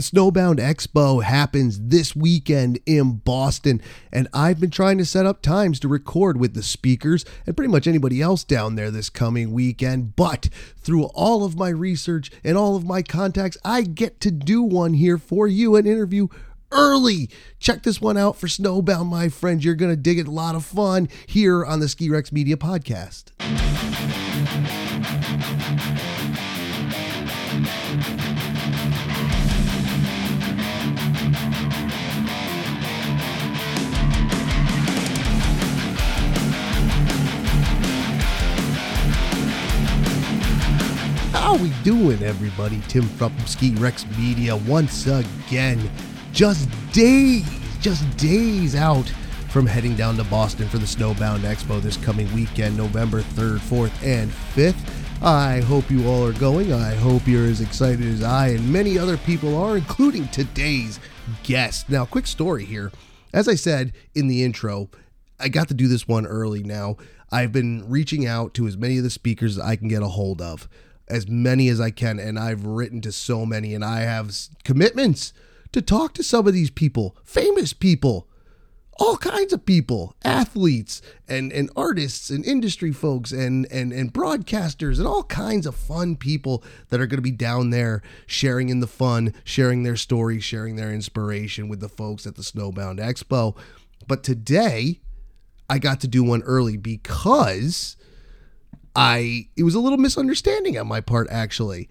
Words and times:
The 0.00 0.16
Snowbound 0.16 0.60
Expo 0.60 1.22
happens 1.22 1.78
this 1.78 2.16
weekend 2.16 2.78
in 2.86 3.16
Boston, 3.16 3.82
and 4.10 4.28
I've 4.32 4.58
been 4.58 4.70
trying 4.70 4.96
to 4.96 5.04
set 5.04 5.26
up 5.26 5.42
times 5.42 5.78
to 5.80 5.88
record 5.88 6.40
with 6.40 6.54
the 6.54 6.62
speakers 6.62 7.26
and 7.44 7.54
pretty 7.54 7.70
much 7.70 7.86
anybody 7.86 8.22
else 8.22 8.42
down 8.42 8.76
there 8.76 8.90
this 8.90 9.10
coming 9.10 9.52
weekend. 9.52 10.16
But 10.16 10.48
through 10.78 11.04
all 11.08 11.44
of 11.44 11.58
my 11.58 11.68
research 11.68 12.30
and 12.42 12.56
all 12.56 12.76
of 12.76 12.86
my 12.86 13.02
contacts, 13.02 13.58
I 13.62 13.82
get 13.82 14.20
to 14.20 14.30
do 14.30 14.62
one 14.62 14.94
here 14.94 15.18
for 15.18 15.46
you 15.46 15.76
an 15.76 15.86
interview 15.86 16.28
early. 16.72 17.28
Check 17.58 17.82
this 17.82 18.00
one 18.00 18.16
out 18.16 18.38
for 18.38 18.46
Snowbound, 18.46 19.04
my 19.04 19.28
friends. 19.28 19.66
You're 19.66 19.74
going 19.74 19.92
to 19.92 20.00
dig 20.00 20.18
it. 20.18 20.26
A 20.26 20.30
lot 20.30 20.54
of 20.54 20.64
fun 20.64 21.10
here 21.26 21.62
on 21.62 21.80
the 21.80 21.90
Ski 21.90 22.08
Rex 22.08 22.32
Media 22.32 22.56
Podcast. 22.56 23.24
How 41.50 41.56
we 41.56 41.72
doing, 41.82 42.22
everybody? 42.22 42.80
Tim 42.86 43.02
from 43.02 43.36
Ski 43.44 43.74
Rex 43.74 44.06
Media 44.16 44.54
once 44.54 45.08
again. 45.08 45.90
Just 46.32 46.68
days, 46.92 47.44
just 47.80 48.08
days 48.16 48.76
out 48.76 49.08
from 49.48 49.66
heading 49.66 49.96
down 49.96 50.16
to 50.18 50.22
Boston 50.22 50.68
for 50.68 50.78
the 50.78 50.86
Snowbound 50.86 51.40
Expo 51.40 51.82
this 51.82 51.96
coming 51.96 52.32
weekend, 52.36 52.76
November 52.76 53.22
3rd, 53.22 53.58
4th, 53.58 54.06
and 54.06 54.30
5th. 54.54 55.24
I 55.24 55.58
hope 55.62 55.90
you 55.90 56.06
all 56.06 56.24
are 56.24 56.32
going. 56.34 56.72
I 56.72 56.94
hope 56.94 57.26
you're 57.26 57.46
as 57.46 57.60
excited 57.60 58.06
as 58.06 58.22
I 58.22 58.50
and 58.50 58.72
many 58.72 58.96
other 58.96 59.16
people 59.16 59.56
are, 59.56 59.76
including 59.76 60.28
today's 60.28 61.00
guest. 61.42 61.88
Now, 61.88 62.04
quick 62.04 62.28
story 62.28 62.64
here. 62.64 62.92
As 63.32 63.48
I 63.48 63.56
said 63.56 63.92
in 64.14 64.28
the 64.28 64.44
intro, 64.44 64.88
I 65.40 65.48
got 65.48 65.66
to 65.66 65.74
do 65.74 65.88
this 65.88 66.06
one 66.06 66.26
early 66.26 66.62
now. 66.62 66.96
I've 67.32 67.50
been 67.50 67.90
reaching 67.90 68.24
out 68.24 68.54
to 68.54 68.68
as 68.68 68.76
many 68.76 68.98
of 68.98 69.02
the 69.02 69.10
speakers 69.10 69.58
as 69.58 69.64
I 69.64 69.74
can 69.74 69.88
get 69.88 70.04
a 70.04 70.08
hold 70.08 70.40
of 70.40 70.68
as 71.10 71.28
many 71.28 71.68
as 71.68 71.80
I 71.80 71.90
can, 71.90 72.18
and 72.18 72.38
I've 72.38 72.64
written 72.64 73.00
to 73.02 73.12
so 73.12 73.44
many, 73.44 73.74
and 73.74 73.84
I 73.84 74.00
have 74.00 74.34
commitments 74.64 75.32
to 75.72 75.82
talk 75.82 76.14
to 76.14 76.22
some 76.22 76.46
of 76.46 76.54
these 76.54 76.70
people, 76.70 77.16
famous 77.24 77.72
people, 77.72 78.28
all 78.98 79.16
kinds 79.16 79.52
of 79.52 79.64
people, 79.64 80.14
athletes 80.24 81.00
and, 81.26 81.52
and 81.52 81.70
artists 81.74 82.28
and 82.28 82.44
industry 82.44 82.92
folks 82.92 83.32
and, 83.32 83.66
and, 83.70 83.92
and 83.92 84.12
broadcasters 84.12 84.98
and 84.98 85.06
all 85.06 85.22
kinds 85.22 85.66
of 85.66 85.74
fun 85.74 86.16
people 86.16 86.62
that 86.90 87.00
are 87.00 87.06
going 87.06 87.16
to 87.18 87.22
be 87.22 87.30
down 87.30 87.70
there 87.70 88.02
sharing 88.26 88.68
in 88.68 88.80
the 88.80 88.86
fun, 88.86 89.32
sharing 89.42 89.84
their 89.84 89.96
stories, 89.96 90.44
sharing 90.44 90.76
their 90.76 90.92
inspiration 90.92 91.66
with 91.66 91.80
the 91.80 91.88
folks 91.88 92.26
at 92.26 92.36
the 92.36 92.42
Snowbound 92.42 92.98
Expo. 92.98 93.56
But 94.06 94.22
today, 94.22 95.00
I 95.70 95.78
got 95.78 96.00
to 96.00 96.08
do 96.08 96.22
one 96.22 96.42
early 96.42 96.76
because 96.76 97.96
I 98.94 99.48
it 99.56 99.62
was 99.62 99.74
a 99.74 99.80
little 99.80 99.98
misunderstanding 99.98 100.78
on 100.78 100.86
my 100.86 101.00
part 101.00 101.28
actually. 101.30 101.88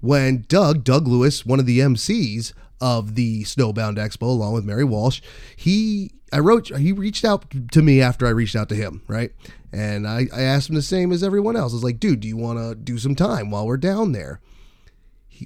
When 0.00 0.46
Doug, 0.48 0.82
Doug 0.82 1.06
Lewis, 1.06 1.44
one 1.44 1.60
of 1.60 1.66
the 1.66 1.80
MCs 1.80 2.54
of 2.80 3.14
the 3.14 3.42
Snowbound 3.44 3.96
Expo, 3.96 4.22
along 4.22 4.54
with 4.54 4.64
Mary 4.64 4.84
Walsh, 4.84 5.20
he 5.54 6.12
I 6.32 6.38
wrote 6.38 6.76
he 6.76 6.92
reached 6.92 7.24
out 7.24 7.44
to 7.72 7.82
me 7.82 8.00
after 8.00 8.26
I 8.26 8.30
reached 8.30 8.56
out 8.56 8.68
to 8.70 8.74
him, 8.74 9.02
right? 9.08 9.32
And 9.72 10.06
I, 10.06 10.26
I 10.34 10.42
asked 10.42 10.68
him 10.68 10.74
the 10.74 10.82
same 10.82 11.12
as 11.12 11.22
everyone 11.22 11.56
else. 11.56 11.72
I 11.72 11.76
was 11.76 11.84
like, 11.84 12.00
dude, 12.00 12.20
do 12.20 12.28
you 12.28 12.36
want 12.36 12.58
to 12.58 12.74
do 12.74 12.98
some 12.98 13.14
time 13.14 13.50
while 13.50 13.66
we're 13.66 13.76
down 13.76 14.12
there? 14.12 14.40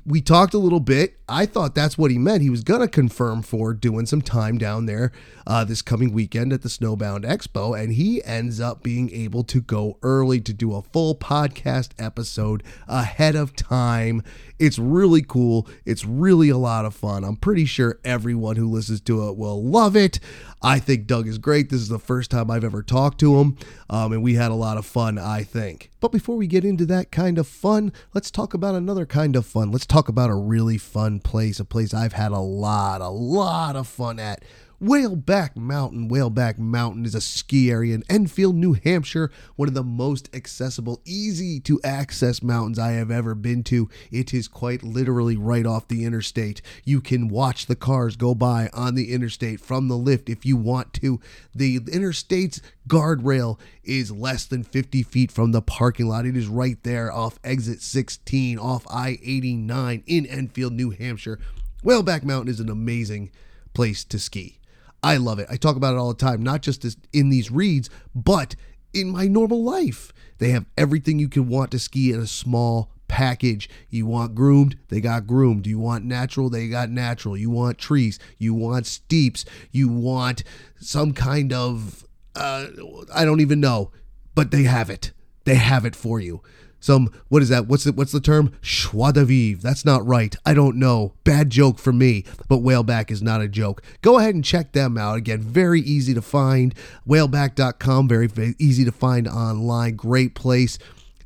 We 0.05 0.20
talked 0.20 0.55
a 0.55 0.59
little 0.59 0.81
bit. 0.81 1.19
I 1.28 1.47
thought 1.47 1.75
that's 1.75 1.97
what 1.97 2.11
he 2.11 2.19
meant. 2.19 2.42
He 2.42 2.50
was 2.50 2.62
going 2.62 2.81
to 2.81 2.89
confirm 2.89 3.42
for 3.42 3.73
doing 3.73 4.06
some 4.06 4.23
time 4.23 4.59
down 4.59 4.87
there 4.87 5.12
uh, 5.47 5.64
this 5.64 5.83
coming 5.83 6.12
weekend 6.12 6.53
at 6.53 6.62
the 6.62 6.69
Snowbound 6.69 7.25
Expo, 7.25 7.78
and 7.78 7.95
he 7.95 8.22
ends 8.25 8.61
up 8.61 8.83
being 8.83 9.11
able 9.12 9.45
to 9.45 9.61
go 9.61 9.98
early 10.03 10.41
to 10.41 10.53
do 10.53 10.75
a 10.75 10.83
full 10.83 11.15
podcast 11.15 11.91
episode 11.99 12.62
ahead 12.88 13.34
of 13.34 13.56
time. 13.56 14.22
It's 14.59 14.78
really 14.78 15.22
cool. 15.22 15.69
It's 15.84 16.04
really 16.04 16.48
a 16.48 16.56
lot 16.56 16.84
of 16.84 16.94
fun. 16.94 17.25
I'm 17.25 17.37
pretty 17.37 17.65
sure 17.65 17.98
everyone 18.04 18.56
who 18.56 18.70
listens 18.70 19.00
to 19.03 19.28
it 19.28 19.37
will 19.37 19.62
love 19.62 19.97
it. 19.97 20.20
I 20.62 20.78
think 20.78 21.06
Doug 21.06 21.28
is 21.28 21.38
great. 21.38 21.70
This 21.70 21.81
is 21.81 21.88
the 21.88 21.98
first 21.98 22.31
time 22.31 22.50
I've 22.50 22.65
ever 22.65 22.82
talked 22.82 23.20
to 23.20 23.38
him, 23.38 23.56
um, 23.91 24.12
and 24.12 24.22
we 24.22 24.34
had 24.34 24.50
a 24.50 24.54
lot 24.54 24.78
of 24.78 24.87
fun, 24.87 25.19
I 25.19 25.42
think. 25.42 25.91
But 26.00 26.12
before 26.12 26.37
we 26.37 26.47
get 26.47 26.65
into 26.65 26.87
that 26.87 27.10
kind 27.10 27.38
of 27.38 27.47
fun, 27.47 27.92
let's 28.15 28.31
talk 28.31 28.54
about 28.54 28.75
another 28.75 29.06
kind 29.06 29.37
of 29.37 29.44
fun. 29.44 29.70
Let's 29.70 29.87
talk 29.87 30.09
about 30.09 30.31
a 30.31 30.34
really 30.34 30.78
fun 30.78 31.21
place, 31.21 31.60
a 31.60 31.65
place 31.65 31.92
I've 31.92 32.15
had 32.15 32.32
a 32.32 32.38
lot, 32.38 33.00
a 33.00 33.09
lot 33.09 33.76
of 33.76 33.86
fun 33.86 34.19
at. 34.19 34.44
Whaleback 34.82 35.56
Mountain. 35.56 36.08
Whaleback 36.08 36.58
Mountain 36.58 37.04
is 37.04 37.14
a 37.14 37.20
ski 37.20 37.70
area 37.70 37.94
in 37.94 38.02
Enfield, 38.08 38.56
New 38.56 38.72
Hampshire, 38.72 39.30
one 39.56 39.68
of 39.68 39.74
the 39.74 39.84
most 39.84 40.28
accessible, 40.34 41.00
easy 41.04 41.60
to 41.60 41.80
access 41.82 42.42
mountains 42.42 42.78
I 42.78 42.92
have 42.92 43.10
ever 43.10 43.34
been 43.34 43.62
to. 43.64 43.88
It 44.10 44.34
is 44.34 44.48
quite 44.48 44.82
literally 44.82 45.36
right 45.36 45.64
off 45.64 45.88
the 45.88 46.04
interstate. 46.04 46.60
You 46.84 47.00
can 47.00 47.28
watch 47.28 47.66
the 47.66 47.76
cars 47.76 48.16
go 48.16 48.34
by 48.34 48.68
on 48.72 48.94
the 48.94 49.12
interstate 49.12 49.60
from 49.60 49.88
the 49.88 49.96
lift 49.96 50.28
if 50.28 50.44
you 50.44 50.56
want 50.56 50.92
to. 50.94 51.20
The 51.54 51.76
interstate's 51.91 52.60
guardrail 52.88 53.58
is 53.84 54.10
less 54.10 54.44
than 54.44 54.64
50 54.64 55.02
feet 55.04 55.30
from 55.30 55.52
the 55.52 55.62
parking 55.62 56.08
lot. 56.08 56.26
It 56.26 56.36
is 56.36 56.48
right 56.48 56.82
there 56.82 57.12
off 57.12 57.38
exit 57.44 57.80
16 57.80 58.58
off 58.58 58.86
I 58.91 59.18
89 59.22 60.02
in 60.06 60.26
Enfield, 60.26 60.72
New 60.72 60.91
Hampshire. 60.91 61.38
Whaleback 61.84 62.24
Mountain 62.24 62.50
is 62.50 62.60
an 62.60 62.68
amazing 62.68 63.30
place 63.72 64.04
to 64.04 64.18
ski. 64.18 64.58
I 65.04 65.19
love 65.19 65.38
it. 65.38 65.47
I 65.50 65.56
talk 65.56 65.76
about 65.76 65.92
it 65.92 65.98
all 65.98 66.09
the 66.09 66.15
time, 66.15 66.42
not 66.42 66.62
just 66.62 66.84
in 67.12 67.28
these 67.28 67.50
reads, 67.50 67.91
but 68.15 68.56
in 68.94 69.10
my 69.10 69.26
normal 69.26 69.62
life. 69.62 70.15
They 70.38 70.50
have 70.50 70.65
everything 70.78 71.19
you 71.19 71.28
can 71.28 71.47
want 71.47 71.70
to 71.72 71.78
ski 71.78 72.10
in 72.10 72.20
a 72.20 72.26
small 72.26 72.91
package. 73.06 73.69
You 73.91 74.06
want 74.06 74.34
groomed, 74.34 74.78
they 74.88 75.03
got 75.03 75.26
groomed. 75.26 75.66
You 75.66 75.78
want 75.78 76.06
natural, 76.06 76.48
they 76.48 76.69
got 76.69 76.88
natural. 76.88 77.37
You 77.37 77.50
want 77.50 77.76
trees, 77.76 78.19
you 78.38 78.54
want 78.54 78.87
steeps, 78.87 79.44
you 79.70 79.88
want 79.88 80.42
some 80.81 81.12
kind 81.12 81.53
of 81.53 82.06
uh, 82.34 82.66
I 83.15 83.26
don't 83.26 83.41
even 83.41 83.60
know, 83.60 83.92
but 84.34 84.50
they 84.53 84.62
have 84.62 84.88
it. 84.88 85.12
They 85.44 85.56
have 85.56 85.84
it 85.84 85.94
for 85.94 86.19
you 86.19 86.42
some 86.84 87.11
what 87.28 87.41
is 87.41 87.49
that? 87.49 87.67
What's 87.67 87.84
the 87.84 87.93
what's 87.93 88.12
the 88.12 88.21
term? 88.21 88.53
Joie 88.61 89.12
de. 89.12 89.55
That's 89.55 89.87
not 89.87 90.06
right. 90.06 90.37
I 90.45 90.53
don't 90.53 90.77
know. 90.77 91.15
Bad 91.25 91.49
joke 91.49 91.78
for 91.78 91.95
me. 91.95 92.25
But 92.47 92.59
Whaleback 92.59 93.11
is 93.11 93.22
not 93.22 93.41
a 93.41 93.49
joke. 93.49 93.83
Go 94.03 94.19
ahead 94.19 94.34
and 94.34 94.45
check 94.45 94.72
them 94.72 94.99
out. 94.99 95.17
Again, 95.17 95.41
very 95.41 95.81
easy 95.81 96.12
to 96.12 96.21
find. 96.21 96.75
Whaleback.com. 97.09 98.06
Very, 98.06 98.27
very 98.27 98.55
easy 98.59 98.84
to 98.84 98.93
find 98.93 99.27
online. 99.27 99.97
Great 99.97 100.34
place. 100.34 100.78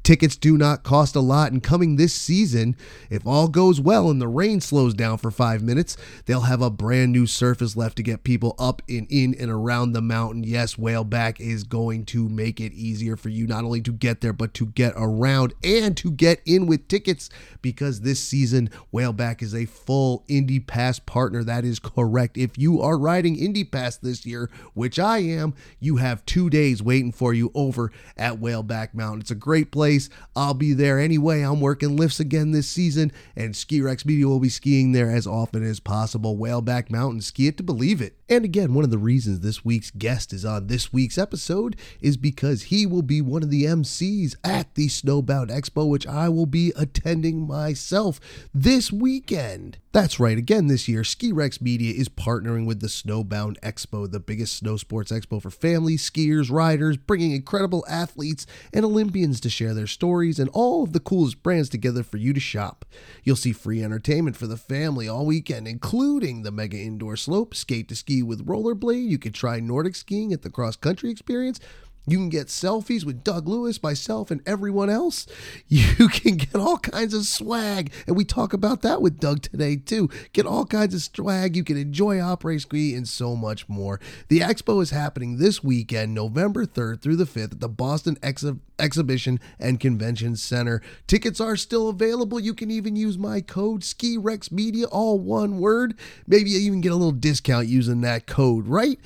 Tickets 0.08 0.36
do 0.36 0.56
not 0.56 0.84
cost 0.84 1.14
a 1.16 1.20
lot, 1.20 1.52
and 1.52 1.62
coming 1.62 1.96
this 1.96 2.14
season, 2.14 2.74
if 3.10 3.26
all 3.26 3.46
goes 3.46 3.78
well 3.78 4.08
and 4.08 4.22
the 4.22 4.26
rain 4.26 4.58
slows 4.58 4.94
down 4.94 5.18
for 5.18 5.30
five 5.30 5.62
minutes, 5.62 5.98
they'll 6.24 6.40
have 6.40 6.62
a 6.62 6.70
brand 6.70 7.12
new 7.12 7.26
surface 7.26 7.76
lift 7.76 7.96
to 7.98 8.02
get 8.02 8.24
people 8.24 8.54
up 8.58 8.80
and 8.88 9.06
in 9.10 9.34
and 9.38 9.50
around 9.50 9.92
the 9.92 10.00
mountain. 10.00 10.44
Yes, 10.44 10.76
Whaleback 10.76 11.38
is 11.40 11.62
going 11.62 12.06
to 12.06 12.26
make 12.26 12.58
it 12.58 12.72
easier 12.72 13.18
for 13.18 13.28
you 13.28 13.46
not 13.46 13.64
only 13.64 13.82
to 13.82 13.92
get 13.92 14.22
there, 14.22 14.32
but 14.32 14.54
to 14.54 14.64
get 14.68 14.94
around 14.96 15.52
and 15.62 15.94
to 15.98 16.10
get 16.10 16.40
in 16.46 16.64
with 16.64 16.88
tickets 16.88 17.28
because 17.60 18.00
this 18.00 18.18
season, 18.18 18.70
Whaleback 18.90 19.42
is 19.42 19.54
a 19.54 19.66
full 19.66 20.24
Indy 20.26 20.58
Pass 20.58 20.98
partner. 20.98 21.44
That 21.44 21.66
is 21.66 21.78
correct. 21.78 22.38
If 22.38 22.56
you 22.56 22.80
are 22.80 22.96
riding 22.96 23.36
Indy 23.36 23.62
Pass 23.62 23.98
this 23.98 24.24
year, 24.24 24.48
which 24.72 24.98
I 24.98 25.18
am, 25.18 25.52
you 25.80 25.96
have 25.96 26.24
two 26.24 26.48
days 26.48 26.82
waiting 26.82 27.12
for 27.12 27.34
you 27.34 27.52
over 27.54 27.92
at 28.16 28.40
Whaleback 28.40 28.94
Mountain. 28.94 29.20
It's 29.20 29.30
a 29.30 29.34
great 29.34 29.70
place 29.70 29.97
place. 30.06 30.18
I'll 30.36 30.54
be 30.54 30.72
there 30.72 30.98
anyway. 30.98 31.42
I'm 31.42 31.60
working 31.60 31.96
lifts 31.96 32.20
again 32.20 32.52
this 32.52 32.68
season, 32.68 33.12
and 33.36 33.56
Ski 33.56 33.80
Rex 33.80 34.04
Media 34.04 34.26
will 34.26 34.40
be 34.40 34.48
skiing 34.48 34.92
there 34.92 35.10
as 35.10 35.26
often 35.26 35.62
as 35.62 35.80
possible. 35.80 36.36
Whaleback 36.36 36.90
Mountain, 36.90 37.22
ski 37.22 37.48
it 37.48 37.56
to 37.56 37.62
believe 37.62 38.00
it. 38.00 38.17
And 38.30 38.44
again, 38.44 38.74
one 38.74 38.84
of 38.84 38.90
the 38.90 38.98
reasons 38.98 39.40
this 39.40 39.64
week's 39.64 39.90
guest 39.90 40.34
is 40.34 40.44
on 40.44 40.66
this 40.66 40.92
week's 40.92 41.16
episode 41.16 41.76
is 42.02 42.18
because 42.18 42.64
he 42.64 42.84
will 42.84 43.02
be 43.02 43.22
one 43.22 43.42
of 43.42 43.48
the 43.48 43.64
MCs 43.64 44.34
at 44.44 44.74
the 44.74 44.88
Snowbound 44.88 45.48
Expo, 45.48 45.88
which 45.88 46.06
I 46.06 46.28
will 46.28 46.44
be 46.44 46.72
attending 46.76 47.46
myself 47.46 48.20
this 48.52 48.92
weekend. 48.92 49.78
That's 49.92 50.20
right, 50.20 50.36
again 50.36 50.66
this 50.66 50.86
year, 50.86 51.02
Ski 51.02 51.32
Rex 51.32 51.62
Media 51.62 51.94
is 51.94 52.10
partnering 52.10 52.66
with 52.66 52.80
the 52.80 52.88
Snowbound 52.88 53.58
Expo, 53.60 54.08
the 54.08 54.20
biggest 54.20 54.54
snow 54.54 54.76
sports 54.76 55.10
expo 55.10 55.40
for 55.40 55.50
families, 55.50 56.08
skiers, 56.08 56.50
riders, 56.50 56.98
bringing 56.98 57.32
incredible 57.32 57.84
athletes 57.88 58.46
and 58.74 58.84
Olympians 58.84 59.40
to 59.40 59.48
share 59.48 59.72
their 59.72 59.86
stories 59.86 60.38
and 60.38 60.50
all 60.52 60.84
of 60.84 60.92
the 60.92 61.00
coolest 61.00 61.42
brands 61.42 61.70
together 61.70 62.02
for 62.02 62.18
you 62.18 62.34
to 62.34 62.40
shop. 62.40 62.84
You'll 63.24 63.36
see 63.36 63.52
free 63.52 63.82
entertainment 63.82 64.36
for 64.36 64.46
the 64.46 64.58
family 64.58 65.08
all 65.08 65.24
weekend, 65.24 65.66
including 65.66 66.42
the 66.42 66.52
mega 66.52 66.76
indoor 66.76 67.16
slope, 67.16 67.54
skate 67.54 67.88
to 67.88 67.96
ski 67.96 68.17
with 68.22 68.46
rollerblade. 68.46 69.08
You 69.08 69.18
could 69.18 69.34
try 69.34 69.60
Nordic 69.60 69.94
skiing 69.94 70.32
at 70.32 70.42
the 70.42 70.50
cross 70.50 70.76
country 70.76 71.10
experience 71.10 71.60
You 72.08 72.18
can 72.18 72.28
get 72.28 72.46
selfies 72.48 73.04
with 73.04 73.22
Doug 73.22 73.46
Lewis, 73.48 73.82
myself, 73.82 74.30
and 74.30 74.40
everyone 74.46 74.90
else. 74.90 75.26
You 75.68 76.08
can 76.08 76.36
get 76.36 76.56
all 76.56 76.78
kinds 76.78 77.14
of 77.14 77.24
swag. 77.24 77.92
And 78.06 78.16
we 78.16 78.24
talk 78.24 78.52
about 78.52 78.82
that 78.82 79.02
with 79.02 79.20
Doug 79.20 79.42
today, 79.42 79.76
too. 79.76 80.08
Get 80.32 80.46
all 80.46 80.64
kinds 80.64 80.94
of 80.94 81.02
swag. 81.02 81.56
You 81.56 81.64
can 81.64 81.76
enjoy 81.76 82.20
Opera 82.20 82.58
Ski 82.60 82.94
and 82.94 83.08
so 83.08 83.34
much 83.34 83.68
more. 83.68 84.00
The 84.28 84.40
expo 84.40 84.82
is 84.82 84.90
happening 84.90 85.38
this 85.38 85.62
weekend, 85.62 86.14
November 86.14 86.66
3rd 86.66 87.00
through 87.00 87.16
the 87.16 87.24
5th 87.24 87.52
at 87.52 87.60
the 87.60 87.68
Boston 87.68 88.16
Ex- 88.22 88.44
Exhibition 88.78 89.40
and 89.58 89.80
Convention 89.80 90.36
Center. 90.36 90.80
Tickets 91.06 91.40
are 91.40 91.56
still 91.56 91.88
available. 91.88 92.40
You 92.40 92.54
can 92.54 92.70
even 92.70 92.96
use 92.96 93.18
my 93.18 93.40
code 93.40 93.82
SkiRexMedia, 93.82 94.86
all 94.90 95.18
one 95.18 95.58
word. 95.58 95.94
Maybe 96.26 96.50
you 96.50 96.60
even 96.60 96.80
get 96.80 96.92
a 96.92 96.96
little 96.96 97.12
discount 97.12 97.68
using 97.68 98.00
that 98.02 98.26
code, 98.26 98.66
right? 98.68 98.98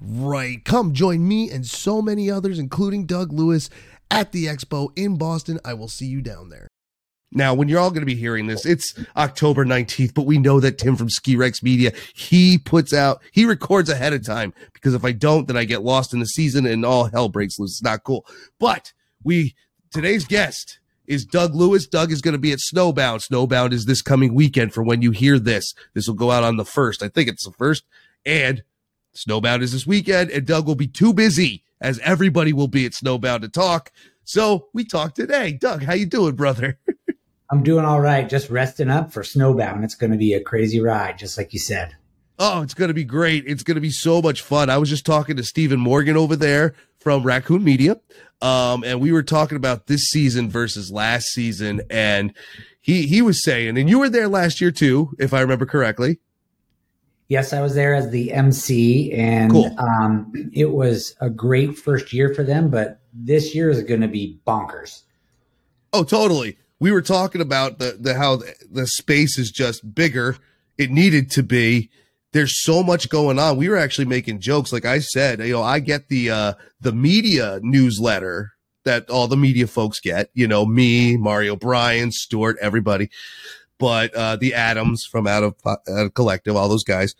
Right. 0.00 0.64
Come 0.64 0.92
join 0.92 1.26
me 1.26 1.50
and 1.50 1.66
so 1.66 2.02
many 2.02 2.30
others, 2.30 2.58
including 2.58 3.06
Doug 3.06 3.32
Lewis, 3.32 3.70
at 4.10 4.32
the 4.32 4.46
expo 4.46 4.90
in 4.96 5.16
Boston. 5.16 5.58
I 5.64 5.74
will 5.74 5.88
see 5.88 6.06
you 6.06 6.20
down 6.20 6.50
there. 6.50 6.68
Now, 7.32 7.54
when 7.54 7.68
you're 7.68 7.80
all 7.80 7.90
going 7.90 8.02
to 8.02 8.06
be 8.06 8.14
hearing 8.14 8.46
this, 8.46 8.64
it's 8.64 8.94
October 9.16 9.64
19th, 9.64 10.14
but 10.14 10.26
we 10.26 10.38
know 10.38 10.60
that 10.60 10.78
Tim 10.78 10.96
from 10.96 11.10
Ski 11.10 11.36
Rex 11.36 11.62
Media, 11.62 11.92
he 12.14 12.56
puts 12.56 12.92
out, 12.92 13.20
he 13.32 13.44
records 13.44 13.90
ahead 13.90 14.12
of 14.12 14.24
time 14.24 14.54
because 14.72 14.94
if 14.94 15.04
I 15.04 15.12
don't, 15.12 15.48
then 15.48 15.56
I 15.56 15.64
get 15.64 15.82
lost 15.82 16.14
in 16.14 16.20
the 16.20 16.26
season 16.26 16.66
and 16.66 16.84
all 16.84 17.06
hell 17.06 17.28
breaks 17.28 17.58
loose. 17.58 17.72
It's 17.72 17.82
not 17.82 18.04
cool. 18.04 18.24
But 18.60 18.92
we, 19.24 19.54
today's 19.92 20.24
guest 20.24 20.78
is 21.06 21.24
Doug 21.24 21.54
Lewis. 21.54 21.86
Doug 21.86 22.12
is 22.12 22.22
going 22.22 22.32
to 22.32 22.38
be 22.38 22.52
at 22.52 22.60
Snowbound. 22.60 23.26
Snowbound 23.28 23.72
is 23.72 23.86
this 23.86 24.02
coming 24.02 24.32
weekend 24.34 24.72
for 24.72 24.82
when 24.82 25.02
you 25.02 25.10
hear 25.10 25.38
this. 25.38 25.74
This 25.94 26.06
will 26.06 26.14
go 26.14 26.30
out 26.30 26.44
on 26.44 26.56
the 26.56 26.64
first. 26.64 27.02
I 27.02 27.08
think 27.08 27.28
it's 27.28 27.44
the 27.44 27.52
first. 27.52 27.84
And 28.24 28.62
Snowbound 29.16 29.62
is 29.62 29.72
this 29.72 29.86
weekend, 29.86 30.30
and 30.30 30.46
Doug 30.46 30.66
will 30.66 30.74
be 30.74 30.86
too 30.86 31.12
busy, 31.12 31.64
as 31.80 31.98
everybody 32.00 32.52
will 32.52 32.68
be 32.68 32.86
at 32.86 32.92
Snowbound 32.92 33.40
to 33.42 33.48
talk. 33.48 33.90
So 34.24 34.68
we 34.72 34.84
talk 34.84 35.14
today. 35.14 35.52
Doug, 35.52 35.82
how 35.82 35.94
you 35.94 36.06
doing, 36.06 36.34
brother? 36.34 36.78
I'm 37.50 37.62
doing 37.62 37.84
all 37.84 38.00
right. 38.00 38.28
Just 38.28 38.50
resting 38.50 38.90
up 38.90 39.12
for 39.12 39.22
Snowbound. 39.22 39.84
It's 39.84 39.94
going 39.94 40.10
to 40.10 40.18
be 40.18 40.34
a 40.34 40.40
crazy 40.40 40.80
ride, 40.80 41.18
just 41.18 41.38
like 41.38 41.52
you 41.52 41.60
said. 41.60 41.96
Oh, 42.38 42.60
it's 42.62 42.74
going 42.74 42.88
to 42.88 42.94
be 42.94 43.04
great. 43.04 43.44
It's 43.46 43.62
going 43.62 43.76
to 43.76 43.80
be 43.80 43.90
so 43.90 44.20
much 44.20 44.42
fun. 44.42 44.68
I 44.68 44.78
was 44.78 44.90
just 44.90 45.06
talking 45.06 45.36
to 45.36 45.44
Stephen 45.44 45.80
Morgan 45.80 46.16
over 46.16 46.36
there 46.36 46.74
from 46.98 47.22
Raccoon 47.22 47.64
Media. 47.64 48.00
Um, 48.42 48.84
and 48.84 49.00
we 49.00 49.12
were 49.12 49.22
talking 49.22 49.56
about 49.56 49.86
this 49.86 50.02
season 50.06 50.50
versus 50.50 50.90
last 50.90 51.26
season. 51.28 51.82
And 51.88 52.34
he, 52.80 53.06
he 53.06 53.22
was 53.22 53.42
saying, 53.42 53.78
and 53.78 53.88
you 53.88 53.98
were 53.98 54.10
there 54.10 54.28
last 54.28 54.60
year 54.60 54.70
too, 54.70 55.14
if 55.18 55.32
I 55.32 55.40
remember 55.40 55.66
correctly. 55.66 56.18
Yes, 57.28 57.52
I 57.52 57.60
was 57.60 57.74
there 57.74 57.94
as 57.94 58.10
the 58.10 58.32
MC, 58.32 59.12
and 59.12 59.50
cool. 59.50 59.74
um, 59.78 60.32
it 60.52 60.70
was 60.70 61.14
a 61.20 61.28
great 61.28 61.76
first 61.76 62.12
year 62.12 62.32
for 62.32 62.44
them. 62.44 62.70
But 62.70 63.00
this 63.12 63.54
year 63.54 63.68
is 63.68 63.82
going 63.82 64.02
to 64.02 64.08
be 64.08 64.38
bonkers. 64.46 65.02
Oh, 65.92 66.04
totally. 66.04 66.56
We 66.78 66.92
were 66.92 67.02
talking 67.02 67.40
about 67.40 67.78
the 67.78 67.96
the 67.98 68.14
how 68.14 68.42
the 68.70 68.86
space 68.86 69.38
is 69.38 69.50
just 69.50 69.94
bigger. 69.94 70.36
It 70.78 70.90
needed 70.90 71.30
to 71.32 71.42
be. 71.42 71.90
There's 72.32 72.62
so 72.62 72.82
much 72.82 73.08
going 73.08 73.38
on. 73.38 73.56
We 73.56 73.68
were 73.68 73.78
actually 73.78 74.04
making 74.04 74.40
jokes. 74.40 74.72
Like 74.72 74.84
I 74.84 74.98
said, 75.00 75.40
you 75.40 75.52
know, 75.52 75.62
I 75.62 75.80
get 75.80 76.08
the 76.08 76.30
uh 76.30 76.52
the 76.80 76.92
media 76.92 77.58
newsletter 77.62 78.52
that 78.84 79.10
all 79.10 79.26
the 79.26 79.36
media 79.36 79.66
folks 79.66 79.98
get. 79.98 80.30
You 80.32 80.46
know, 80.46 80.64
me, 80.64 81.16
Mario 81.16 81.56
Bryan, 81.56 82.12
Stewart, 82.12 82.56
everybody 82.60 83.10
but 83.78 84.14
uh, 84.14 84.36
the 84.36 84.54
Adams 84.54 85.04
from 85.04 85.26
out 85.26 85.42
of, 85.42 85.54
out 85.64 85.78
of 85.86 86.14
Collective, 86.14 86.56
all 86.56 86.68
those 86.68 86.84
guys. 86.84 87.14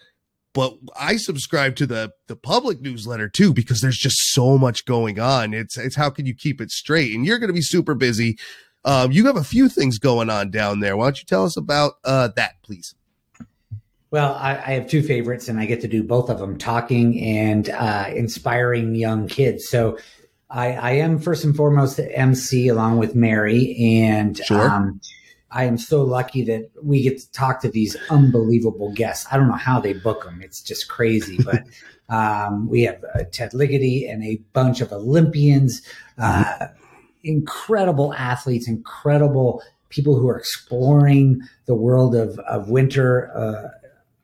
But 0.54 0.74
I 0.98 1.16
subscribe 1.18 1.76
to 1.76 1.86
the 1.86 2.12
the 2.28 2.36
public 2.36 2.80
newsletter 2.80 3.28
too 3.28 3.52
because 3.52 3.82
there's 3.82 3.98
just 3.98 4.16
so 4.32 4.56
much 4.56 4.86
going 4.86 5.20
on. 5.20 5.52
It's 5.52 5.76
it's 5.76 5.96
how 5.96 6.08
can 6.08 6.24
you 6.24 6.34
keep 6.34 6.62
it 6.62 6.70
straight? 6.70 7.14
And 7.14 7.26
you're 7.26 7.38
going 7.38 7.48
to 7.48 7.54
be 7.54 7.60
super 7.60 7.94
busy. 7.94 8.38
Um, 8.82 9.12
you 9.12 9.26
have 9.26 9.36
a 9.36 9.44
few 9.44 9.68
things 9.68 9.98
going 9.98 10.30
on 10.30 10.50
down 10.50 10.80
there. 10.80 10.96
Why 10.96 11.06
don't 11.06 11.18
you 11.18 11.26
tell 11.26 11.44
us 11.44 11.58
about 11.58 11.94
uh, 12.04 12.28
that, 12.36 12.54
please? 12.62 12.94
Well, 14.10 14.34
I, 14.34 14.52
I, 14.52 14.70
have 14.74 14.88
two 14.88 15.02
favorites, 15.02 15.48
and 15.48 15.58
I 15.58 15.66
get 15.66 15.80
to 15.80 15.88
do 15.88 16.02
both 16.02 16.30
of 16.30 16.38
them: 16.38 16.56
talking 16.56 17.20
and 17.20 17.68
uh, 17.68 18.06
inspiring 18.14 18.94
young 18.94 19.26
kids. 19.26 19.68
So, 19.68 19.98
I, 20.48 20.72
I, 20.72 20.90
am 20.92 21.18
first 21.18 21.44
and 21.44 21.54
foremost 21.54 21.96
the 21.96 22.16
MC 22.16 22.68
along 22.68 22.98
with 22.98 23.16
Mary, 23.16 23.76
and 23.78 24.38
sure. 24.38 24.70
um, 24.70 25.00
I 25.56 25.64
am 25.64 25.78
so 25.78 26.02
lucky 26.02 26.44
that 26.44 26.70
we 26.82 27.02
get 27.02 27.18
to 27.18 27.32
talk 27.32 27.62
to 27.62 27.70
these 27.70 27.96
unbelievable 28.10 28.92
guests. 28.92 29.26
I 29.32 29.38
don't 29.38 29.48
know 29.48 29.54
how 29.54 29.80
they 29.80 29.94
book 29.94 30.24
them; 30.24 30.42
it's 30.42 30.60
just 30.60 30.88
crazy. 30.88 31.38
But 31.46 31.62
um, 32.14 32.68
we 32.68 32.82
have 32.82 33.02
uh, 33.02 33.24
Ted 33.32 33.52
Ligety 33.52 34.10
and 34.10 34.22
a 34.22 34.36
bunch 34.52 34.82
of 34.82 34.92
Olympians, 34.92 35.80
uh, 36.18 36.66
incredible 37.24 38.12
athletes, 38.12 38.68
incredible 38.68 39.62
people 39.88 40.18
who 40.18 40.28
are 40.28 40.36
exploring 40.36 41.40
the 41.64 41.74
world 41.74 42.14
of 42.14 42.38
of 42.40 42.68
winter. 42.68 43.34
Uh, 43.34 43.68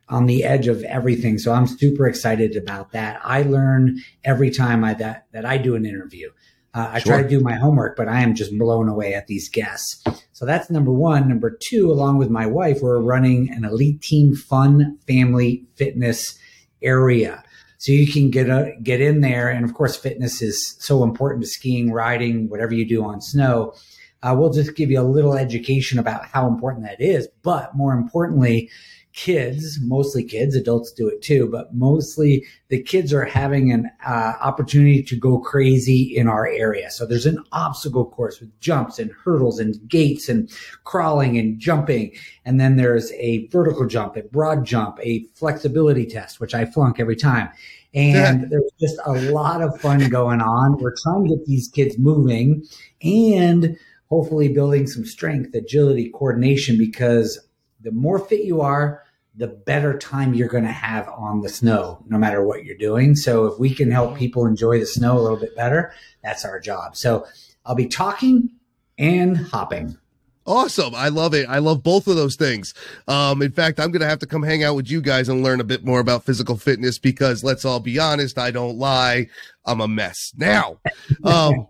on 0.08 0.26
the 0.26 0.44
edge 0.44 0.68
of 0.68 0.82
everything. 0.82 1.38
So 1.38 1.52
I'm 1.52 1.66
super 1.66 2.06
excited 2.06 2.54
about 2.54 2.92
that. 2.92 3.18
I 3.24 3.42
learn 3.42 3.98
every 4.24 4.50
time 4.50 4.84
I 4.84 4.92
that 4.94 5.26
that 5.32 5.46
I 5.46 5.56
do 5.56 5.74
an 5.74 5.86
interview. 5.86 6.30
Uh, 6.74 6.90
I 6.92 6.98
sure. 7.00 7.12
try 7.12 7.22
to 7.22 7.28
do 7.28 7.40
my 7.40 7.54
homework, 7.54 7.96
but 7.96 8.08
I 8.08 8.22
am 8.22 8.34
just 8.34 8.56
blown 8.58 8.88
away 8.88 9.12
at 9.12 9.26
these 9.26 9.48
guests. 9.48 10.02
So 10.32 10.46
that's 10.46 10.70
number 10.70 10.92
one. 10.92 11.28
Number 11.28 11.58
two, 11.68 11.90
along 11.90 12.16
with 12.16 12.30
my 12.30 12.46
wife, 12.46 12.80
we're 12.80 13.00
running 13.00 13.50
an 13.50 13.62
Eliteam 13.62 14.36
fun 14.36 14.98
family 15.06 15.66
fitness 15.76 16.38
area. 16.82 17.44
So 17.78 17.92
you 17.92 18.10
can 18.10 18.30
get 18.30 18.48
a, 18.48 18.72
get 18.82 19.00
in 19.00 19.20
there. 19.20 19.50
And 19.50 19.64
of 19.64 19.74
course, 19.74 19.96
fitness 19.96 20.40
is 20.40 20.76
so 20.78 21.02
important 21.02 21.42
to 21.42 21.48
skiing, 21.48 21.92
riding, 21.92 22.48
whatever 22.48 22.74
you 22.74 22.88
do 22.88 23.04
on 23.04 23.20
snow. 23.20 23.74
Uh, 24.22 24.34
we'll 24.38 24.52
just 24.52 24.76
give 24.76 24.90
you 24.90 25.00
a 25.00 25.02
little 25.02 25.34
education 25.34 25.98
about 25.98 26.24
how 26.26 26.46
important 26.46 26.86
that 26.86 27.00
is. 27.00 27.28
But 27.42 27.76
more 27.76 27.92
importantly, 27.92 28.70
kids, 29.12 29.78
mostly 29.82 30.24
kids, 30.24 30.56
adults 30.56 30.92
do 30.92 31.08
it 31.08 31.20
too, 31.20 31.48
but 31.50 31.74
mostly 31.74 32.44
the 32.68 32.82
kids 32.82 33.12
are 33.12 33.24
having 33.24 33.70
an 33.70 33.90
uh, 34.06 34.32
opportunity 34.40 35.02
to 35.02 35.16
go 35.16 35.38
crazy 35.38 36.02
in 36.16 36.28
our 36.28 36.46
area. 36.46 36.90
So 36.90 37.04
there's 37.04 37.26
an 37.26 37.42
obstacle 37.52 38.06
course 38.06 38.40
with 38.40 38.58
jumps 38.60 38.98
and 38.98 39.10
hurdles 39.12 39.58
and 39.58 39.76
gates 39.88 40.28
and 40.28 40.50
crawling 40.84 41.38
and 41.38 41.58
jumping. 41.58 42.12
And 42.44 42.58
then 42.58 42.76
there's 42.76 43.12
a 43.12 43.46
vertical 43.48 43.86
jump, 43.86 44.16
a 44.16 44.22
broad 44.22 44.64
jump, 44.64 44.98
a 45.02 45.24
flexibility 45.34 46.06
test, 46.06 46.40
which 46.40 46.54
I 46.54 46.64
flunk 46.64 46.98
every 46.98 47.16
time. 47.16 47.50
And 47.94 48.42
there's 48.50 48.70
just 48.80 48.96
a 49.04 49.12
lot 49.30 49.60
of 49.60 49.78
fun 49.80 50.08
going 50.08 50.40
on. 50.40 50.78
We're 50.78 50.94
trying 51.02 51.24
to 51.28 51.36
get 51.36 51.46
these 51.46 51.68
kids 51.68 51.98
moving 51.98 52.64
and 53.02 53.76
hopefully 54.08 54.48
building 54.48 54.86
some 54.86 55.04
strength, 55.04 55.54
agility, 55.54 56.10
coordination, 56.10 56.78
because 56.78 57.38
the 57.82 57.90
more 57.90 58.18
fit 58.18 58.44
you 58.44 58.60
are, 58.60 59.01
the 59.34 59.48
better 59.48 59.98
time 59.98 60.34
you're 60.34 60.48
going 60.48 60.64
to 60.64 60.70
have 60.70 61.08
on 61.08 61.40
the 61.40 61.48
snow, 61.48 62.04
no 62.08 62.18
matter 62.18 62.44
what 62.44 62.64
you're 62.64 62.76
doing. 62.76 63.16
So 63.16 63.46
if 63.46 63.58
we 63.58 63.74
can 63.74 63.90
help 63.90 64.16
people 64.16 64.46
enjoy 64.46 64.78
the 64.78 64.86
snow 64.86 65.18
a 65.18 65.20
little 65.20 65.38
bit 65.38 65.56
better, 65.56 65.94
that's 66.22 66.44
our 66.44 66.60
job. 66.60 66.96
So 66.96 67.26
I'll 67.64 67.74
be 67.74 67.86
talking 67.86 68.50
and 68.98 69.36
hopping. 69.36 69.96
Awesome. 70.44 70.94
I 70.94 71.08
love 71.08 71.34
it. 71.34 71.48
I 71.48 71.58
love 71.58 71.82
both 71.82 72.08
of 72.08 72.16
those 72.16 72.34
things. 72.34 72.74
Um, 73.06 73.42
in 73.42 73.52
fact, 73.52 73.78
I'm 73.78 73.92
going 73.92 74.00
to 74.00 74.08
have 74.08 74.18
to 74.20 74.26
come 74.26 74.42
hang 74.42 74.64
out 74.64 74.74
with 74.74 74.90
you 74.90 75.00
guys 75.00 75.28
and 75.28 75.42
learn 75.42 75.60
a 75.60 75.64
bit 75.64 75.84
more 75.84 76.00
about 76.00 76.24
physical 76.24 76.56
fitness 76.56 76.98
because 76.98 77.44
let's 77.44 77.64
all 77.64 77.78
be 77.78 77.98
honest. 77.98 78.38
I 78.38 78.50
don't 78.50 78.76
lie. 78.76 79.28
I'm 79.64 79.80
a 79.80 79.86
mess. 79.86 80.32
Now, 80.36 80.78
um, 81.24 81.68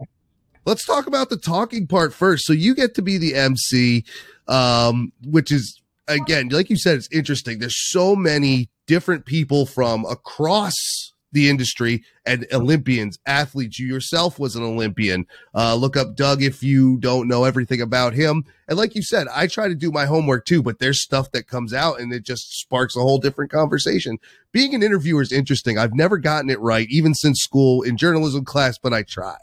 let's 0.64 0.86
talk 0.86 1.06
about 1.06 1.28
the 1.28 1.36
talking 1.36 1.86
part 1.86 2.14
first. 2.14 2.46
So 2.46 2.54
you 2.54 2.74
get 2.74 2.94
to 2.94 3.02
be 3.02 3.18
the 3.18 3.34
MC, 3.34 4.04
um, 4.48 5.12
which 5.22 5.52
is 5.52 5.81
again, 6.12 6.48
like 6.48 6.70
you 6.70 6.76
said, 6.76 6.96
it's 6.96 7.08
interesting. 7.12 7.58
There's 7.58 7.90
so 7.90 8.14
many 8.16 8.70
different 8.86 9.26
people 9.26 9.66
from 9.66 10.04
across 10.06 10.74
the 11.32 11.48
industry 11.48 12.04
and 12.26 12.46
Olympians, 12.52 13.18
athletes. 13.26 13.78
You 13.78 13.86
yourself 13.86 14.38
was 14.38 14.54
an 14.54 14.62
Olympian. 14.62 15.26
Uh, 15.54 15.74
look 15.74 15.96
up 15.96 16.14
Doug 16.14 16.42
if 16.42 16.62
you 16.62 16.98
don't 16.98 17.26
know 17.26 17.44
everything 17.44 17.80
about 17.80 18.12
him. 18.12 18.44
And 18.68 18.78
like 18.78 18.94
you 18.94 19.02
said, 19.02 19.26
I 19.34 19.46
try 19.46 19.68
to 19.68 19.74
do 19.74 19.90
my 19.90 20.04
homework 20.04 20.44
too, 20.44 20.62
but 20.62 20.78
there's 20.78 21.02
stuff 21.02 21.32
that 21.32 21.48
comes 21.48 21.72
out 21.72 22.00
and 22.00 22.12
it 22.12 22.24
just 22.24 22.60
sparks 22.60 22.96
a 22.96 23.00
whole 23.00 23.18
different 23.18 23.50
conversation. 23.50 24.18
Being 24.52 24.74
an 24.74 24.82
interviewer 24.82 25.22
is 25.22 25.32
interesting. 25.32 25.78
I've 25.78 25.94
never 25.94 26.18
gotten 26.18 26.50
it 26.50 26.60
right, 26.60 26.86
even 26.90 27.14
since 27.14 27.40
school 27.40 27.82
in 27.82 27.96
journalism 27.96 28.44
class, 28.44 28.78
but 28.78 28.92
I 28.92 29.02
try. 29.02 29.38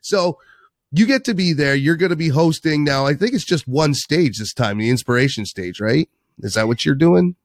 So, 0.00 0.38
you 0.96 1.06
get 1.06 1.24
to 1.24 1.34
be 1.34 1.52
there. 1.52 1.74
You're 1.74 1.96
going 1.96 2.10
to 2.10 2.16
be 2.16 2.28
hosting 2.28 2.84
now. 2.84 3.06
I 3.06 3.14
think 3.14 3.34
it's 3.34 3.44
just 3.44 3.66
one 3.66 3.94
stage 3.94 4.38
this 4.38 4.54
time, 4.54 4.78
the 4.78 4.90
inspiration 4.90 5.44
stage, 5.46 5.80
right? 5.80 6.08
Is 6.38 6.54
that 6.54 6.66
what 6.68 6.84
you're 6.84 6.94
doing? 6.94 7.36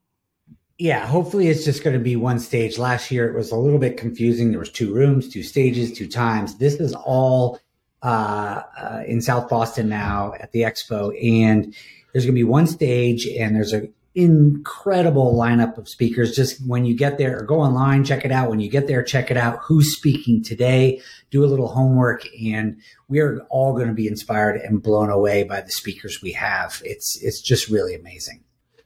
Yeah, 0.77 1.05
hopefully 1.05 1.47
it's 1.47 1.65
just 1.65 1.83
going 1.83 1.97
to 1.97 2.03
be 2.03 2.15
one 2.15 2.39
stage. 2.39 2.77
Last 2.77 3.11
year 3.11 3.27
it 3.27 3.35
was 3.35 3.51
a 3.51 3.57
little 3.57 3.79
bit 3.79 3.97
confusing. 3.97 4.51
There 4.51 4.59
was 4.59 4.71
two 4.71 4.93
rooms, 4.93 5.27
two 5.27 5.43
stages, 5.43 5.91
two 5.91 6.07
times. 6.07 6.57
This 6.57 6.75
is 6.75 6.93
all 6.95 7.59
uh, 8.01 8.61
uh, 8.77 9.03
in 9.05 9.21
South 9.21 9.49
Boston 9.49 9.89
now 9.89 10.33
at 10.39 10.53
the 10.53 10.61
expo, 10.61 11.11
and 11.21 11.75
there's 12.13 12.25
going 12.25 12.35
to 12.35 12.39
be 12.39 12.45
one 12.45 12.65
stage, 12.65 13.27
and 13.27 13.55
there's 13.55 13.73
a 13.73 13.89
incredible 14.19 15.33
lineup 15.33 15.77
of 15.77 15.87
speakers. 15.87 16.35
Just 16.35 16.65
when 16.67 16.85
you 16.85 16.95
get 16.95 17.17
there, 17.17 17.39
or 17.39 17.43
go 17.43 17.61
online, 17.61 18.03
check 18.03 18.25
it 18.25 18.31
out. 18.31 18.49
When 18.49 18.59
you 18.59 18.69
get 18.69 18.87
there, 18.87 19.03
check 19.03 19.31
it 19.31 19.37
out. 19.37 19.59
Who's 19.63 19.95
speaking 19.95 20.43
today? 20.43 21.01
Do 21.31 21.43
a 21.43 21.47
little 21.47 21.67
homework, 21.67 22.25
and 22.41 22.77
we 23.07 23.19
are 23.19 23.41
all 23.49 23.73
going 23.73 23.87
to 23.87 23.93
be 23.93 24.07
inspired 24.07 24.59
and 24.61 24.81
blown 24.81 25.09
away 25.09 25.43
by 25.43 25.61
the 25.61 25.71
speakers 25.71 26.21
we 26.21 26.33
have. 26.33 26.81
It's 26.83 27.17
it's 27.21 27.41
just 27.41 27.69
really 27.69 27.95
amazing. 27.95 28.43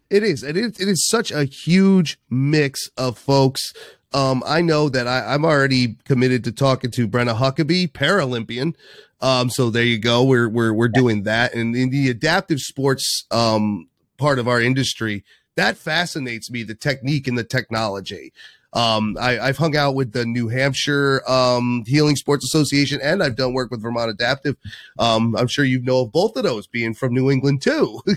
It 0.10 0.24
is. 0.24 0.44
It 0.44 0.56
is. 0.56 0.80
It 0.80 0.88
is 0.88 1.08
such 1.08 1.32
a 1.32 1.46
huge 1.46 2.20
mix 2.30 2.90
of 2.98 3.18
folks. 3.18 3.74
Um, 4.14 4.44
I 4.46 4.62
know 4.62 4.90
that 4.90 5.08
I, 5.08 5.34
I'm 5.34 5.44
already 5.44 5.98
committed 6.06 6.44
to 6.44 6.52
talking 6.52 6.92
to 6.92 7.08
Brenna 7.08 7.36
Huckabee, 7.36 7.92
Paralympian. 7.92 8.76
Um, 9.22 9.50
so 9.50 9.70
there 9.70 9.84
you 9.84 9.98
go. 9.98 10.24
We're 10.24 10.50
we're 10.50 10.74
we're 10.74 10.90
doing 10.90 11.24
that, 11.24 11.56
and 11.56 11.76
in 11.76 11.90
the 11.90 12.10
adaptive 12.10 12.60
sports 12.60 13.26
um 13.32 13.88
part 14.24 14.40
of 14.40 14.48
our 14.48 14.62
industry, 14.62 15.22
that 15.58 15.76
fascinates 15.76 16.50
me. 16.50 16.64
The 16.64 16.76
technique 16.76 17.28
and 17.28 17.38
the 17.38 17.44
technology. 17.44 18.32
Um, 18.72 19.18
I, 19.20 19.34
have 19.34 19.58
hung 19.58 19.76
out 19.76 19.96
with 19.96 20.14
the 20.14 20.26
New 20.26 20.48
Hampshire 20.48 21.22
um, 21.30 21.84
Healing 21.86 22.16
Sports 22.16 22.46
Association, 22.46 23.02
and 23.04 23.22
I've 23.22 23.36
done 23.36 23.54
work 23.54 23.70
with 23.70 23.82
Vermont 23.82 24.10
Adaptive. 24.10 24.56
Um, 24.98 25.36
I'm 25.36 25.48
sure 25.48 25.66
you 25.66 25.82
know 25.82 26.02
of 26.02 26.14
both 26.14 26.38
of 26.38 26.44
those, 26.44 26.68
being 26.68 26.94
from 26.94 27.14
New 27.14 27.30
England 27.30 27.62
too. 27.62 28.02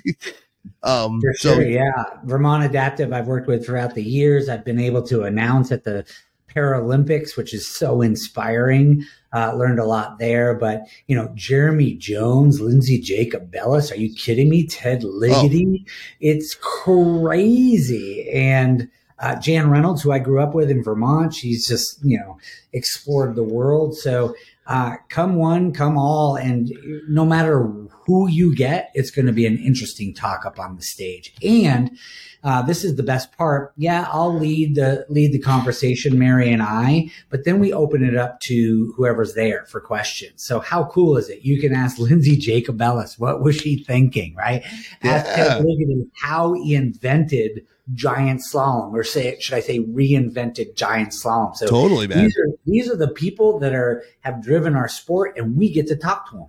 Um, 0.82 1.20
For 1.20 1.32
sure, 1.34 1.54
so, 1.54 1.60
yeah. 1.60 2.04
Vermont 2.24 2.64
Adaptive, 2.64 3.12
I've 3.12 3.28
worked 3.28 3.46
with 3.46 3.64
throughout 3.64 3.94
the 3.94 4.02
years. 4.02 4.48
I've 4.48 4.64
been 4.64 4.80
able 4.80 5.00
to 5.04 5.22
announce 5.22 5.70
at 5.70 5.84
the 5.84 6.04
Paralympics, 6.52 7.36
which 7.36 7.54
is 7.54 7.72
so 7.72 8.02
inspiring. 8.02 9.04
Uh, 9.36 9.52
learned 9.52 9.78
a 9.78 9.84
lot 9.84 10.18
there, 10.18 10.54
but 10.54 10.86
you 11.08 11.14
know, 11.14 11.30
Jeremy 11.34 11.92
Jones, 11.92 12.58
Lindsey 12.58 12.98
Jacobellis, 12.98 13.92
are 13.92 14.00
you 14.00 14.14
kidding 14.14 14.48
me? 14.48 14.66
Ted 14.66 15.02
Ligety, 15.02 15.84
oh. 15.86 15.90
it's 16.20 16.54
crazy. 16.54 18.30
And 18.32 18.88
uh, 19.18 19.36
Jan 19.38 19.68
Reynolds, 19.68 20.00
who 20.00 20.10
I 20.10 20.20
grew 20.20 20.40
up 20.40 20.54
with 20.54 20.70
in 20.70 20.82
Vermont, 20.82 21.34
she's 21.34 21.66
just 21.66 21.98
you 22.02 22.18
know 22.18 22.38
explored 22.72 23.34
the 23.34 23.44
world. 23.44 23.94
So 23.94 24.34
uh, 24.68 24.96
come 25.10 25.36
one, 25.36 25.72
come 25.72 25.98
all, 25.98 26.36
and 26.36 26.72
no 27.06 27.26
matter 27.26 27.70
who 28.06 28.28
you 28.28 28.54
get, 28.54 28.90
it's 28.94 29.10
going 29.10 29.26
to 29.26 29.32
be 29.32 29.46
an 29.46 29.58
interesting 29.58 30.14
talk 30.14 30.46
up 30.46 30.58
on 30.58 30.76
the 30.76 30.82
stage. 30.82 31.34
And 31.42 31.98
uh, 32.44 32.62
this 32.62 32.84
is 32.84 32.94
the 32.94 33.02
best 33.02 33.36
part. 33.36 33.72
Yeah, 33.76 34.08
I'll 34.12 34.38
lead 34.38 34.76
the 34.76 35.04
lead 35.08 35.32
the 35.32 35.40
conversation, 35.40 36.16
Mary 36.16 36.52
and 36.52 36.62
I, 36.62 37.10
but 37.28 37.44
then 37.44 37.58
we 37.58 37.72
open 37.72 38.04
it 38.04 38.16
up 38.16 38.40
to 38.42 38.94
whoever's 38.96 39.34
there 39.34 39.66
for 39.66 39.80
questions. 39.80 40.44
So 40.44 40.60
how 40.60 40.84
cool 40.84 41.16
is 41.16 41.28
it? 41.28 41.42
You 41.42 41.60
can 41.60 41.74
ask 41.74 41.98
Lindsey 41.98 42.36
Jacobellis, 42.36 43.18
what 43.18 43.42
was 43.42 43.56
she 43.56 43.82
thinking, 43.82 44.36
right? 44.36 44.62
Yeah. 45.02 45.10
Ask 45.10 45.34
Ted 45.34 45.62
Ligety 45.62 46.08
how 46.22 46.52
he 46.52 46.76
invented 46.76 47.66
giant 47.94 48.42
slalom, 48.52 48.92
or 48.92 49.02
say, 49.02 49.36
should 49.40 49.54
I 49.54 49.60
say, 49.60 49.80
reinvented 49.80 50.76
giant 50.76 51.10
slalom? 51.10 51.56
So 51.56 51.66
totally, 51.66 52.06
man. 52.06 52.24
These 52.24 52.36
are 52.36 52.48
these 52.64 52.90
are 52.90 52.96
the 52.96 53.08
people 53.08 53.58
that 53.58 53.74
are 53.74 54.04
have 54.20 54.40
driven 54.40 54.76
our 54.76 54.88
sport, 54.88 55.36
and 55.36 55.56
we 55.56 55.72
get 55.72 55.88
to 55.88 55.96
talk 55.96 56.30
to 56.30 56.36
them. 56.36 56.46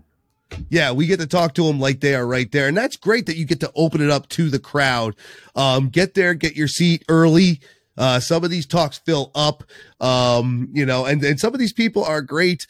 Yeah, 0.69 0.91
we 0.91 1.07
get 1.07 1.19
to 1.19 1.27
talk 1.27 1.53
to 1.55 1.63
them 1.63 1.79
like 1.79 1.99
they 1.99 2.15
are 2.15 2.25
right 2.25 2.51
there. 2.51 2.67
And 2.67 2.77
that's 2.77 2.95
great 2.95 3.25
that 3.25 3.37
you 3.37 3.45
get 3.45 3.59
to 3.61 3.71
open 3.75 4.01
it 4.01 4.09
up 4.09 4.29
to 4.29 4.49
the 4.49 4.59
crowd. 4.59 5.15
Um, 5.55 5.89
get 5.89 6.13
there, 6.13 6.33
get 6.33 6.55
your 6.55 6.67
seat 6.67 7.03
early. 7.09 7.59
Uh, 7.97 8.19
some 8.19 8.43
of 8.43 8.51
these 8.51 8.65
talks 8.65 8.99
fill 8.99 9.31
up, 9.33 9.63
um, 9.99 10.69
you 10.71 10.85
know, 10.85 11.05
and, 11.05 11.23
and 11.23 11.39
some 11.39 11.53
of 11.53 11.59
these 11.59 11.73
people 11.73 12.03
are 12.03 12.21
great 12.21 12.67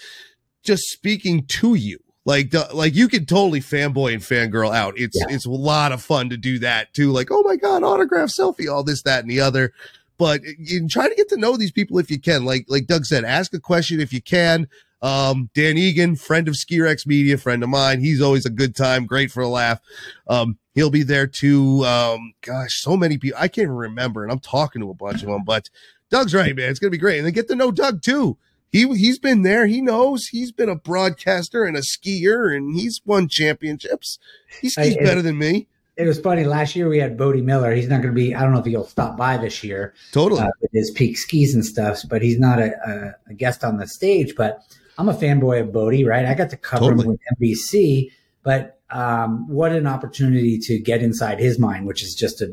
just 0.63 0.83
speaking 0.83 1.45
to 1.47 1.75
you. 1.75 1.99
Like, 2.25 2.51
the, 2.51 2.67
like 2.73 2.95
you 2.95 3.07
can 3.07 3.25
totally 3.25 3.61
fanboy 3.61 4.13
and 4.13 4.21
fangirl 4.21 4.73
out. 4.73 4.97
It's, 4.97 5.17
yeah. 5.17 5.33
it's 5.33 5.45
a 5.45 5.51
lot 5.51 5.91
of 5.91 6.01
fun 6.01 6.29
to 6.29 6.37
do 6.37 6.59
that 6.59 6.93
too. 6.93 7.11
Like, 7.11 7.27
oh 7.31 7.41
my 7.43 7.55
God, 7.55 7.83
autograph 7.83 8.29
selfie, 8.29 8.71
all 8.71 8.83
this, 8.83 9.03
that, 9.03 9.21
and 9.21 9.29
the 9.29 9.39
other. 9.41 9.73
But 10.17 10.41
you 10.57 10.87
try 10.87 11.07
to 11.07 11.15
get 11.15 11.29
to 11.29 11.37
know 11.37 11.57
these 11.57 11.71
people 11.71 11.99
if 11.99 12.09
you 12.09 12.19
can. 12.19 12.43
Like, 12.43 12.65
like 12.67 12.87
Doug 12.87 13.05
said, 13.05 13.23
ask 13.23 13.53
a 13.53 13.59
question 13.59 13.99
if 13.99 14.11
you 14.11 14.21
can. 14.21 14.67
Um, 15.01 15.49
Dan 15.53 15.77
Egan, 15.77 16.15
friend 16.15 16.47
of 16.47 16.55
SkiRex 16.55 17.05
Media, 17.05 17.37
friend 17.37 17.63
of 17.63 17.69
mine. 17.69 17.99
He's 17.99 18.21
always 18.21 18.45
a 18.45 18.49
good 18.49 18.75
time, 18.75 19.05
great 19.05 19.31
for 19.31 19.41
a 19.41 19.47
laugh. 19.47 19.79
Um, 20.27 20.57
he'll 20.73 20.89
be 20.89 21.03
there 21.03 21.27
too. 21.27 21.85
Um, 21.85 22.33
gosh, 22.41 22.81
so 22.81 22.97
many 22.97 23.17
people. 23.17 23.39
I 23.39 23.47
can't 23.47 23.65
even 23.65 23.75
remember, 23.75 24.23
and 24.23 24.31
I'm 24.31 24.39
talking 24.39 24.81
to 24.81 24.89
a 24.89 24.95
bunch 24.95 25.21
of 25.21 25.29
them. 25.29 25.43
But 25.43 25.69
Doug's 26.09 26.33
right, 26.33 26.55
man. 26.55 26.69
It's 26.69 26.79
gonna 26.79 26.91
be 26.91 26.97
great, 26.97 27.17
and 27.17 27.25
then 27.25 27.33
get 27.33 27.47
to 27.49 27.55
know 27.55 27.71
Doug 27.71 28.01
too. 28.01 28.37
He 28.71 28.87
he's 28.95 29.19
been 29.19 29.43
there. 29.43 29.67
He 29.67 29.81
knows. 29.81 30.27
He's 30.27 30.51
been 30.51 30.69
a 30.69 30.75
broadcaster 30.75 31.63
and 31.63 31.77
a 31.77 31.81
skier, 31.81 32.55
and 32.55 32.75
he's 32.75 33.01
won 33.05 33.27
championships. 33.27 34.19
He 34.61 34.69
skis 34.69 34.97
I, 34.97 35.03
better 35.03 35.21
than 35.21 35.37
me. 35.37 35.67
It 35.95 36.05
was 36.05 36.19
funny. 36.19 36.43
Last 36.43 36.75
year 36.75 36.87
we 36.87 36.99
had 36.99 37.17
Bode 37.17 37.43
Miller. 37.43 37.73
He's 37.73 37.87
not 37.87 38.03
going 38.03 38.13
to 38.13 38.19
be. 38.19 38.35
I 38.35 38.43
don't 38.43 38.53
know 38.53 38.59
if 38.59 38.65
he'll 38.65 38.85
stop 38.85 39.17
by 39.17 39.37
this 39.37 39.63
year. 39.63 39.95
Totally 40.11 40.41
uh, 40.41 40.49
with 40.61 40.69
his 40.71 40.91
peak 40.91 41.17
skis 41.17 41.55
and 41.55 41.65
stuff, 41.65 42.03
but 42.07 42.21
he's 42.21 42.37
not 42.37 42.59
a, 42.59 43.15
a, 43.27 43.31
a 43.31 43.33
guest 43.33 43.63
on 43.63 43.77
the 43.77 43.87
stage. 43.87 44.35
But 44.35 44.61
I'm 44.97 45.09
a 45.09 45.13
fanboy 45.13 45.61
of 45.61 45.71
Bode, 45.71 46.05
right? 46.05 46.25
I 46.25 46.33
got 46.33 46.49
to 46.51 46.57
cover 46.57 46.85
totally. 46.85 47.03
him 47.03 47.11
with 47.11 47.19
NBC, 47.39 48.11
but 48.43 48.79
um, 48.89 49.47
what 49.47 49.71
an 49.71 49.85
opportunity 49.85 50.57
to 50.59 50.79
get 50.79 51.01
inside 51.01 51.39
his 51.39 51.59
mind, 51.59 51.85
which 51.85 52.01
is 52.01 52.15
just 52.15 52.41
a, 52.41 52.51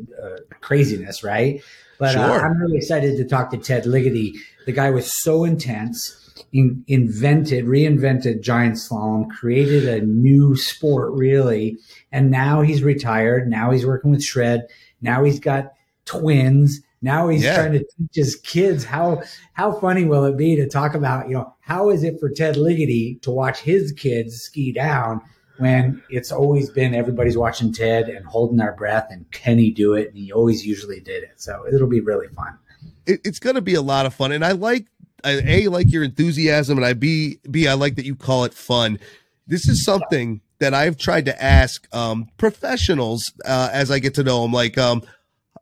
a 0.50 0.54
craziness, 0.56 1.22
right? 1.22 1.62
But 1.98 2.16
uh, 2.16 2.26
sure. 2.26 2.40
uh, 2.40 2.48
I'm 2.48 2.58
really 2.58 2.76
excited 2.76 3.16
to 3.16 3.24
talk 3.24 3.50
to 3.50 3.58
Ted 3.58 3.84
Ligety. 3.84 4.32
The 4.66 4.72
guy 4.72 4.90
was 4.90 5.22
so 5.22 5.44
intense, 5.44 6.24
in, 6.52 6.84
invented, 6.88 7.64
reinvented 7.64 8.40
giant 8.42 8.76
slalom, 8.76 9.30
created 9.30 9.88
a 9.88 10.04
new 10.04 10.56
sport, 10.56 11.12
really. 11.12 11.78
And 12.10 12.30
now 12.30 12.62
he's 12.62 12.82
retired. 12.82 13.48
Now 13.48 13.70
he's 13.70 13.86
working 13.86 14.10
with 14.10 14.22
Shred. 14.22 14.66
Now 15.00 15.24
he's 15.24 15.38
got 15.38 15.72
twins. 16.04 16.80
Now 17.02 17.28
he's 17.28 17.44
yeah. 17.44 17.56
trying 17.56 17.72
to 17.72 17.78
teach 17.78 18.14
his 18.14 18.36
kids 18.36 18.84
how 18.84 19.22
how 19.52 19.72
funny 19.78 20.04
will 20.04 20.24
it 20.24 20.36
be 20.36 20.56
to 20.56 20.68
talk 20.68 20.94
about, 20.94 21.28
you 21.28 21.34
know, 21.34 21.53
how 21.64 21.90
is 21.90 22.04
it 22.04 22.21
for 22.21 22.28
Ted 22.28 22.56
Ligety 22.56 23.21
to 23.23 23.30
watch 23.30 23.61
his 23.61 23.92
kids 23.92 24.37
ski 24.37 24.71
down 24.71 25.23
when 25.59 26.02
it's 26.11 26.30
always 26.30 26.68
been 26.68 26.94
everybody's 26.94 27.38
watching 27.38 27.73
Ted 27.73 28.09
and 28.09 28.26
holding 28.26 28.61
our 28.61 28.73
breath 28.73 29.06
and 29.11 29.30
can 29.30 29.59
he 29.59 29.71
do 29.71 29.94
it? 29.94 30.09
And 30.09 30.18
he 30.18 30.30
always 30.30 30.66
usually 30.66 31.00
did 31.00 31.23
it. 31.23 31.35
So 31.37 31.64
it'll 31.66 31.88
be 31.88 32.00
really 32.00 32.28
fun. 32.28 32.59
It, 33.06 33.21
it's 33.25 33.38
going 33.38 33.54
to 33.54 33.62
be 33.62 33.75
a 33.75 33.83
lot 33.83 34.04
of 34.04 34.12
fun. 34.12 34.33
And 34.33 34.44
I 34.44 34.52
like, 34.52 34.87
I, 35.25 35.40
A, 35.47 35.68
like 35.68 35.90
your 35.90 36.04
enthusiasm 36.04 36.76
and 36.76 36.85
I, 36.85 36.92
B, 36.92 37.38
B, 37.50 37.66
I 37.66 37.73
like 37.75 37.94
that 37.97 38.04
you 38.04 38.14
call 38.14 38.44
it 38.44 38.52
fun. 38.52 38.99
This 39.47 39.66
is 39.66 39.85
something 39.85 40.42
that 40.59 40.75
I've 40.75 40.99
tried 40.99 41.25
to 41.26 41.42
ask 41.42 41.88
um, 41.94 42.28
professionals 42.37 43.33
uh, 43.47 43.71
as 43.73 43.90
I 43.90 44.00
get 44.00 44.14
to 44.14 44.23
know 44.23 44.42
them. 44.42 44.52
Like, 44.52 44.76
um, 44.76 45.02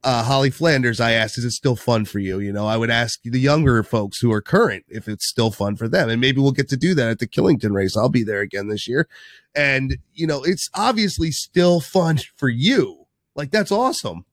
uh, 0.04 0.24
Holly 0.24 0.50
Flanders, 0.50 1.00
I 1.00 1.12
asked, 1.12 1.38
is 1.38 1.44
it 1.44 1.52
still 1.52 1.76
fun 1.76 2.04
for 2.04 2.18
you? 2.18 2.40
You 2.40 2.52
know, 2.52 2.66
I 2.66 2.76
would 2.76 2.90
ask 2.90 3.20
the 3.22 3.38
younger 3.38 3.82
folks 3.82 4.18
who 4.18 4.32
are 4.32 4.40
current 4.40 4.84
if 4.88 5.06
it's 5.08 5.28
still 5.28 5.50
fun 5.50 5.76
for 5.76 5.88
them. 5.88 6.08
And 6.08 6.20
maybe 6.20 6.40
we'll 6.40 6.52
get 6.52 6.68
to 6.70 6.76
do 6.76 6.94
that 6.94 7.08
at 7.08 7.18
the 7.20 7.28
Killington 7.28 7.72
race. 7.72 7.96
I'll 7.96 8.08
be 8.08 8.24
there 8.24 8.40
again 8.40 8.68
this 8.68 8.88
year. 8.88 9.08
And, 9.54 9.98
you 10.12 10.26
know, 10.26 10.42
it's 10.42 10.68
obviously 10.74 11.30
still 11.30 11.80
fun 11.80 12.18
for 12.36 12.48
you. 12.48 13.06
Like, 13.34 13.50
that's 13.50 13.72
awesome. 13.72 14.24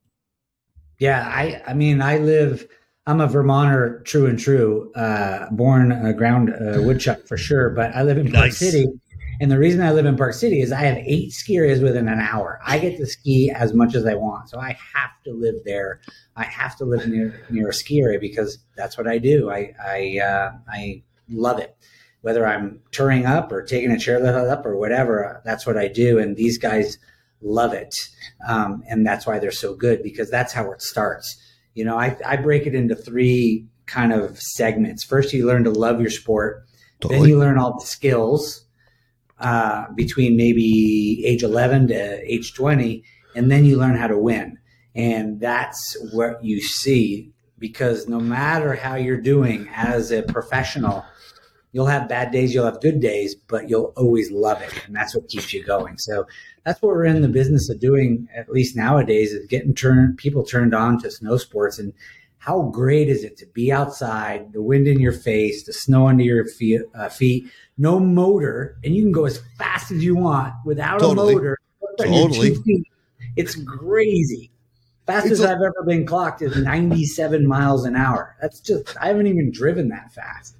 Yeah. 0.98 1.26
I, 1.26 1.62
I 1.68 1.74
mean, 1.74 2.02
I 2.02 2.18
live, 2.18 2.68
I'm 3.06 3.22
a 3.22 3.28
Vermonter, 3.28 4.02
true 4.06 4.26
and 4.26 4.40
true, 4.40 4.92
uh, 4.96 5.50
born 5.52 5.92
uh, 5.92 6.12
ground 6.14 6.50
uh, 6.50 6.82
woodchuck 6.82 7.26
for 7.26 7.38
sure, 7.38 7.70
but 7.70 7.96
I 7.96 8.04
live 8.04 8.18
in 8.18 8.32
Park. 8.32 8.52
City 8.52 8.88
and 9.39 9.50
the 9.50 9.58
reason 9.58 9.81
I 9.81 9.91
live 9.91 10.05
in 10.05 10.17
Park 10.17 10.34
City 10.34 10.62
is 10.62 10.72
I 10.72 10.81
have 10.81 10.98
eight 10.98 11.31
ski 11.31 11.55
areas 11.55 11.81
within 11.81 12.10
an 12.10 12.19
hour. 12.19 12.60
I 12.65 12.77
get 12.77 12.98
to 12.98 13.05
ski 13.05 13.51
as 13.51 13.74
much 13.74 13.96
as 13.96 14.05
I 14.05 14.15
want. 14.15 14.50
So 14.50 14.60
I 14.60 14.77
have 14.93 15.12
to 15.24 15.31
live 15.31 15.55
there. 15.63 16.01
I 16.36 16.43
have 16.43 16.75
to 16.77 16.86
live 16.86 17.08
near 17.08 17.41
near 17.50 17.69
a 17.69 17.74
ski 17.74 18.01
area 18.01 18.19
because 18.19 18.60
that's 18.75 18.98
what 18.98 19.08
I 19.08 19.17
do. 19.17 19.50
I 19.50 19.74
I 19.81 20.19
uh, 20.19 20.51
I 20.67 21.03
love 21.29 21.60
it. 21.60 21.77
Whether 22.22 22.46
I'm 22.46 22.81
touring 22.91 23.25
up 23.25 23.51
or 23.51 23.63
taking 23.63 23.91
a 23.91 23.96
chairlift 23.96 24.50
up 24.50 24.65
or 24.65 24.75
whatever, 24.75 25.41
that's 25.46 25.65
what 25.65 25.77
I 25.77 25.88
do. 25.88 26.19
And 26.19 26.36
these 26.36 26.58
guys 26.58 26.98
love 27.41 27.74
it. 27.74 27.96
Um, 28.46 28.84
and 28.89 29.05
that's 29.05 29.25
why 29.25 29.39
they're 29.39 29.51
so 29.51 29.74
good 29.74 30.03
because 30.03 30.29
that's 30.29 30.51
how 30.51 30.69
it 30.72 30.81
starts. 30.81 31.41
You 31.75 31.86
know, 31.86 31.98
I, 31.98 32.17
I 32.25 32.36
break 32.36 32.67
it 32.67 32.75
into 32.75 32.93
three 32.93 33.65
kind 33.86 34.12
of 34.12 34.38
segments. 34.38 35.05
First, 35.05 35.31
you 35.31 35.48
learn 35.48 35.63
to 35.63 35.72
love 35.72 36.01
your 36.01 36.10
sport. 36.10 36.65
Totally. 37.00 37.22
Then 37.22 37.29
you 37.29 37.39
learn 37.39 37.58
all 37.58 37.79
the 37.79 37.86
skills 37.86 38.65
uh, 39.39 39.86
between 39.96 40.36
maybe 40.36 41.24
age 41.25 41.43
11 41.43 41.88
to 41.88 42.31
age 42.31 42.53
20, 42.53 43.03
and 43.36 43.51
then 43.51 43.65
you 43.65 43.77
learn 43.77 43.96
how 43.96 44.08
to 44.08 44.17
win. 44.17 44.58
And 44.96 45.39
that's 45.39 45.96
what 46.12 46.43
you 46.43 46.62
see 46.62 47.31
because 47.58 48.08
no 48.08 48.19
matter 48.19 48.74
how 48.74 48.96
you're 48.96 49.22
doing 49.22 49.69
as 49.74 50.12
a 50.12 50.24
professional, 50.24 51.05
you'll 51.72 51.86
have 51.86 52.10
bad 52.10 52.31
days, 52.31 52.53
you'll 52.53 52.65
have 52.65 52.81
good 52.81 53.00
days, 53.00 53.36
but 53.36 53.69
you'll 53.69 53.93
always 53.96 54.31
love 54.31 54.62
it. 54.62 54.74
And 54.86 54.96
that's 54.96 55.15
what 55.15 55.27
keeps 55.27 55.53
you 55.53 55.63
going. 55.63 55.98
So 55.98 56.25
that's 56.63 56.81
what 56.81 56.89
we're 56.89 57.05
in 57.05 57.22
the 57.22 57.27
business 57.27 57.69
of 57.69 57.79
doing, 57.79 58.27
at 58.36 58.50
least 58.50 58.75
nowadays, 58.75 59.31
is 59.31 59.46
getting 59.48 59.75
turned 59.75 60.17
people 60.17 60.43
turned 60.43 60.74
on 60.74 61.00
to 61.01 61.12
snow 61.12 61.38
sports. 61.38 61.77
And 61.77 61.93
how 62.39 62.63
great 62.63 63.10
is 63.10 63.24
it 63.24 63.38
to 63.38 63.46
be 63.48 63.72
outside, 63.72 64.53
the 64.53 64.62
wind 64.62 64.88
in 64.88 65.00
your 65.00 65.12
face, 65.12 65.65
the 65.65 65.74
snow 65.74 66.08
under 66.08 66.24
your 66.24 66.46
feet, 66.46 66.81
uh, 66.96 67.10
feet 67.10 67.50
no 67.80 68.00
motor, 68.00 68.78
and 68.84 68.94
you 68.94 69.02
can 69.02 69.12
go 69.12 69.26
as 69.26 69.42
fast 69.58 69.92
as 69.92 70.04
you 70.04 70.16
want 70.16 70.54
without 70.66 71.00
totally. 71.00 71.34
a 71.34 71.36
motor. 71.38 71.58
Totally. 71.98 72.86
It's 73.36 73.56
crazy. 73.64 74.52
Fastest 75.08 75.42
I've 75.42 75.58
ever 75.58 75.84
been 75.88 76.06
clocked 76.06 76.42
is 76.44 76.56
97 76.56 77.48
miles 77.48 77.86
an 77.86 77.96
hour. 77.96 78.36
That's 78.42 78.60
just 78.60 78.96
I 79.02 79.08
haven't 79.08 79.26
even 79.28 79.52
driven 79.52 79.90
that 79.90 80.14
fast. 80.14 80.56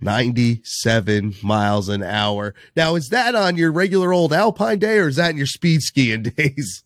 97 0.00 1.34
miles 1.42 1.88
an 1.88 2.02
hour. 2.02 2.54
Now, 2.74 2.96
is 2.96 3.10
that 3.10 3.36
on 3.36 3.56
your 3.56 3.70
regular 3.70 4.12
old 4.12 4.32
Alpine 4.32 4.80
day 4.80 4.98
or 4.98 5.08
is 5.08 5.16
that 5.16 5.30
in 5.30 5.36
your 5.36 5.46
speed 5.46 5.82
skiing 5.82 6.22
days? 6.36 6.82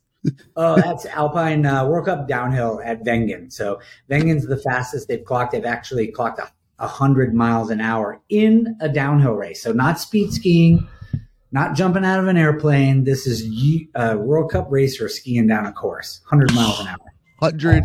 oh, 0.56 0.76
that's 0.76 1.06
Alpine 1.06 1.64
uh, 1.64 1.86
World 1.86 2.06
Cup 2.06 2.28
downhill 2.28 2.82
at 2.84 3.02
Wengen. 3.04 3.50
So 3.50 3.80
Wengen's 4.10 4.46
the 4.46 4.58
fastest 4.58 5.08
they've 5.08 5.24
clocked. 5.24 5.52
They've 5.52 5.64
actually 5.64 6.08
clocked 6.08 6.40
a, 6.40 6.50
a 6.78 6.86
hundred 6.86 7.34
miles 7.34 7.70
an 7.70 7.80
hour 7.80 8.20
in 8.28 8.76
a 8.80 8.88
downhill 8.88 9.32
race. 9.34 9.62
So 9.62 9.72
not 9.72 9.98
speed 9.98 10.32
skiing, 10.32 10.86
not 11.52 11.74
jumping 11.74 12.04
out 12.04 12.20
of 12.20 12.28
an 12.28 12.36
airplane. 12.36 13.04
This 13.04 13.26
is 13.26 13.42
a 13.94 14.16
World 14.16 14.50
Cup 14.50 14.66
racer 14.70 15.08
skiing 15.08 15.46
down 15.46 15.66
a 15.66 15.72
course, 15.72 16.20
hundred 16.28 16.54
miles 16.54 16.80
an 16.80 16.88
hour. 16.88 17.12
Hundred 17.40 17.82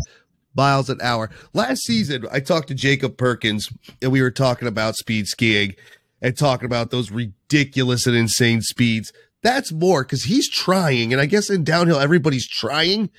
miles 0.55 0.89
an 0.89 0.99
hour. 1.01 1.29
Last 1.53 1.83
season, 1.83 2.25
I 2.31 2.39
talked 2.39 2.67
to 2.69 2.73
Jacob 2.73 3.17
Perkins, 3.17 3.69
and 4.01 4.11
we 4.11 4.21
were 4.21 4.31
talking 4.31 4.67
about 4.67 4.95
speed 4.95 5.27
skiing 5.27 5.75
and 6.21 6.37
talking 6.37 6.65
about 6.65 6.91
those 6.91 7.11
ridiculous 7.11 8.05
and 8.05 8.15
insane 8.15 8.61
speeds. 8.61 9.11
That's 9.43 9.71
more 9.71 10.03
because 10.03 10.25
he's 10.25 10.49
trying, 10.49 11.13
and 11.13 11.21
I 11.21 11.25
guess 11.25 11.49
in 11.49 11.63
downhill 11.63 11.99
everybody's 11.99 12.47
trying, 12.47 13.09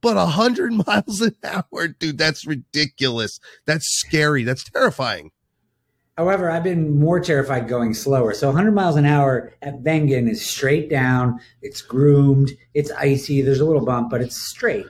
but 0.00 0.16
a 0.16 0.26
hundred 0.26 0.72
miles 0.86 1.20
an 1.20 1.36
hour, 1.44 1.88
dude, 1.88 2.18
that's 2.18 2.46
ridiculous. 2.46 3.40
That's 3.66 3.86
scary. 3.86 4.44
That's 4.44 4.64
terrifying. 4.64 5.30
However, 6.16 6.50
I've 6.50 6.64
been 6.64 6.98
more 6.98 7.18
terrified 7.18 7.66
going 7.66 7.94
slower. 7.94 8.34
So 8.34 8.48
100 8.48 8.72
miles 8.72 8.96
an 8.96 9.06
hour 9.06 9.54
at 9.62 9.82
Wengen 9.82 10.28
is 10.28 10.44
straight 10.44 10.90
down. 10.90 11.40
It's 11.62 11.80
groomed. 11.80 12.50
It's 12.74 12.90
icy. 12.90 13.40
There's 13.40 13.60
a 13.60 13.64
little 13.64 13.84
bump, 13.84 14.10
but 14.10 14.20
it's 14.20 14.36
straight 14.36 14.86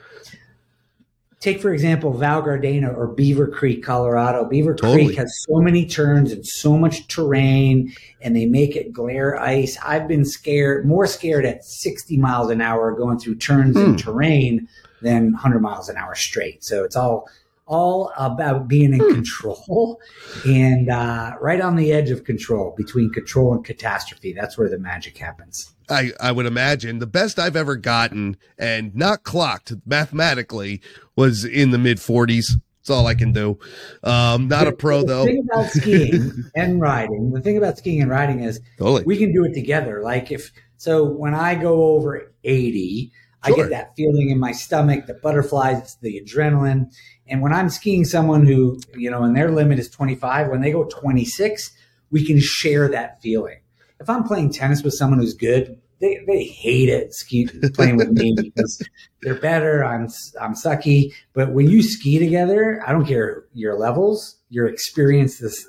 take 1.41 1.59
for 1.59 1.73
example 1.73 2.13
Val 2.13 2.41
Gardena 2.41 2.95
or 2.95 3.07
Beaver 3.07 3.47
Creek, 3.47 3.83
Colorado. 3.83 4.45
Beaver 4.45 4.75
totally. 4.75 5.07
Creek 5.07 5.17
has 5.17 5.43
so 5.49 5.59
many 5.59 5.85
turns 5.85 6.31
and 6.31 6.45
so 6.45 6.77
much 6.77 7.07
terrain, 7.07 7.93
and 8.21 8.35
they 8.35 8.45
make 8.45 8.75
it 8.75 8.93
glare 8.93 9.37
ice. 9.37 9.77
I've 9.83 10.07
been 10.07 10.23
scared, 10.23 10.85
more 10.85 11.07
scared 11.07 11.45
at 11.45 11.65
60 11.65 12.15
miles 12.17 12.49
an 12.49 12.61
hour 12.61 12.95
going 12.95 13.19
through 13.19 13.35
turns 13.35 13.75
hmm. 13.75 13.83
and 13.83 13.99
terrain 13.99 14.69
than 15.01 15.31
100 15.33 15.59
miles 15.59 15.89
an 15.89 15.97
hour 15.97 16.15
straight. 16.15 16.63
So 16.63 16.83
it's 16.83 16.95
all 16.95 17.27
all 17.67 18.11
about 18.17 18.67
being 18.67 18.93
in 18.93 18.99
hmm. 18.99 19.13
control 19.13 19.99
and 20.45 20.89
uh, 20.89 21.31
right 21.39 21.61
on 21.61 21.77
the 21.77 21.93
edge 21.93 22.09
of 22.09 22.25
control 22.25 22.73
between 22.75 23.09
control 23.11 23.53
and 23.53 23.63
catastrophe. 23.63 24.33
That's 24.33 24.57
where 24.57 24.67
the 24.67 24.77
magic 24.77 25.17
happens. 25.17 25.73
I, 25.89 26.11
I 26.19 26.31
would 26.31 26.45
imagine 26.45 26.99
the 26.99 27.07
best 27.07 27.39
I've 27.39 27.55
ever 27.55 27.75
gotten 27.77 28.35
and 28.57 28.93
not 28.93 29.23
clocked 29.23 29.73
mathematically 29.85 30.81
was 31.15 31.45
in 31.45 31.71
the 31.71 31.77
mid 31.77 31.97
40s. 31.97 32.51
That's 32.79 32.89
all 32.89 33.07
I 33.07 33.13
can 33.13 33.31
do. 33.31 33.59
Um, 34.03 34.47
not 34.47 34.67
a 34.67 34.71
pro 34.71 35.03
though. 35.03 35.25
The 35.25 35.31
thing 35.31 35.47
about 35.49 35.69
skiing 35.69 36.43
and 36.55 36.81
riding, 36.81 37.31
the 37.31 37.41
thing 37.41 37.57
about 37.57 37.77
skiing 37.77 38.01
and 38.01 38.09
riding 38.09 38.43
is 38.43 38.59
totally. 38.77 39.03
we 39.03 39.17
can 39.17 39.33
do 39.33 39.45
it 39.45 39.53
together. 39.53 40.01
Like 40.01 40.31
if 40.31 40.51
so, 40.77 41.05
when 41.05 41.35
I 41.35 41.55
go 41.55 41.83
over 41.83 42.33
80, 42.43 43.11
sure. 43.45 43.53
I 43.53 43.57
get 43.57 43.69
that 43.69 43.95
feeling 43.95 44.29
in 44.29 44.39
my 44.39 44.51
stomach, 44.51 45.05
the 45.07 45.13
butterflies, 45.15 45.97
the 46.01 46.21
adrenaline. 46.21 46.93
And 47.27 47.41
when 47.41 47.53
I'm 47.53 47.69
skiing 47.69 48.05
someone 48.05 48.45
who, 48.45 48.79
you 48.95 49.09
know, 49.09 49.23
and 49.23 49.35
their 49.35 49.51
limit 49.51 49.79
is 49.79 49.89
25, 49.89 50.49
when 50.49 50.61
they 50.61 50.71
go 50.71 50.83
26, 50.85 51.71
we 52.11 52.25
can 52.25 52.39
share 52.39 52.87
that 52.89 53.21
feeling. 53.21 53.59
If 53.99 54.09
I'm 54.09 54.23
playing 54.23 54.51
tennis 54.51 54.83
with 54.83 54.93
someone 54.93 55.19
who's 55.19 55.33
good, 55.33 55.79
they, 56.01 56.19
they 56.27 56.43
hate 56.43 56.89
it 56.89 57.13
ski 57.13 57.47
playing 57.73 57.95
with 57.95 58.09
me 58.09 58.33
because 58.41 58.85
they're 59.21 59.35
better. 59.35 59.85
I'm 59.85 60.09
I'm 60.41 60.55
sucky. 60.55 61.13
But 61.33 61.53
when 61.53 61.69
you 61.69 61.81
ski 61.83 62.19
together, 62.19 62.83
I 62.85 62.91
don't 62.91 63.05
care 63.05 63.45
your 63.53 63.77
levels. 63.77 64.37
You're 64.49 64.67
experience 64.67 65.37
this 65.37 65.65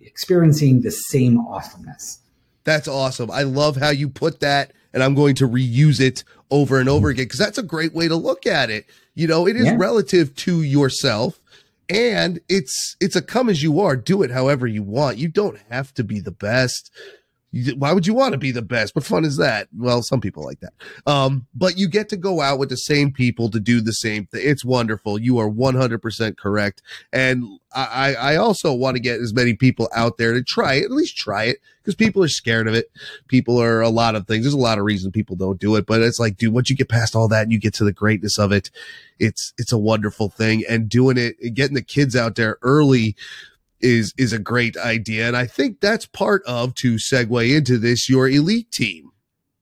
experiencing 0.00 0.80
the 0.80 0.90
same 0.90 1.38
awesomeness. 1.38 2.20
That's 2.64 2.88
awesome. 2.88 3.30
I 3.30 3.42
love 3.42 3.76
how 3.76 3.90
you 3.90 4.08
put 4.08 4.40
that, 4.40 4.72
and 4.92 5.02
I'm 5.02 5.14
going 5.14 5.34
to 5.36 5.48
reuse 5.48 6.00
it 6.00 6.24
over 6.50 6.78
and 6.78 6.88
over 6.88 7.08
again 7.08 7.26
because 7.26 7.38
that's 7.38 7.58
a 7.58 7.62
great 7.62 7.94
way 7.94 8.08
to 8.08 8.16
look 8.16 8.46
at 8.46 8.70
it. 8.70 8.86
You 9.14 9.26
know, 9.26 9.46
it 9.46 9.56
is 9.56 9.66
yeah. 9.66 9.76
relative 9.76 10.34
to 10.36 10.62
yourself 10.62 11.38
and 11.88 12.40
it's 12.48 12.96
it's 13.00 13.16
a 13.16 13.22
come 13.22 13.48
as 13.48 13.62
you 13.62 13.80
are 13.80 13.96
do 13.96 14.22
it 14.22 14.30
however 14.30 14.66
you 14.66 14.82
want 14.82 15.18
you 15.18 15.28
don't 15.28 15.58
have 15.68 15.92
to 15.92 16.02
be 16.02 16.20
the 16.20 16.30
best 16.30 16.90
why 17.76 17.92
would 17.92 18.06
you 18.06 18.14
want 18.14 18.32
to 18.32 18.38
be 18.38 18.50
the 18.50 18.62
best? 18.62 18.94
What 18.94 19.04
fun 19.04 19.24
is 19.24 19.36
that? 19.36 19.68
Well, 19.76 20.02
some 20.02 20.20
people 20.20 20.44
like 20.44 20.60
that. 20.60 20.72
Um, 21.06 21.46
but 21.54 21.78
you 21.78 21.88
get 21.88 22.08
to 22.08 22.16
go 22.16 22.40
out 22.40 22.58
with 22.58 22.68
the 22.68 22.76
same 22.76 23.12
people 23.12 23.48
to 23.50 23.60
do 23.60 23.80
the 23.80 23.92
same 23.92 24.26
thing. 24.26 24.40
It's 24.44 24.64
wonderful. 24.64 25.20
You 25.20 25.38
are 25.38 25.48
100% 25.48 26.36
correct. 26.36 26.82
And 27.12 27.60
I, 27.72 28.14
I 28.14 28.36
also 28.36 28.72
want 28.72 28.96
to 28.96 29.00
get 29.00 29.20
as 29.20 29.34
many 29.34 29.54
people 29.54 29.88
out 29.94 30.16
there 30.16 30.32
to 30.32 30.42
try 30.42 30.74
it, 30.74 30.84
at 30.84 30.90
least 30.90 31.16
try 31.16 31.44
it, 31.44 31.58
because 31.82 31.94
people 31.94 32.22
are 32.22 32.28
scared 32.28 32.66
of 32.66 32.74
it. 32.74 32.90
People 33.28 33.60
are 33.60 33.80
a 33.80 33.88
lot 33.88 34.14
of 34.14 34.26
things. 34.26 34.44
There's 34.44 34.54
a 34.54 34.58
lot 34.58 34.78
of 34.78 34.84
reasons 34.84 35.12
people 35.12 35.36
don't 35.36 35.60
do 35.60 35.76
it, 35.76 35.86
but 35.86 36.00
it's 36.00 36.18
like, 36.18 36.36
dude, 36.36 36.54
once 36.54 36.70
you 36.70 36.76
get 36.76 36.88
past 36.88 37.14
all 37.14 37.28
that 37.28 37.42
and 37.42 37.52
you 37.52 37.58
get 37.60 37.74
to 37.74 37.84
the 37.84 37.92
greatness 37.92 38.38
of 38.38 38.52
it, 38.52 38.70
it's, 39.18 39.52
it's 39.58 39.72
a 39.72 39.78
wonderful 39.78 40.28
thing. 40.28 40.64
And 40.68 40.88
doing 40.88 41.18
it, 41.18 41.36
getting 41.54 41.74
the 41.74 41.82
kids 41.82 42.16
out 42.16 42.36
there 42.36 42.58
early, 42.62 43.16
is 43.84 44.12
is 44.18 44.32
a 44.32 44.38
great 44.38 44.76
idea, 44.76 45.28
and 45.28 45.36
I 45.36 45.46
think 45.46 45.80
that's 45.80 46.06
part 46.06 46.42
of 46.46 46.74
to 46.76 46.94
segue 46.94 47.56
into 47.56 47.78
this 47.78 48.08
your 48.08 48.28
Eliteam, 48.28 49.02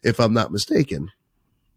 if 0.02 0.18
I'm 0.18 0.32
not 0.32 0.52
mistaken. 0.52 1.10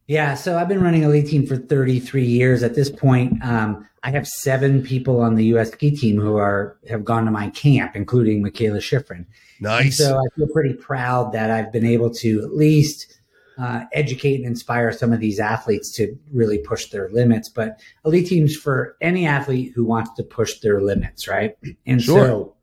Yeah, 0.08 0.36
so 0.36 0.58
I've 0.58 0.68
been 0.68 0.84
running 0.84 1.02
Eliteam 1.02 1.48
for 1.48 1.58
33 1.58 2.24
years. 2.24 2.62
At 2.62 2.76
this 2.76 2.92
point, 2.92 3.44
um, 3.44 3.88
I 4.04 4.12
have 4.12 4.28
seven 4.28 4.84
people 4.84 5.20
on 5.20 5.34
the 5.34 5.46
U.S. 5.46 5.72
ski 5.72 5.90
team 5.90 6.22
who 6.22 6.38
are 6.38 6.78
have 6.88 7.04
gone 7.04 7.26
to 7.26 7.32
my 7.32 7.50
camp, 7.50 7.96
including 7.96 8.44
Michaela 8.44 8.78
Shiffrin. 8.78 9.26
Nice. 9.60 9.84
And 9.84 9.94
so 9.94 10.18
I 10.18 10.36
feel 10.36 10.48
pretty 10.48 10.76
proud 10.76 11.34
that 11.34 11.50
I've 11.50 11.72
been 11.72 11.86
able 11.86 12.12
to 12.16 12.44
at 12.44 12.54
least 12.54 13.18
uh, 13.58 13.86
educate 13.94 14.36
and 14.36 14.46
inspire 14.46 14.92
some 14.92 15.14
of 15.14 15.20
these 15.20 15.40
athletes 15.40 15.92
to 15.94 16.18
really 16.32 16.58
push 16.58 16.88
their 16.88 17.10
limits. 17.10 17.50
But 17.50 17.80
Eliteam's 18.06 18.56
for 18.56 18.98
any 19.02 19.26
athlete 19.26 19.72
who 19.76 19.86
wants 19.86 20.12
to 20.16 20.24
push 20.24 20.60
their 20.60 20.82
limits, 20.82 21.28
right? 21.28 21.58
And 21.86 22.02
sure. 22.02 22.26
so, 22.26 22.56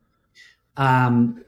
um, 0.76 1.44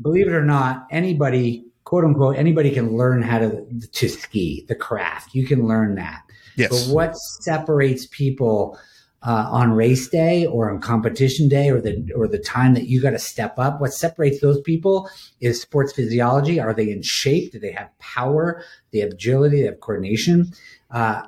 believe 0.00 0.26
it 0.26 0.32
or 0.32 0.44
not, 0.44 0.86
anybody, 0.90 1.66
quote 1.84 2.04
unquote, 2.04 2.36
anybody 2.36 2.70
can 2.70 2.96
learn 2.96 3.22
how 3.22 3.38
to 3.38 3.66
to 3.92 4.08
ski 4.08 4.64
the 4.68 4.74
craft. 4.74 5.34
You 5.34 5.46
can 5.46 5.66
learn 5.66 5.96
that. 5.96 6.22
Yes. 6.56 6.70
But 6.70 6.94
what 6.94 7.16
separates 7.16 8.06
people 8.06 8.78
uh, 9.22 9.46
on 9.50 9.72
race 9.72 10.08
day 10.08 10.46
or 10.46 10.70
on 10.70 10.80
competition 10.80 11.48
day 11.48 11.70
or 11.70 11.80
the 11.80 12.10
or 12.14 12.26
the 12.26 12.38
time 12.38 12.74
that 12.74 12.86
you 12.86 13.02
got 13.02 13.10
to 13.10 13.18
step 13.18 13.58
up. 13.58 13.80
What 13.80 13.92
separates 13.92 14.40
those 14.40 14.60
people 14.60 15.10
is 15.40 15.60
sports 15.60 15.92
physiology. 15.92 16.58
Are 16.58 16.72
they 16.72 16.90
in 16.90 17.02
shape? 17.02 17.52
Do 17.52 17.58
they 17.58 17.72
have 17.72 17.90
power? 17.98 18.62
They 18.92 19.00
have 19.00 19.10
agility. 19.10 19.60
They 19.60 19.66
have 19.66 19.80
coordination. 19.80 20.52
Uh, 20.90 21.22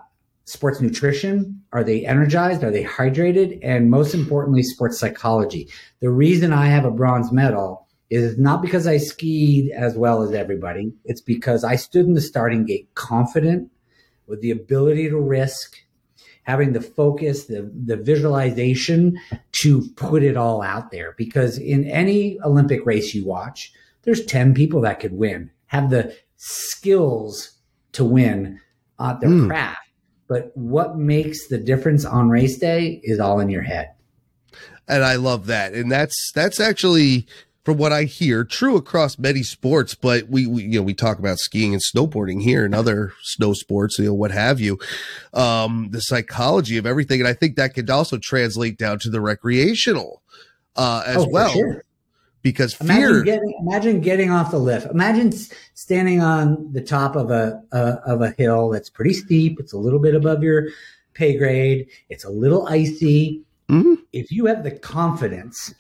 sports 0.44 0.80
nutrition. 0.80 1.62
Are 1.72 1.84
they 1.84 2.04
energized? 2.06 2.64
Are 2.64 2.70
they 2.70 2.84
hydrated? 2.84 3.58
And 3.62 3.90
most 3.90 4.14
importantly, 4.14 4.62
sports 4.62 4.98
psychology. 4.98 5.68
The 6.00 6.10
reason 6.10 6.52
I 6.52 6.66
have 6.66 6.84
a 6.84 6.90
bronze 6.90 7.30
medal 7.30 7.86
is 8.10 8.38
not 8.38 8.60
because 8.60 8.86
I 8.86 8.98
skied 8.98 9.70
as 9.70 9.96
well 9.96 10.22
as 10.22 10.32
everybody. 10.32 10.92
It's 11.04 11.22
because 11.22 11.64
I 11.64 11.76
stood 11.76 12.06
in 12.06 12.14
the 12.14 12.20
starting 12.20 12.66
gate 12.66 12.88
confident 12.94 13.70
with 14.26 14.40
the 14.42 14.50
ability 14.50 15.08
to 15.08 15.18
risk 15.18 15.78
having 16.42 16.72
the 16.72 16.80
focus, 16.80 17.46
the, 17.46 17.70
the 17.84 17.96
visualization 17.96 19.18
to 19.52 19.88
put 19.96 20.22
it 20.22 20.36
all 20.36 20.62
out 20.62 20.90
there. 20.90 21.14
Because 21.16 21.58
in 21.58 21.84
any 21.84 22.40
Olympic 22.42 22.84
race 22.84 23.14
you 23.14 23.24
watch, 23.24 23.72
there's 24.02 24.24
10 24.26 24.54
people 24.54 24.80
that 24.80 25.00
could 25.00 25.12
win, 25.12 25.50
have 25.66 25.90
the 25.90 26.16
skills 26.36 27.52
to 27.92 28.04
win 28.04 28.60
at 28.98 29.20
their 29.20 29.30
mm. 29.30 29.46
craft. 29.46 29.78
But 30.28 30.50
what 30.54 30.96
makes 30.96 31.48
the 31.48 31.58
difference 31.58 32.04
on 32.04 32.28
race 32.28 32.58
day 32.58 33.00
is 33.04 33.20
all 33.20 33.38
in 33.38 33.48
your 33.48 33.62
head. 33.62 33.92
And 34.88 35.04
I 35.04 35.16
love 35.16 35.46
that. 35.46 35.74
And 35.74 35.90
that's 35.90 36.32
that's 36.34 36.58
actually 36.58 37.26
from 37.64 37.76
what 37.76 37.92
I 37.92 38.04
hear, 38.04 38.44
true 38.44 38.76
across 38.76 39.18
many 39.18 39.42
sports, 39.42 39.94
but 39.94 40.28
we, 40.28 40.46
we, 40.46 40.64
you 40.64 40.80
know, 40.80 40.82
we 40.82 40.94
talk 40.94 41.18
about 41.18 41.38
skiing 41.38 41.72
and 41.72 41.82
snowboarding 41.82 42.42
here 42.42 42.64
and 42.64 42.74
other 42.74 43.12
snow 43.22 43.52
sports, 43.52 43.98
you 43.98 44.06
know, 44.06 44.14
what 44.14 44.32
have 44.32 44.58
you. 44.58 44.78
Um, 45.32 45.88
the 45.92 46.00
psychology 46.00 46.76
of 46.76 46.86
everything. 46.86 47.20
And 47.20 47.28
I 47.28 47.34
think 47.34 47.56
that 47.56 47.74
could 47.74 47.88
also 47.88 48.18
translate 48.18 48.78
down 48.78 48.98
to 49.00 49.10
the 49.10 49.20
recreational, 49.20 50.22
uh, 50.74 51.04
as 51.06 51.18
oh, 51.18 51.28
well. 51.28 51.52
Sure. 51.52 51.84
Because 52.42 52.74
fear. 52.74 53.20
Imagine 53.20 53.24
getting, 53.24 53.54
imagine 53.60 54.00
getting 54.00 54.30
off 54.32 54.50
the 54.50 54.58
lift. 54.58 54.86
Imagine 54.86 55.30
standing 55.74 56.20
on 56.20 56.72
the 56.72 56.80
top 56.80 57.14
of 57.14 57.30
a, 57.30 57.62
a 57.70 57.78
of 58.04 58.20
a 58.20 58.30
hill 58.30 58.70
that's 58.70 58.90
pretty 58.90 59.12
steep. 59.12 59.60
It's 59.60 59.72
a 59.72 59.78
little 59.78 60.00
bit 60.00 60.16
above 60.16 60.42
your 60.42 60.66
pay 61.14 61.38
grade. 61.38 61.86
It's 62.08 62.24
a 62.24 62.30
little 62.30 62.66
icy. 62.66 63.42
Mm-hmm. 63.68 63.94
If 64.12 64.32
you 64.32 64.46
have 64.46 64.64
the 64.64 64.72
confidence 64.72 65.72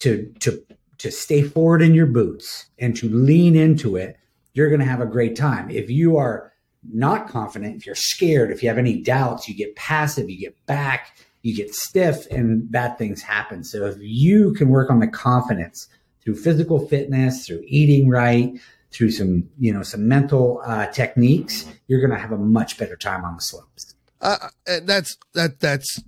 to 0.00 0.30
to 0.40 0.62
to 1.00 1.10
stay 1.10 1.42
forward 1.42 1.80
in 1.80 1.94
your 1.94 2.06
boots 2.06 2.66
and 2.78 2.94
to 2.94 3.08
lean 3.08 3.56
into 3.56 3.96
it, 3.96 4.18
you're 4.52 4.68
going 4.68 4.80
to 4.80 4.86
have 4.86 5.00
a 5.00 5.06
great 5.06 5.34
time. 5.34 5.70
If 5.70 5.88
you 5.88 6.18
are 6.18 6.52
not 6.92 7.26
confident, 7.26 7.76
if 7.76 7.86
you're 7.86 7.94
scared, 7.94 8.50
if 8.50 8.62
you 8.62 8.68
have 8.68 8.76
any 8.76 9.00
doubts, 9.00 9.48
you 9.48 9.54
get 9.54 9.74
passive, 9.76 10.28
you 10.28 10.38
get 10.38 10.54
back, 10.66 11.16
you 11.40 11.56
get 11.56 11.74
stiff, 11.74 12.26
and 12.30 12.70
bad 12.70 12.98
things 12.98 13.22
happen. 13.22 13.64
So 13.64 13.86
if 13.86 13.96
you 13.98 14.52
can 14.52 14.68
work 14.68 14.90
on 14.90 15.00
the 15.00 15.08
confidence 15.08 15.88
through 16.22 16.36
physical 16.36 16.86
fitness, 16.86 17.46
through 17.46 17.62
eating 17.66 18.10
right, 18.10 18.60
through 18.90 19.12
some 19.12 19.48
you 19.58 19.72
know 19.72 19.82
some 19.82 20.06
mental 20.06 20.60
uh, 20.66 20.86
techniques, 20.88 21.64
you're 21.86 22.00
going 22.00 22.12
to 22.12 22.18
have 22.18 22.32
a 22.32 22.38
much 22.38 22.76
better 22.76 22.96
time 22.96 23.24
on 23.24 23.36
the 23.36 23.42
slopes. 23.42 23.94
Uh, 24.20 24.48
that's 24.82 25.16
that 25.32 25.60
that's 25.60 25.98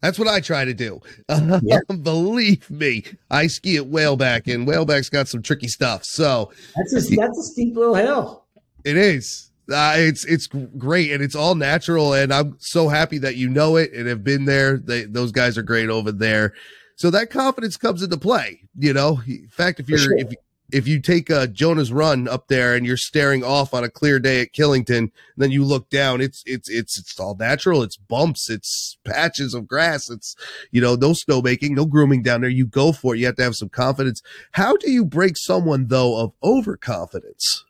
that's 0.00 0.18
what 0.18 0.28
I 0.28 0.40
try 0.40 0.64
to 0.64 0.74
do. 0.74 1.00
Yeah. 1.28 1.80
Believe 2.02 2.70
me, 2.70 3.04
I 3.30 3.46
ski 3.46 3.76
at 3.76 3.84
Whaleback, 3.84 4.52
and 4.52 4.66
Whaleback's 4.66 5.08
got 5.08 5.28
some 5.28 5.42
tricky 5.42 5.68
stuff. 5.68 6.04
So 6.04 6.52
that's 6.76 6.92
a 6.92 7.16
that's 7.16 7.38
a 7.38 7.42
steep 7.42 7.76
little 7.76 7.94
hill. 7.94 8.44
It 8.84 8.96
is. 8.96 9.50
Uh, 9.72 9.94
it's 9.96 10.24
it's 10.26 10.46
great 10.46 11.10
and 11.10 11.20
it's 11.24 11.34
all 11.34 11.56
natural 11.56 12.14
and 12.14 12.32
I'm 12.32 12.56
so 12.60 12.86
happy 12.88 13.18
that 13.18 13.34
you 13.34 13.48
know 13.48 13.74
it 13.74 13.92
and 13.92 14.06
have 14.06 14.22
been 14.22 14.44
there. 14.44 14.78
They, 14.78 15.04
those 15.04 15.32
guys 15.32 15.58
are 15.58 15.62
great 15.62 15.88
over 15.88 16.12
there. 16.12 16.54
So 16.94 17.10
that 17.10 17.30
confidence 17.30 17.76
comes 17.76 18.02
into 18.02 18.16
play, 18.16 18.60
you 18.78 18.92
know. 18.92 19.20
In 19.26 19.48
fact, 19.50 19.80
if 19.80 19.88
you're 19.88 19.98
sure. 19.98 20.16
if 20.16 20.32
if 20.72 20.88
you 20.88 21.00
take 21.00 21.30
a 21.30 21.46
Jonah's 21.46 21.92
run 21.92 22.26
up 22.28 22.48
there 22.48 22.74
and 22.74 22.84
you're 22.84 22.96
staring 22.96 23.44
off 23.44 23.72
on 23.72 23.84
a 23.84 23.90
clear 23.90 24.18
day 24.18 24.40
at 24.40 24.52
Killington, 24.52 25.10
then 25.36 25.50
you 25.50 25.64
look 25.64 25.88
down, 25.90 26.20
it's 26.20 26.42
it's 26.46 26.68
it's 26.68 26.98
it's 26.98 27.18
all 27.20 27.36
natural. 27.36 27.82
It's 27.82 27.96
bumps, 27.96 28.50
it's 28.50 28.98
patches 29.04 29.54
of 29.54 29.66
grass, 29.66 30.10
it's 30.10 30.34
you 30.70 30.80
know, 30.80 30.94
no 30.94 31.10
snowmaking, 31.10 31.70
no 31.70 31.86
grooming 31.86 32.22
down 32.22 32.40
there. 32.40 32.50
You 32.50 32.66
go 32.66 32.92
for 32.92 33.14
it. 33.14 33.18
You 33.18 33.26
have 33.26 33.36
to 33.36 33.44
have 33.44 33.54
some 33.54 33.68
confidence. 33.68 34.22
How 34.52 34.76
do 34.76 34.90
you 34.90 35.04
break 35.04 35.36
someone 35.36 35.86
though 35.88 36.18
of 36.18 36.32
overconfidence? 36.42 37.64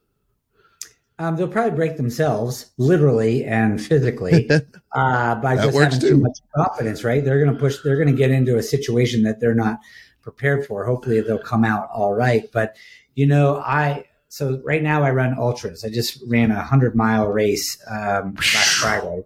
Um, 1.18 1.36
they'll 1.36 1.48
probably 1.48 1.74
break 1.74 1.96
themselves, 1.96 2.72
literally 2.76 3.42
and 3.44 3.80
physically, 3.80 4.50
uh, 4.94 5.34
by 5.36 5.56
just 5.56 5.76
having 5.76 5.98
too. 5.98 6.10
too 6.10 6.16
much 6.18 6.38
confidence. 6.54 7.04
Right? 7.04 7.24
They're 7.24 7.42
going 7.42 7.54
to 7.54 7.60
push. 7.60 7.78
They're 7.82 7.96
going 7.96 8.08
to 8.08 8.14
get 8.14 8.30
into 8.30 8.56
a 8.56 8.62
situation 8.62 9.22
that 9.22 9.40
they're 9.40 9.54
not 9.54 9.80
prepared 10.26 10.66
for. 10.66 10.84
Hopefully, 10.84 11.20
they'll 11.20 11.38
come 11.38 11.64
out 11.64 11.88
all 11.94 12.12
right. 12.12 12.50
But 12.52 12.76
you 13.14 13.26
know, 13.26 13.58
I 13.58 14.04
so 14.28 14.60
right 14.64 14.82
now 14.82 15.04
I 15.04 15.10
run 15.12 15.38
ultras. 15.38 15.84
I 15.84 15.88
just 15.88 16.20
ran 16.26 16.50
a 16.50 16.62
hundred 16.62 16.96
mile 16.96 17.28
race 17.28 17.78
um, 17.88 18.34
last 18.34 18.74
Friday. 18.74 19.22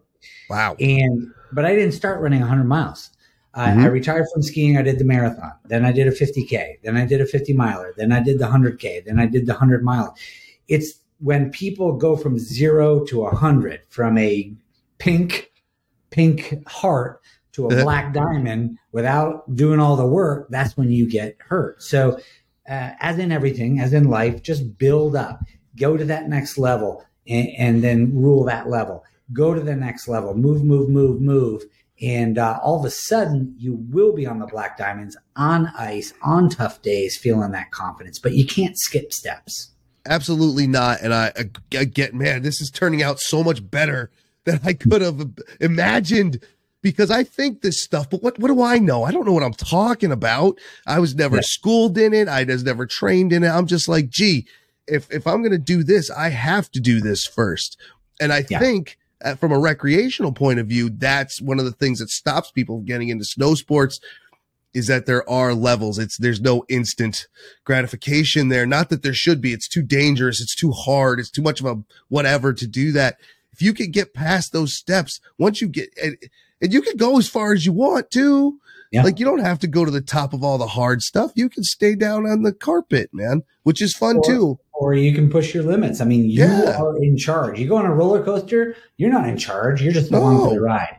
Wow! 0.50 0.76
And 0.78 1.32
but 1.52 1.64
I 1.64 1.74
didn't 1.74 1.92
start 1.92 2.20
running 2.20 2.42
a 2.42 2.46
hundred 2.46 2.66
miles. 2.66 3.10
Uh, 3.54 3.66
mm-hmm. 3.66 3.80
I 3.80 3.86
retired 3.86 4.26
from 4.32 4.42
skiing. 4.42 4.76
I 4.76 4.82
did 4.82 4.98
the 4.98 5.04
marathon. 5.04 5.52
Then 5.64 5.84
I 5.84 5.90
did 5.90 6.06
a 6.06 6.12
50k. 6.12 6.82
Then 6.84 6.96
I 6.96 7.04
did 7.04 7.20
a 7.20 7.26
50 7.26 7.52
miler. 7.54 7.92
Then 7.96 8.12
I 8.12 8.22
did 8.22 8.38
the 8.38 8.44
100k. 8.44 9.04
Then 9.04 9.18
I 9.18 9.26
did 9.26 9.46
the 9.46 9.54
100 9.54 9.82
mile. 9.82 10.16
It's 10.68 11.00
when 11.18 11.50
people 11.50 11.96
go 11.96 12.16
from 12.16 12.38
zero 12.38 13.04
to 13.06 13.24
a 13.24 13.34
hundred, 13.34 13.80
from 13.88 14.16
a 14.18 14.54
pink, 14.98 15.50
pink 16.10 16.64
heart 16.68 17.20
to 17.52 17.66
a 17.66 17.82
black 17.82 18.12
diamond 18.14 18.78
without 18.92 19.54
doing 19.54 19.80
all 19.80 19.96
the 19.96 20.06
work, 20.06 20.48
that's 20.50 20.76
when 20.76 20.90
you 20.90 21.08
get 21.08 21.36
hurt. 21.40 21.82
So, 21.82 22.18
uh, 22.68 22.92
as 23.00 23.18
in 23.18 23.32
everything, 23.32 23.80
as 23.80 23.92
in 23.92 24.04
life, 24.04 24.42
just 24.42 24.78
build 24.78 25.16
up, 25.16 25.42
go 25.76 25.96
to 25.96 26.04
that 26.04 26.28
next 26.28 26.58
level, 26.58 27.04
and, 27.26 27.48
and, 27.58 27.84
then 27.84 28.14
rule 28.14 28.44
that 28.44 28.68
level. 28.68 29.04
Go 29.32 29.54
to 29.54 29.60
the 29.60 29.74
next 29.74 30.06
level, 30.06 30.34
move, 30.34 30.62
move, 30.62 30.88
move, 30.88 31.20
move. 31.20 31.64
And 32.00 32.38
uh, 32.38 32.58
all 32.62 32.78
of 32.78 32.84
a 32.84 32.90
sudden, 32.90 33.54
you 33.58 33.74
will 33.90 34.14
be 34.14 34.26
on 34.26 34.38
the 34.38 34.46
black 34.46 34.78
diamonds, 34.78 35.16
on 35.36 35.66
ice, 35.76 36.14
on 36.22 36.48
tough 36.48 36.80
days, 36.80 37.16
feeling 37.16 37.52
that 37.52 37.72
confidence. 37.72 38.18
But 38.18 38.34
you 38.34 38.46
can't 38.46 38.78
skip 38.78 39.12
steps. 39.12 39.70
Absolutely 40.06 40.66
not. 40.66 41.00
And 41.02 41.12
I, 41.12 41.32
I 41.76 41.84
get, 41.84 42.14
man, 42.14 42.42
this 42.42 42.60
is 42.60 42.70
turning 42.70 43.02
out 43.02 43.20
so 43.20 43.44
much 43.44 43.68
better 43.68 44.10
than 44.44 44.60
I 44.64 44.72
could 44.72 45.02
have 45.02 45.34
imagined 45.60 46.40
because 46.82 47.10
I 47.10 47.24
think 47.24 47.60
this 47.60 47.80
stuff, 47.80 48.08
but 48.08 48.22
what, 48.22 48.38
what 48.38 48.48
do 48.48 48.62
I 48.62 48.78
know? 48.78 49.04
I 49.04 49.12
don't 49.12 49.26
know 49.26 49.32
what 49.32 49.42
I'm 49.42 49.52
talking 49.52 50.12
about. 50.12 50.58
I 50.86 50.98
was 50.98 51.14
never 51.14 51.36
yeah. 51.36 51.42
schooled 51.44 51.98
in 51.98 52.14
it. 52.14 52.28
I 52.28 52.44
was 52.44 52.64
never 52.64 52.86
trained 52.86 53.32
in 53.32 53.44
it. 53.44 53.48
I'm 53.48 53.66
just 53.66 53.88
like, 53.88 54.08
gee, 54.08 54.46
if, 54.86 55.10
if 55.10 55.26
I'm 55.26 55.42
going 55.42 55.52
to 55.52 55.58
do 55.58 55.82
this, 55.82 56.10
I 56.10 56.30
have 56.30 56.70
to 56.72 56.80
do 56.80 57.00
this 57.00 57.26
first. 57.26 57.78
And 58.20 58.32
I 58.32 58.44
yeah. 58.48 58.58
think 58.58 58.98
uh, 59.24 59.34
from 59.34 59.52
a 59.52 59.58
recreational 59.58 60.32
point 60.32 60.58
of 60.58 60.66
view, 60.66 60.90
that's 60.90 61.40
one 61.40 61.58
of 61.58 61.64
the 61.64 61.72
things 61.72 61.98
that 61.98 62.08
stops 62.08 62.50
people 62.50 62.78
from 62.78 62.86
getting 62.86 63.08
into 63.08 63.24
snow 63.24 63.54
sports 63.54 64.00
is 64.72 64.86
that 64.86 65.06
there 65.06 65.28
are 65.28 65.52
levels. 65.52 65.98
It's 65.98 66.16
there's 66.16 66.40
no 66.40 66.64
instant 66.68 67.26
gratification 67.64 68.48
there. 68.48 68.66
Not 68.66 68.88
that 68.90 69.02
there 69.02 69.14
should 69.14 69.40
be. 69.40 69.52
It's 69.52 69.68
too 69.68 69.82
dangerous. 69.82 70.40
It's 70.40 70.54
too 70.54 70.70
hard. 70.70 71.18
It's 71.18 71.30
too 71.30 71.42
much 71.42 71.60
of 71.60 71.66
a 71.66 71.82
whatever 72.08 72.52
to 72.52 72.66
do 72.66 72.92
that. 72.92 73.16
If 73.52 73.60
you 73.60 73.74
could 73.74 73.92
get 73.92 74.14
past 74.14 74.52
those 74.52 74.74
steps, 74.74 75.20
once 75.38 75.60
you 75.60 75.68
get 75.68 75.90
and 76.60 76.72
you 76.72 76.82
can 76.82 76.96
go 76.96 77.18
as 77.18 77.28
far 77.28 77.52
as 77.52 77.66
you 77.66 77.72
want 77.72 78.10
to. 78.12 78.58
Yeah. 78.92 79.04
Like 79.04 79.20
you 79.20 79.24
don't 79.24 79.44
have 79.44 79.60
to 79.60 79.68
go 79.68 79.84
to 79.84 79.90
the 79.90 80.00
top 80.00 80.32
of 80.32 80.42
all 80.42 80.58
the 80.58 80.66
hard 80.66 81.00
stuff. 81.02 81.30
You 81.36 81.48
can 81.48 81.62
stay 81.62 81.94
down 81.94 82.26
on 82.26 82.42
the 82.42 82.52
carpet, 82.52 83.08
man, 83.12 83.42
which 83.62 83.80
is 83.80 83.94
fun 83.94 84.16
or, 84.16 84.24
too. 84.24 84.58
Or 84.72 84.94
you 84.94 85.14
can 85.14 85.30
push 85.30 85.54
your 85.54 85.62
limits. 85.62 86.00
I 86.00 86.06
mean, 86.06 86.24
you 86.24 86.44
yeah. 86.44 86.76
are 86.76 86.96
in 86.96 87.16
charge. 87.16 87.60
You 87.60 87.68
go 87.68 87.76
on 87.76 87.86
a 87.86 87.94
roller 87.94 88.24
coaster, 88.24 88.74
you're 88.96 89.12
not 89.12 89.28
in 89.28 89.36
charge. 89.36 89.80
You're 89.80 89.92
just 89.92 90.10
along 90.10 90.38
no. 90.38 90.44
for 90.46 90.54
the 90.54 90.60
ride 90.60 90.98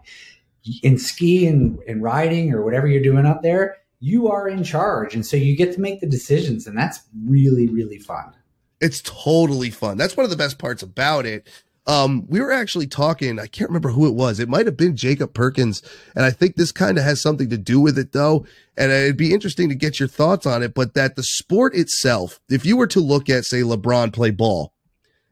in 0.84 0.98
ski 0.98 1.48
and, 1.48 1.80
and 1.88 2.04
riding 2.04 2.54
or 2.54 2.64
whatever 2.64 2.88
you're 2.88 3.02
doing 3.02 3.26
up 3.26 3.42
there, 3.42 3.78
you 4.00 4.30
are 4.30 4.48
in 4.48 4.64
charge. 4.64 5.14
And 5.14 5.26
so 5.26 5.38
you 5.38 5.56
get 5.56 5.74
to 5.74 5.82
make 5.82 6.00
the 6.00 6.08
decisions. 6.08 6.68
And 6.68 6.78
that's 6.78 7.02
really, 7.26 7.68
really 7.68 8.00
fun. 8.00 8.34
It's 8.80 9.02
totally 9.02 9.70
fun. 9.70 9.98
That's 9.98 10.18
one 10.18 10.24
of 10.24 10.30
the 10.30 10.38
best 10.38 10.58
parts 10.58 10.82
about 10.82 11.26
it. 11.26 11.48
Um, 11.88 12.28
we 12.28 12.40
were 12.40 12.52
actually 12.52 12.88
talking, 12.88 13.40
I 13.40 13.48
can't 13.48 13.70
remember 13.70 13.90
who 13.90 14.08
it 14.08 14.14
was. 14.14 14.40
It 14.40 14.50
might 14.50 14.68
have 14.68 14.78
been 14.78 14.96
Jacob 14.96 15.34
Perkins. 15.34 15.82
And 16.16 16.24
I 16.24 16.30
think 16.30 16.56
this 16.56 16.72
kind 16.72 16.98
of 16.98 17.04
has 17.04 17.20
something 17.20 17.50
to 17.50 17.58
do 17.58 17.80
with 17.80 17.98
it 17.98 18.12
though. 18.12 18.46
And 18.78 18.92
it'd 18.92 19.18
be 19.18 19.34
interesting 19.34 19.68
to 19.70 19.76
get 19.76 20.00
your 20.00 20.08
thoughts 20.08 20.46
on 20.46 20.62
it, 20.62 20.74
but 20.74 20.94
that 20.94 21.16
the 21.16 21.24
sport 21.24 21.76
itself, 21.76 22.40
if 22.50 22.66
you 22.66 22.78
were 22.78 22.88
to 22.88 23.00
look 23.00 23.30
at, 23.30 23.46
say, 23.46 23.62
LeBron 23.62 24.14
play 24.14 24.30
ball, 24.30 24.74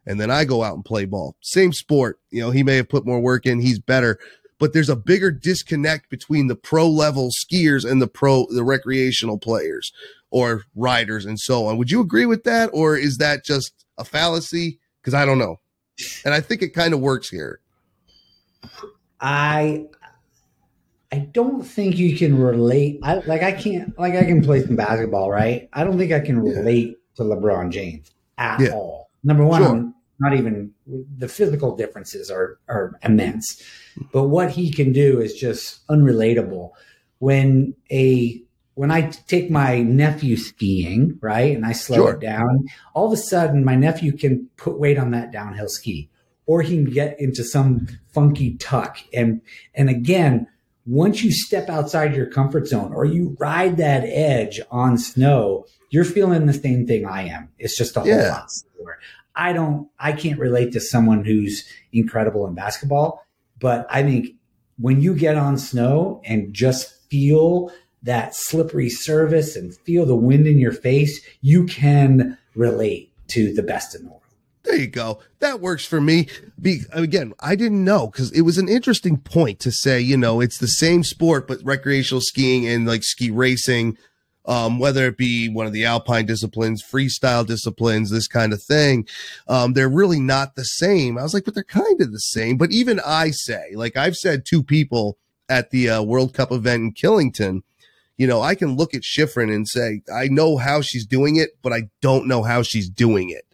and 0.05 0.19
then 0.19 0.31
I 0.31 0.43
go 0.43 0.63
out 0.63 0.73
and 0.73 0.83
play 0.83 1.05
ball, 1.05 1.35
same 1.41 1.71
sport, 1.71 2.19
you 2.31 2.41
know, 2.41 2.49
he 2.49 2.63
may 2.63 2.77
have 2.77 2.89
put 2.89 3.05
more 3.05 3.19
work 3.19 3.45
in, 3.45 3.59
he's 3.59 3.79
better, 3.79 4.17
but 4.59 4.73
there's 4.73 4.89
a 4.89 4.95
bigger 4.95 5.31
disconnect 5.31 6.09
between 6.09 6.47
the 6.47 6.55
pro 6.55 6.87
level 6.87 7.29
skiers 7.29 7.89
and 7.89 8.01
the 8.01 8.07
pro 8.07 8.45
the 8.49 8.63
recreational 8.63 9.37
players 9.37 9.91
or 10.29 10.63
riders 10.75 11.25
and 11.25 11.39
so 11.39 11.65
on. 11.65 11.77
Would 11.77 11.91
you 11.91 12.01
agree 12.01 12.25
with 12.25 12.43
that 12.43 12.69
or 12.73 12.97
is 12.97 13.17
that 13.17 13.45
just 13.45 13.85
a 13.97 14.03
fallacy? 14.03 14.79
Cuz 15.03 15.13
I 15.13 15.25
don't 15.25 15.39
know. 15.39 15.59
And 16.25 16.33
I 16.33 16.41
think 16.41 16.61
it 16.61 16.69
kind 16.69 16.93
of 16.93 16.99
works 16.99 17.29
here. 17.29 17.59
I 19.19 19.87
I 21.11 21.19
don't 21.19 21.63
think 21.63 21.97
you 21.97 22.17
can 22.17 22.37
relate. 22.39 22.99
I 23.03 23.15
like 23.19 23.43
I 23.43 23.51
can't 23.51 23.97
like 23.97 24.15
I 24.15 24.23
can 24.23 24.43
play 24.43 24.63
some 24.65 24.75
basketball, 24.75 25.29
right? 25.29 25.69
I 25.73 25.83
don't 25.83 25.97
think 25.97 26.11
I 26.11 26.19
can 26.19 26.39
relate 26.39 26.87
yeah. 26.87 26.93
to 27.15 27.23
LeBron 27.23 27.71
James 27.71 28.11
at 28.37 28.59
yeah. 28.59 28.71
all. 28.71 29.09
Number 29.23 29.45
one, 29.45 29.61
sure 29.61 29.93
not 30.19 30.33
even 30.33 30.73
the 31.17 31.27
physical 31.27 31.75
differences 31.75 32.29
are 32.29 32.59
are 32.67 32.99
immense 33.03 33.63
but 34.11 34.23
what 34.23 34.51
he 34.51 34.71
can 34.71 34.91
do 34.91 35.19
is 35.19 35.33
just 35.33 35.85
unrelatable 35.87 36.71
when 37.19 37.73
a 37.91 38.41
when 38.79 38.91
I 38.91 39.09
take 39.27 39.51
my 39.51 39.81
nephew 39.81 40.37
skiing, 40.37 41.19
right, 41.19 41.53
and 41.53 41.65
I 41.65 41.73
slow 41.73 41.97
sure. 41.97 42.13
it 42.13 42.21
down, 42.21 42.69
all 42.93 43.07
of 43.07 43.11
a 43.11 43.21
sudden 43.21 43.65
my 43.65 43.75
nephew 43.75 44.13
can 44.13 44.47
put 44.55 44.79
weight 44.79 44.97
on 44.97 45.11
that 45.11 45.33
downhill 45.33 45.67
ski, 45.67 46.09
or 46.45 46.61
he 46.61 46.75
can 46.75 46.85
get 46.85 47.19
into 47.19 47.43
some 47.43 47.89
funky 48.13 48.55
tuck. 48.55 48.99
And 49.13 49.41
and 49.75 49.89
again, 49.89 50.47
once 50.85 51.21
you 51.23 51.33
step 51.33 51.67
outside 51.67 52.15
your 52.15 52.27
comfort 52.27 52.69
zone 52.69 52.93
or 52.93 53.03
you 53.03 53.35
ride 53.37 53.75
that 53.75 54.05
edge 54.05 54.61
on 54.71 54.97
snow, 54.97 55.65
you're 55.89 56.05
feeling 56.05 56.45
the 56.45 56.53
same 56.53 56.87
thing 56.87 57.05
I 57.05 57.23
am. 57.23 57.49
It's 57.59 57.77
just 57.77 57.97
a 57.97 57.99
whole 57.99 58.07
yeah. 58.07 58.31
lot 58.31 58.49
slower. 58.49 58.97
I 59.35 59.51
don't, 59.51 59.89
I 59.99 60.13
can't 60.13 60.39
relate 60.39 60.71
to 60.71 60.79
someone 60.79 61.25
who's 61.25 61.65
incredible 61.91 62.47
in 62.47 62.55
basketball, 62.55 63.25
but 63.59 63.87
I 63.89 64.03
think 64.03 64.35
when 64.77 65.01
you 65.01 65.15
get 65.15 65.35
on 65.35 65.57
snow 65.57 66.21
and 66.23 66.53
just 66.53 66.95
feel 67.09 67.73
that 68.03 68.35
slippery 68.35 68.89
service 68.89 69.55
and 69.55 69.75
feel 69.75 70.05
the 70.05 70.15
wind 70.15 70.47
in 70.47 70.59
your 70.59 70.71
face, 70.71 71.21
you 71.41 71.65
can 71.65 72.37
relate 72.55 73.11
to 73.27 73.53
the 73.53 73.63
best 73.63 73.95
in 73.95 74.03
the 74.03 74.09
world. 74.09 74.21
There 74.63 74.75
you 74.75 74.87
go. 74.87 75.19
That 75.39 75.61
works 75.61 75.85
for 75.85 76.01
me. 76.01 76.27
Be, 76.61 76.81
again, 76.91 77.33
I 77.39 77.55
didn't 77.55 77.83
know 77.83 78.07
because 78.07 78.31
it 78.31 78.41
was 78.41 78.57
an 78.57 78.69
interesting 78.69 79.17
point 79.17 79.59
to 79.61 79.71
say, 79.71 79.99
you 79.99 80.17
know, 80.17 80.41
it's 80.41 80.57
the 80.57 80.67
same 80.67 81.03
sport, 81.03 81.47
but 81.47 81.59
recreational 81.63 82.21
skiing 82.21 82.67
and 82.67 82.85
like 82.85 83.03
ski 83.03 83.31
racing 83.31 83.97
um, 84.49 84.79
whether 84.79 85.05
it 85.05 85.15
be 85.15 85.47
one 85.47 85.67
of 85.67 85.73
the 85.73 85.85
alpine 85.85 86.25
disciplines, 86.25 86.83
freestyle 86.83 87.45
disciplines, 87.45 88.09
this 88.09 88.27
kind 88.27 88.51
of 88.51 88.61
thing. 88.63 89.07
Um, 89.47 89.73
they're 89.73 89.87
really 89.87 90.19
not 90.19 90.55
the 90.55 90.63
same. 90.63 91.17
I 91.19 91.23
was 91.23 91.35
like, 91.35 91.45
but 91.45 91.53
they're 91.53 91.63
kind 91.63 92.01
of 92.01 92.11
the 92.11 92.17
same. 92.17 92.57
But 92.57 92.71
even 92.71 92.99
I 93.05 93.29
say, 93.29 93.73
like 93.75 93.95
I've 93.95 94.15
said 94.15 94.45
two 94.45 94.63
people 94.63 95.19
at 95.49 95.69
the 95.69 95.89
uh, 95.89 96.01
World 96.01 96.33
Cup 96.33 96.51
event 96.51 96.81
in 96.83 96.93
Killington, 96.93 97.61
you 98.19 98.27
know, 98.27 98.41
I 98.41 98.53
can 98.53 98.75
look 98.75 98.93
at 98.93 99.01
Shiffrin 99.01 99.51
and 99.51 99.67
say, 99.67 100.01
I 100.13 100.27
know 100.27 100.57
how 100.57 100.81
she's 100.81 101.05
doing 101.05 101.37
it, 101.37 101.51
but 101.63 101.73
I 101.73 101.83
don't 102.01 102.27
know 102.27 102.43
how 102.43 102.61
she's 102.61 102.87
doing 102.89 103.29
it. 103.31 103.45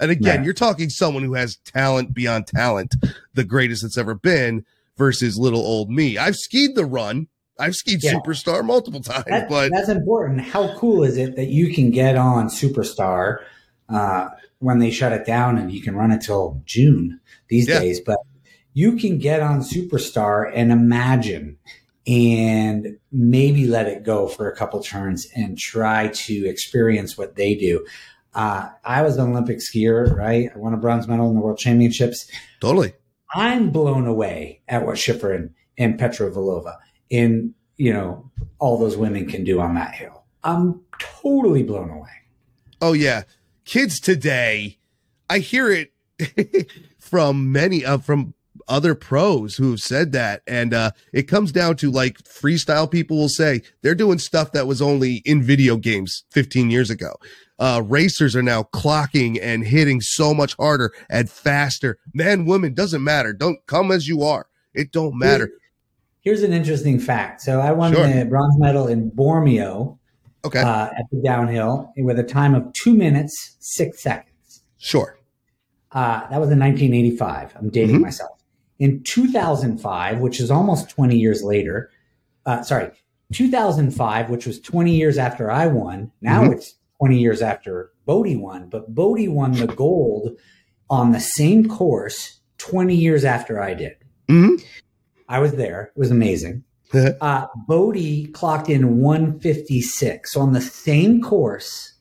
And 0.00 0.10
again, 0.10 0.38
Right. 0.38 0.44
you're 0.44 0.54
talking 0.54 0.88
someone 0.90 1.22
who 1.22 1.34
has 1.34 1.58
talent 1.64 2.12
beyond 2.14 2.46
talent, 2.48 2.96
the 3.34 3.44
greatest 3.44 3.82
that's 3.82 3.96
ever 3.98 4.14
been, 4.14 4.64
versus 4.96 5.38
little 5.38 5.60
old 5.60 5.90
me. 5.90 6.16
I've 6.18 6.34
skied 6.36 6.74
the 6.74 6.84
run. 6.86 7.28
I've 7.58 7.74
skied 7.74 8.02
Yeah. 8.02 8.14
Superstar 8.14 8.64
multiple 8.64 9.00
times, 9.00 9.24
That- 9.28 9.48
but 9.48 9.70
that's 9.70 9.88
important. 9.90 10.40
How 10.40 10.74
cool 10.76 11.04
is 11.04 11.16
it 11.16 11.36
that 11.36 11.48
you 11.48 11.72
can 11.72 11.90
get 11.90 12.16
on 12.16 12.48
Superstar 12.48 13.38
uh, 13.88 14.28
when 14.58 14.78
they 14.78 14.90
shut 14.90 15.12
it 15.12 15.24
down 15.26 15.56
and 15.58 15.70
you 15.70 15.80
can 15.82 15.94
run 15.94 16.10
it 16.10 16.20
till 16.22 16.60
June 16.66 17.20
these 17.48 17.68
Yeah. 17.68 17.80
days? 17.80 18.00
But 18.00 18.18
you 18.74 18.96
can 18.96 19.18
get 19.18 19.40
on 19.40 19.60
Superstar 19.60 20.50
and 20.54 20.72
imagine 20.72 21.56
and 22.06 22.98
maybe 23.10 23.66
let 23.66 23.86
it 23.86 24.04
go 24.04 24.28
for 24.28 24.50
a 24.50 24.56
couple 24.56 24.80
turns 24.82 25.26
and 25.34 25.58
try 25.58 26.08
to 26.08 26.48
experience 26.48 27.18
what 27.18 27.36
they 27.36 27.54
do. 27.54 27.84
Uh, 28.34 28.68
I 28.84 29.02
was 29.02 29.16
an 29.16 29.30
Olympic 29.30 29.58
skier, 29.58 30.14
right? 30.14 30.50
I 30.54 30.58
won 30.58 30.74
a 30.74 30.76
bronze 30.76 31.08
medal 31.08 31.28
in 31.28 31.34
the 31.34 31.40
World 31.40 31.58
Championships. 31.58 32.30
totally. 32.60 32.94
I'm 33.34 33.70
blown 33.70 34.06
away 34.06 34.62
at 34.68 34.86
what 34.86 34.96
Shiffrin 34.96 35.50
and 35.76 35.98
Petra 35.98 36.30
Vlhova 36.30 36.76
and 37.10 37.54
you 37.76 37.92
know 37.92 38.30
all 38.58 38.78
those 38.78 38.96
women 38.96 39.26
can 39.26 39.44
do 39.44 39.60
on 39.60 39.74
that 39.74 39.94
hill. 39.94 40.24
I'm 40.44 40.80
totally 40.98 41.62
blown 41.62 41.90
away. 41.90 42.08
Oh 42.80 42.92
yeah, 42.92 43.22
kids 43.64 44.00
today. 44.00 44.78
I 45.28 45.38
hear 45.40 45.70
it 45.70 46.70
from 46.98 47.52
many 47.52 47.84
uh, 47.84 47.98
from 47.98 48.34
other 48.68 48.94
pros 48.94 49.56
who 49.56 49.70
have 49.70 49.80
said 49.80 50.12
that, 50.12 50.42
and 50.46 50.74
uh, 50.74 50.90
it 51.12 51.24
comes 51.24 51.52
down 51.52 51.76
to 51.76 51.90
like 51.90 52.18
freestyle 52.24 52.90
people 52.90 53.16
will 53.16 53.28
say 53.28 53.62
they're 53.82 53.94
doing 53.94 54.18
stuff 54.18 54.52
that 54.52 54.66
was 54.66 54.82
only 54.82 55.16
in 55.24 55.42
video 55.42 55.76
games 55.76 56.24
15 56.32 56.70
years 56.70 56.90
ago. 56.90 57.14
Uh, 57.58 57.82
racers 57.86 58.36
are 58.36 58.42
now 58.42 58.62
clocking 58.64 59.38
and 59.40 59.64
hitting 59.64 60.00
so 60.00 60.34
much 60.34 60.54
harder 60.56 60.92
and 61.08 61.30
faster. 61.30 61.98
Man, 62.12 62.44
woman, 62.44 62.74
doesn't 62.74 63.02
matter. 63.02 63.32
Don't 63.32 63.58
come 63.66 63.90
as 63.90 64.06
you 64.08 64.22
are. 64.22 64.46
It 64.74 64.92
don't 64.92 65.18
matter. 65.18 65.50
Here's 66.20 66.42
an 66.42 66.52
interesting 66.52 66.98
fact. 66.98 67.40
So 67.40 67.60
I 67.60 67.72
won 67.72 67.92
Sure. 67.94 68.06
the 68.06 68.24
bronze 68.26 68.58
medal 68.58 68.88
in 68.88 69.10
Bormio 69.10 69.96
Okay, 70.44 70.60
uh, 70.60 70.86
at 70.86 71.04
the 71.10 71.22
downhill 71.24 71.92
with 71.96 72.18
a 72.18 72.22
time 72.24 72.54
of 72.54 72.70
two 72.72 72.94
minutes 72.94 73.56
six 73.60 74.02
seconds. 74.02 74.62
sure. 74.78 75.18
Uh, 75.92 76.28
that 76.28 76.38
was 76.40 76.50
in 76.50 76.58
1985. 76.58 77.54
I'm 77.56 77.70
dating 77.70 77.96
Mhm. 77.96 78.02
myself. 78.02 78.35
In 78.78 79.02
2005, 79.02 80.20
which 80.20 80.40
is 80.40 80.50
almost 80.50 80.90
20 80.90 81.16
years 81.16 81.42
later, 81.42 81.90
uh, 82.44 82.62
sorry, 82.62 82.90
2005, 83.32 84.30
which 84.30 84.46
was 84.46 84.60
20 84.60 84.94
years 84.94 85.18
after 85.18 85.50
I 85.50 85.66
won. 85.66 86.12
Now 86.20 86.42
Mhm. 86.44 86.52
it's 86.52 86.74
20 86.98 87.18
years 87.18 87.42
after 87.42 87.90
Bode 88.06 88.36
won, 88.36 88.68
but 88.70 88.94
Bode 88.94 89.28
won 89.28 89.52
the 89.52 89.66
gold 89.66 90.36
on 90.88 91.12
the 91.12 91.20
same 91.20 91.68
course 91.68 92.40
20 92.58 92.94
years 92.94 93.24
after 93.24 93.60
I 93.60 93.74
did. 93.74 93.96
Mhm. 94.28 94.62
I 95.28 95.40
was 95.40 95.52
there. 95.52 95.90
It 95.96 95.98
was 95.98 96.10
amazing. 96.10 96.62
uh, 97.20 97.46
Bode 97.66 98.28
clocked 98.32 98.70
in 98.70 99.00
156. 99.00 100.32
So 100.32 100.40
on 100.40 100.52
the 100.52 100.60
same 100.60 101.20
course, 101.20 101.94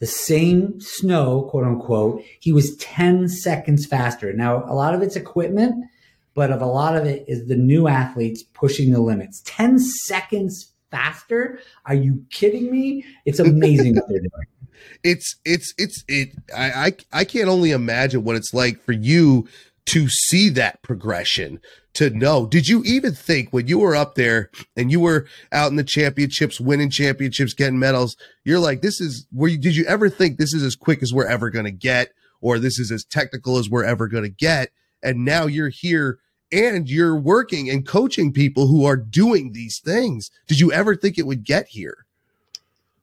the 0.00 0.06
same 0.06 0.80
snow, 0.80 1.42
quote 1.50 1.64
unquote, 1.64 2.22
he 2.40 2.50
was 2.50 2.74
10 2.76 3.28
seconds 3.28 3.84
faster. 3.86 4.32
Now, 4.32 4.64
a 4.66 4.74
lot 4.74 4.94
of 4.94 5.02
it's 5.02 5.16
equipment, 5.16 5.84
but 6.34 6.50
of 6.50 6.62
a 6.62 6.66
lot 6.66 6.96
of 6.96 7.04
it 7.04 7.24
is 7.28 7.46
the 7.46 7.56
new 7.56 7.88
athletes 7.88 8.42
pushing 8.42 8.92
the 8.92 9.00
limits. 9.00 9.42
10 9.44 9.78
seconds 9.78 10.72
faster? 10.90 11.60
Are 11.86 11.94
you 11.94 12.24
kidding 12.30 12.70
me? 12.70 13.04
It's 13.24 13.38
amazing 13.38 13.96
what 13.96 14.08
they're 14.08 14.20
doing. 14.20 14.30
it's 15.04 15.36
it's 15.44 15.72
it's 15.78 16.04
it 16.08 16.30
I, 16.56 16.70
I 16.70 16.92
i 17.12 17.24
can't 17.24 17.48
only 17.48 17.70
imagine 17.70 18.24
what 18.24 18.36
it's 18.36 18.52
like 18.52 18.82
for 18.82 18.92
you 18.92 19.48
to 19.86 20.08
see 20.08 20.48
that 20.50 20.82
progression 20.82 21.60
to 21.94 22.10
know 22.10 22.46
did 22.46 22.68
you 22.68 22.82
even 22.84 23.12
think 23.14 23.52
when 23.52 23.66
you 23.66 23.78
were 23.78 23.94
up 23.94 24.14
there 24.14 24.50
and 24.76 24.90
you 24.90 25.00
were 25.00 25.26
out 25.52 25.70
in 25.70 25.76
the 25.76 25.84
championships 25.84 26.60
winning 26.60 26.90
championships 26.90 27.54
getting 27.54 27.78
medals 27.78 28.16
you're 28.44 28.58
like 28.58 28.82
this 28.82 29.00
is 29.00 29.26
where 29.32 29.50
you 29.50 29.58
did 29.58 29.76
you 29.76 29.84
ever 29.86 30.08
think 30.08 30.38
this 30.38 30.54
is 30.54 30.62
as 30.62 30.76
quick 30.76 31.02
as 31.02 31.12
we're 31.12 31.26
ever 31.26 31.50
going 31.50 31.64
to 31.64 31.70
get 31.70 32.10
or 32.40 32.58
this 32.58 32.78
is 32.78 32.90
as 32.90 33.04
technical 33.04 33.58
as 33.58 33.68
we're 33.68 33.84
ever 33.84 34.08
going 34.08 34.24
to 34.24 34.30
get 34.30 34.70
and 35.02 35.24
now 35.24 35.46
you're 35.46 35.68
here 35.68 36.18
and 36.50 36.88
you're 36.88 37.16
working 37.16 37.70
and 37.70 37.86
coaching 37.86 38.32
people 38.32 38.66
who 38.66 38.84
are 38.84 38.96
doing 38.96 39.52
these 39.52 39.78
things 39.78 40.30
did 40.46 40.60
you 40.60 40.72
ever 40.72 40.94
think 40.94 41.18
it 41.18 41.26
would 41.26 41.44
get 41.44 41.66
here 41.68 42.04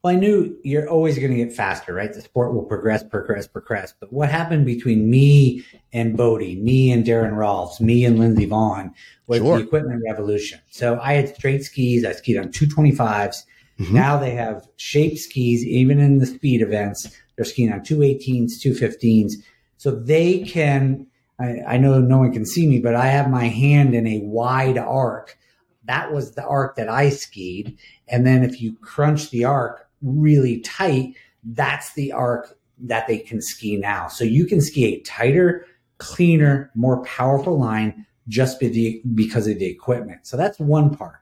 Well, 0.04 0.16
I 0.16 0.20
knew 0.20 0.58
you're 0.64 0.88
always 0.88 1.18
going 1.20 1.32
to 1.32 1.38
get 1.44 1.52
faster, 1.52 1.94
right? 1.94 2.14
The 2.14 2.22
sport 2.22 2.54
will 2.54 2.64
progress, 2.64 3.04
progress, 3.04 3.48
progress. 3.48 3.94
But 4.00 4.14
what 4.14 4.30
happened 4.30 4.66
between 4.66 5.10
me 5.10 5.66
and 5.92 6.16
Bode, 6.16 6.58
me 6.58 6.90
and 6.94 7.04
Daron 7.06 7.34
Rahlves, 7.34 7.82
me 7.82 8.06
and 8.06 8.18
Lindsey 8.18 8.48
Vonn 8.48 8.94
was 9.28 9.40
Sure. 9.40 9.58
the 9.58 9.64
equipment 9.66 10.02
revolution. 10.08 10.60
So 10.70 10.98
I 11.04 11.16
had 11.16 11.36
straight 11.36 11.66
skis. 11.66 12.06
I 12.06 12.14
skied 12.14 12.38
on 12.38 12.50
225s. 12.50 13.44
Mhm. 13.78 13.92
Now 13.92 14.18
they 14.18 14.32
have 14.32 14.66
shaped 14.78 15.18
skis, 15.20 15.66
even 15.66 16.00
in 16.00 16.20
the 16.20 16.26
speed 16.28 16.62
events. 16.62 17.10
They're 17.36 17.44
skiing 17.44 17.70
on 17.74 17.82
218s, 17.84 18.58
215s. 18.62 19.34
So 19.76 19.92
they 19.92 20.40
can, 20.40 21.08
I, 21.40 21.60
I 21.68 21.78
know 21.78 22.00
no 22.00 22.20
one 22.20 22.34
can 22.34 22.46
see 22.46 22.68
me, 22.68 22.80
but 22.80 22.96
I 22.96 23.08
have 23.08 23.30
my 23.30 23.46
hand 23.46 23.96
in 23.96 24.06
a 24.08 24.20
wide 24.20 24.78
arc. 24.78 25.38
That 25.86 26.12
was 26.12 26.34
the 26.36 26.46
arc 26.46 26.76
that 26.76 26.90
I 26.90 27.10
skied. 27.10 27.78
And 28.08 28.26
then 28.26 28.44
if 28.44 28.62
you 28.62 28.76
crunch 28.82 29.32
the 29.32 29.46
arc 29.46 29.88
really 30.02 30.60
tight, 30.60 31.16
that's 31.44 31.94
the 31.94 32.12
arc 32.12 32.58
that 32.80 33.08
they 33.08 33.18
can 33.18 33.42
ski 33.42 33.78
now. 33.78 34.08
So 34.08 34.24
you 34.24 34.46
can 34.46 34.62
ski 34.62 34.86
a 34.86 35.00
tighter, 35.02 35.66
cleaner, 35.98 36.72
more 36.76 37.04
powerful 37.04 37.58
line 37.58 38.06
just 38.28 38.60
because 38.60 39.48
of 39.48 39.60
the 39.60 39.66
equipment. 39.66 40.28
So 40.28 40.38
that's 40.38 40.60
one 40.60 40.96
part. 40.96 41.20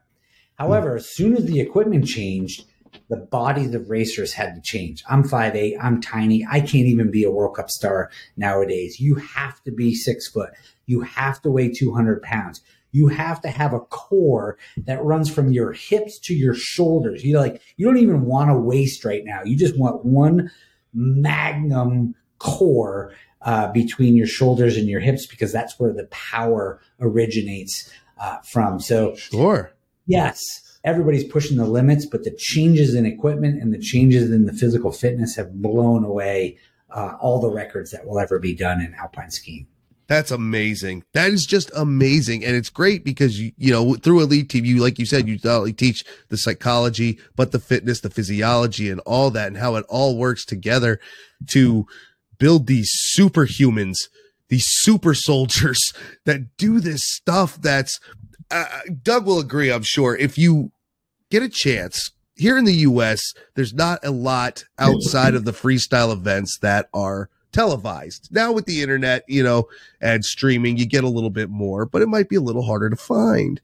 However, 0.56 0.96
as 0.96 1.08
soon 1.08 1.36
as 1.36 1.44
the 1.46 1.60
equipment 1.60 2.06
changed, 2.06 2.64
the 3.08 3.16
bodies 3.16 3.74
of 3.74 3.90
racers 3.90 4.32
had 4.32 4.54
to 4.54 4.60
change. 4.60 5.02
I'm 5.08 5.22
5'8, 5.22 5.76
I'm 5.80 6.00
tiny. 6.00 6.46
I 6.48 6.60
can't 6.60 6.86
even 6.86 7.10
be 7.10 7.24
a 7.24 7.30
World 7.30 7.56
Cup 7.56 7.70
star 7.70 8.10
nowadays. 8.36 9.00
You 9.00 9.16
have 9.16 9.62
to 9.64 9.72
be 9.72 9.94
six 9.94 10.28
foot. 10.28 10.50
You 10.86 11.00
have 11.02 11.40
to 11.42 11.50
weigh 11.50 11.72
200 11.72 12.22
pounds. 12.22 12.60
You 12.92 13.08
have 13.08 13.40
to 13.42 13.48
have 13.48 13.74
a 13.74 13.80
core 13.80 14.56
that 14.78 15.04
runs 15.04 15.32
from 15.32 15.52
your 15.52 15.72
hips 15.72 16.18
to 16.20 16.34
your 16.34 16.54
shoulders. 16.54 17.24
You 17.24 17.38
like, 17.38 17.60
you 17.76 17.86
don't 17.86 17.98
even 17.98 18.22
want 18.24 18.50
a 18.50 18.58
waist 18.58 19.04
right 19.04 19.24
now. 19.24 19.42
You 19.44 19.56
just 19.56 19.78
want 19.78 20.04
one 20.04 20.50
magnum 20.94 22.14
core 22.38 23.14
uh, 23.42 23.70
between 23.72 24.16
your 24.16 24.26
shoulders 24.26 24.76
and 24.76 24.88
your 24.88 25.00
hips 25.00 25.26
because 25.26 25.52
that's 25.52 25.78
where 25.78 25.92
the 25.92 26.06
power 26.06 26.80
originates 27.00 27.90
uh, 28.20 28.38
from. 28.40 28.80
So 28.80 29.14
sure 29.14 29.72
yes, 30.06 30.40
everybody's 30.84 31.24
pushing 31.24 31.56
the 31.56 31.66
limits, 31.66 32.06
but 32.06 32.24
the 32.24 32.34
changes 32.36 32.94
in 32.94 33.06
equipment 33.06 33.60
and 33.62 33.72
the 33.72 33.78
changes 33.78 34.30
in 34.30 34.46
the 34.46 34.52
physical 34.52 34.92
fitness 34.92 35.36
have 35.36 35.60
blown 35.60 36.04
away 36.04 36.58
uh, 36.90 37.16
all 37.20 37.40
the 37.40 37.50
records 37.50 37.90
that 37.90 38.06
will 38.06 38.18
ever 38.18 38.38
be 38.38 38.54
done 38.54 38.80
in 38.80 38.94
alpine 38.94 39.30
skiing. 39.30 39.66
That's 40.08 40.30
amazing. 40.30 41.04
That 41.12 41.32
is 41.32 41.44
just 41.44 41.70
amazing. 41.76 42.42
And 42.42 42.56
it's 42.56 42.70
great 42.70 43.04
because 43.04 43.38
you, 43.38 43.52
you 43.58 43.70
know, 43.70 43.94
through 43.94 44.26
Eliteam, 44.26 44.64
you, 44.64 44.78
like 44.78 44.98
you 44.98 45.04
said, 45.04 45.28
you 45.28 45.38
not 45.44 45.58
only 45.58 45.74
teach 45.74 46.02
the 46.30 46.38
psychology, 46.38 47.18
but 47.36 47.52
the 47.52 47.58
fitness, 47.58 48.00
the 48.00 48.08
physiology 48.08 48.88
and 48.90 49.00
all 49.00 49.30
that 49.30 49.48
and 49.48 49.58
how 49.58 49.76
it 49.76 49.84
all 49.90 50.16
works 50.16 50.46
together 50.46 50.98
to 51.48 51.86
build 52.38 52.66
these 52.66 52.90
superhumans, 53.14 53.96
these 54.48 54.66
super 54.66 55.12
soldiers 55.12 55.78
that 56.24 56.56
do 56.56 56.80
this 56.80 57.02
stuff 57.04 57.60
that's, 57.60 58.00
uh, 58.50 58.66
Doug 59.02 59.26
will 59.26 59.38
agree, 59.38 59.70
I'm 59.70 59.82
sure. 59.82 60.16
If 60.16 60.38
you 60.38 60.70
get 61.30 61.42
a 61.42 61.48
chance 61.48 62.10
here 62.36 62.56
in 62.56 62.64
the 62.64 62.74
US, 62.74 63.34
there's 63.54 63.74
not 63.74 63.98
a 64.04 64.10
lot 64.10 64.64
outside 64.78 65.34
of 65.34 65.44
the 65.44 65.52
freestyle 65.52 66.12
events 66.12 66.58
that 66.62 66.88
are 66.94 67.28
televised. 67.52 68.28
Now 68.30 68.52
with 68.52 68.66
the 68.66 68.82
internet, 68.82 69.24
you 69.26 69.42
know, 69.42 69.68
and 70.00 70.24
streaming, 70.24 70.76
you 70.76 70.86
get 70.86 71.04
a 71.04 71.08
little 71.08 71.30
bit 71.30 71.50
more, 71.50 71.86
but 71.86 72.02
it 72.02 72.08
might 72.08 72.28
be 72.28 72.36
a 72.36 72.40
little 72.40 72.62
harder 72.62 72.90
to 72.90 72.96
find. 72.96 73.60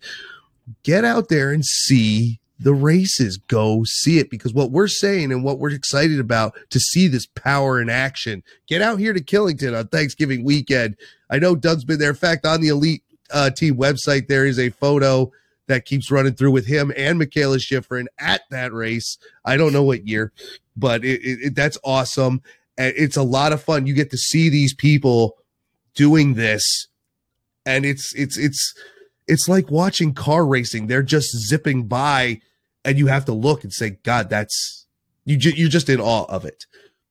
Get 0.83 1.05
out 1.05 1.29
there 1.29 1.51
and 1.51 1.64
see 1.64 2.40
the 2.59 2.75
races. 2.75 3.37
Go 3.37 3.85
see 3.85 4.18
it 4.18 4.31
because 4.31 4.55
what 4.55 4.70
we're 4.70 4.88
saying 4.88 5.31
and 5.33 5.44
what 5.44 5.59
we're 5.59 5.70
excited 5.70 6.18
about 6.18 6.55
to 6.70 6.81
see 6.81 7.09
this 7.09 7.27
power 7.27 7.81
in 7.81 7.90
action. 7.90 8.42
Get 8.66 8.83
out 8.83 8.99
here 8.99 9.12
to 9.12 9.20
Killington 9.20 9.79
on 9.79 9.88
Thanksgiving 9.88 10.44
weekend. 10.44 10.97
I 11.31 11.38
know 11.38 11.55
Doug's 11.55 11.85
been 11.85 11.99
there. 11.99 12.11
In 12.11 12.16
fact, 12.16 12.47
on 12.47 12.61
the 12.61 12.68
Elite 12.68 13.03
uh, 13.32 13.50
Team 13.50 13.76
website, 13.76 14.28
there 14.28 14.46
is 14.46 14.58
a 14.58 14.70
photo 14.70 15.30
that 15.66 15.87
keeps 15.87 16.10
running 16.10 16.34
through 16.34 16.50
with 16.50 16.66
him 16.66 16.92
and 16.96 17.18
Michaela 17.18 17.56
Shiffrin 17.56 18.06
at 18.18 18.42
that 18.50 18.72
race. 18.72 19.16
I 19.44 19.56
don't 19.56 19.72
know 19.72 19.82
what 19.82 20.06
year, 20.06 20.32
but 20.76 21.04
it, 21.04 21.20
it, 21.22 21.54
that's 21.54 21.78
awesome. 21.84 22.42
And 22.76 22.92
it's 22.96 23.16
a 23.16 23.22
lot 23.22 23.52
of 23.52 23.62
fun. 23.62 23.87
You 23.87 23.94
get 23.94 24.10
to 24.10 24.18
see 24.18 24.48
these 24.48 24.74
people 24.74 25.37
doing 25.94 26.34
this, 26.34 26.88
and 27.64 27.87
it's 27.87 28.12
it's 28.14 28.37
it's 28.37 28.74
it's 29.28 29.48
like 29.48 29.70
watching 29.70 30.12
car 30.12 30.44
racing. 30.44 30.88
They're 30.88 31.02
just 31.02 31.37
zipping 31.48 31.87
by, 31.87 32.40
and 32.84 32.98
you 32.98 33.06
have 33.06 33.24
to 33.26 33.32
look 33.32 33.62
and 33.62 33.72
say, 33.72 33.90
"God, 34.02 34.28
that's 34.28 34.87
you." 35.24 35.37
Ju- 35.37 35.54
you're 35.54 35.68
just 35.68 35.88
in 35.88 36.00
awe 36.00 36.24
of 36.24 36.44
it. 36.44 36.66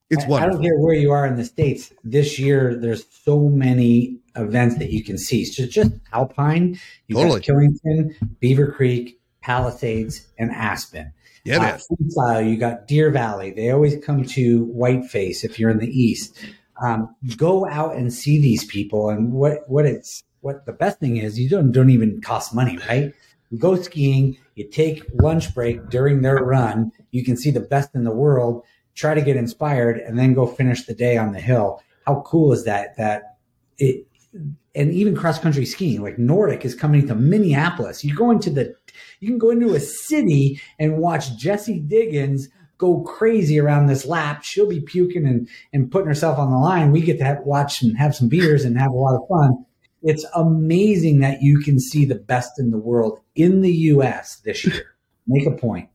It's 0.10 0.28
wonderful. 0.28 0.50
I 0.50 0.54
don't 0.54 0.64
care 0.64 0.78
where 0.78 0.94
you 0.94 1.12
are 1.12 1.26
in 1.26 1.38
the 1.38 1.46
states. 1.46 1.94
This 2.04 2.38
year, 2.38 2.76
there's 2.76 3.06
so 3.24 3.40
many 3.40 4.20
events 4.36 4.78
that 4.78 4.92
you 4.92 5.04
can 5.04 5.18
see. 5.18 5.46
So 5.46 5.66
just 5.66 5.92
Alpine, 6.12 6.80
you 7.08 7.16
Totally. 7.16 7.40
got 7.40 7.48
Killington, 7.48 8.16
Beaver 8.40 8.72
Creek, 8.72 9.20
Palisades, 9.42 10.28
and 10.38 10.52
Aspen. 10.52 11.14
Yeah. 11.44 11.78
Uh, 12.18 12.40
you 12.40 12.58
got 12.58 12.88
Deer 12.88 13.12
Valley. 13.12 13.52
They 13.52 13.70
always 13.70 14.04
come 14.04 14.24
to 14.24 14.66
Whiteface 14.68 15.44
if 15.44 15.60
you're 15.60 15.70
in 15.70 15.80
the 15.80 15.90
east. 15.90 16.38
Um, 16.82 17.14
go 17.38 17.68
out 17.68 17.96
and 17.96 18.14
see 18.14 18.40
these 18.40 18.66
people, 18.66 19.10
and 19.10 19.34
what 19.34 19.70
what 19.70 19.86
it's 19.86 20.24
what 20.42 20.66
the 20.66 20.74
best 20.74 21.00
thing 21.00 21.18
is, 21.18 21.40
you 21.40 21.50
don't 21.50 21.72
don't 21.72 21.90
even 21.90 22.22
cost 22.22 22.56
money, 22.56 22.78
right? 22.90 23.14
You 23.52 23.60
go 23.60 23.76
skiing, 23.76 24.38
you 24.56 24.68
take 24.68 25.04
lunch 25.22 25.54
break 25.54 25.90
during 25.90 26.22
their 26.22 26.38
run. 26.38 26.92
You 27.12 27.24
can 27.24 27.38
see 27.38 27.52
the 27.52 27.60
best 27.60 27.94
in 27.94 28.04
the 28.04 28.12
world. 28.12 28.64
Try 28.96 29.14
to 29.14 29.22
get 29.22 29.36
inspired, 29.36 29.98
and 29.98 30.18
then 30.18 30.34
go 30.34 30.48
finish 30.48 30.86
the 30.86 30.94
day 30.94 31.18
on 31.18 31.34
the 31.34 31.40
hill. 31.40 31.82
How 32.06 32.24
cool 32.26 32.54
is 32.54 32.64
that? 32.66 32.98
That 32.98 33.38
it 33.78 34.08
and 34.34 34.92
even 34.92 35.16
cross 35.16 35.40
country 35.40 35.66
skiing, 35.66 36.02
like 36.02 36.18
Nordic 36.18 36.66
is 36.66 36.76
coming 36.76 37.08
to 37.08 37.16
Minneapolis. 37.16 38.04
You 38.04 38.16
go 38.16 38.32
into 38.32 38.50
the, 38.50 38.76
you 39.20 39.28
can 39.28 39.38
go 39.38 39.52
into 39.52 39.74
a 39.74 39.80
city 39.80 40.62
and 40.80 40.98
watch 40.98 41.38
Jessie 41.38 41.80
Diggins 41.80 42.50
go 42.78 43.02
crazy 43.02 43.60
around 43.60 43.86
this 43.86 44.06
lap. 44.06 44.44
She'll 44.44 44.68
be 44.68 44.82
puking 44.82 45.26
and, 45.26 45.48
and 45.72 45.92
putting 45.92 46.08
herself 46.08 46.38
on 46.38 46.52
the 46.52 46.58
line. 46.58 46.92
We 46.92 47.02
get 47.02 47.18
to 47.20 47.24
have, 47.24 47.40
watch 47.46 47.82
and 47.82 47.98
have 47.98 48.16
some 48.16 48.28
beers 48.28 48.66
and 48.66 48.78
have 48.78 48.92
a 48.92 48.96
lot 48.96 49.16
of 49.16 49.28
fun. 49.30 49.66
It's 50.02 50.26
amazing 50.36 51.20
that 51.20 51.42
you 51.42 51.60
can 51.60 51.80
see 51.80 52.04
the 52.04 52.16
best 52.16 52.60
in 52.60 52.72
the 52.72 52.78
world 52.78 53.20
in 53.36 53.62
the 53.62 53.72
U.S. 53.72 54.42
this 54.44 54.66
year. 54.66 54.96
Make 55.28 55.48
a 55.48 55.52
point. 55.52 55.90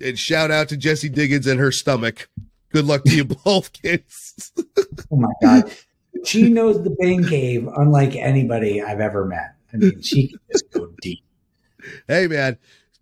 And 0.00 0.18
shout 0.18 0.50
out 0.50 0.68
to 0.70 0.76
Jessie 0.76 1.08
Diggins 1.08 1.46
and 1.46 1.60
her 1.60 1.70
stomach. 1.70 2.28
Good 2.72 2.86
luck 2.86 3.04
to 3.04 3.14
you 3.14 3.24
both, 3.24 3.72
kids. 3.72 4.52
Oh 5.12 5.16
my 5.16 5.30
God. 5.40 5.70
She 6.24 6.48
knows 6.48 6.82
the 6.82 6.94
Bane 6.98 7.24
Cave 7.24 7.68
unlike 7.76 8.16
anybody 8.16 8.82
I've 8.82 9.00
ever 9.00 9.24
met. 9.24 9.54
I 9.72 9.76
mean, 9.76 10.02
she 10.02 10.28
can 10.28 10.38
just 10.50 10.70
go 10.70 10.88
deep. 11.00 11.24
hey, 12.08 12.26
man, 12.26 12.58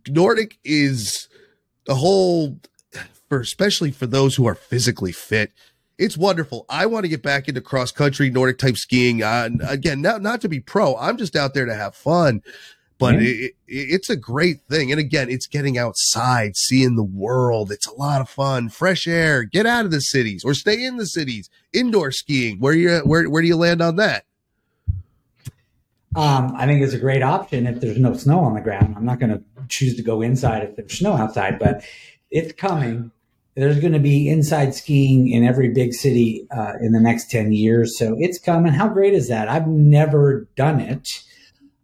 Nordic 0.09 0.59
is 0.65 1.29
the 1.87 1.95
whole 1.95 2.59
for 3.29 3.41
especially 3.41 3.91
for 3.91 4.07
those 4.07 4.37
who 4.37 4.47
are 4.47 4.55
physically 4.55 5.13
fit. 5.13 5.53
It's 5.97 6.17
wonderful. 6.17 6.67
I 6.69 6.87
want 6.87 7.05
to 7.05 7.09
get 7.09 7.23
back 7.23 7.49
into 7.49 7.61
cross 7.61 7.93
country 7.93 8.29
Nordic 8.29 8.59
type 8.59 8.77
skiing. 8.77 9.23
Uh, 9.23 9.51
again, 9.69 10.03
not 10.03 10.23
not 10.23 10.41
to 10.41 10.49
be 10.49 10.61
pro. 10.61 10.97
I'm 10.97 11.17
just 11.17 11.37
out 11.37 11.55
there 11.55 11.67
to 11.67 11.75
have 11.75 11.95
fun. 11.95 12.43
But 12.99 13.17
it, 13.17 13.27
it, 13.27 13.55
it's 13.67 14.09
a 14.09 14.17
great 14.17 14.61
thing. 14.71 14.91
And 14.93 15.01
again, 15.01 15.29
it's 15.29 15.47
getting 15.47 15.77
outside, 15.77 16.57
seeing 16.57 16.97
the 16.97 17.05
world. 17.05 17.73
It's 17.73 17.89
a 17.89 17.95
lot 17.95 18.21
of 18.21 18.29
fun. 18.29 18.69
Fresh 18.69 19.07
air. 19.09 19.43
Get 19.43 19.67
out 19.67 19.85
of 19.85 19.91
the 19.91 20.01
cities 20.01 20.45
or 20.45 20.55
stay 20.55 20.85
in 20.85 20.97
the 20.97 21.07
cities. 21.07 21.51
Indoor 21.73 22.13
skiing. 22.13 22.61
Where 22.61 22.75
you 22.75 22.99
where 23.05 23.29
where 23.29 23.43
do 23.43 23.49
you 23.49 23.57
land 23.57 23.83
on 23.83 23.97
that? 23.97 24.25
Um, 26.17 26.55
I 26.57 26.67
think 26.67 26.83
it's 26.83 26.93
a 26.93 26.99
great 26.99 27.23
option 27.23 27.67
if 27.67 27.81
there's 27.81 27.99
no 27.99 28.15
snow 28.15 28.41
on 28.41 28.55
the 28.55 28.61
ground. 28.61 28.95
I'm 28.97 29.05
not 29.05 29.19
going 29.19 29.33
to 29.33 29.43
choose 29.69 29.97
to 29.97 30.03
go 30.03 30.23
inside 30.23 30.63
if 30.63 30.77
there's 30.77 30.99
snow 30.99 31.15
outside, 31.15 31.59
but 31.59 31.85
it's 32.31 32.53
coming. 32.53 33.11
There's 33.57 33.81
going 33.81 33.93
to 33.93 34.01
be 34.01 34.29
inside 34.29 34.75
skiing 34.75 35.31
in 35.31 35.45
every 35.45 35.69
big 35.69 35.93
city 35.93 36.47
uh, 36.51 36.75
in 36.81 36.93
the 36.93 37.01
next 37.01 37.31
10 37.31 37.53
years. 37.53 37.99
So 37.99 38.17
it's 38.19 38.39
coming. 38.39 38.73
How 38.73 38.89
great 38.89 39.15
is 39.15 39.29
that? 39.29 39.49
I've 39.49 39.67
never 39.67 40.49
done 40.57 40.81
it, 40.81 41.23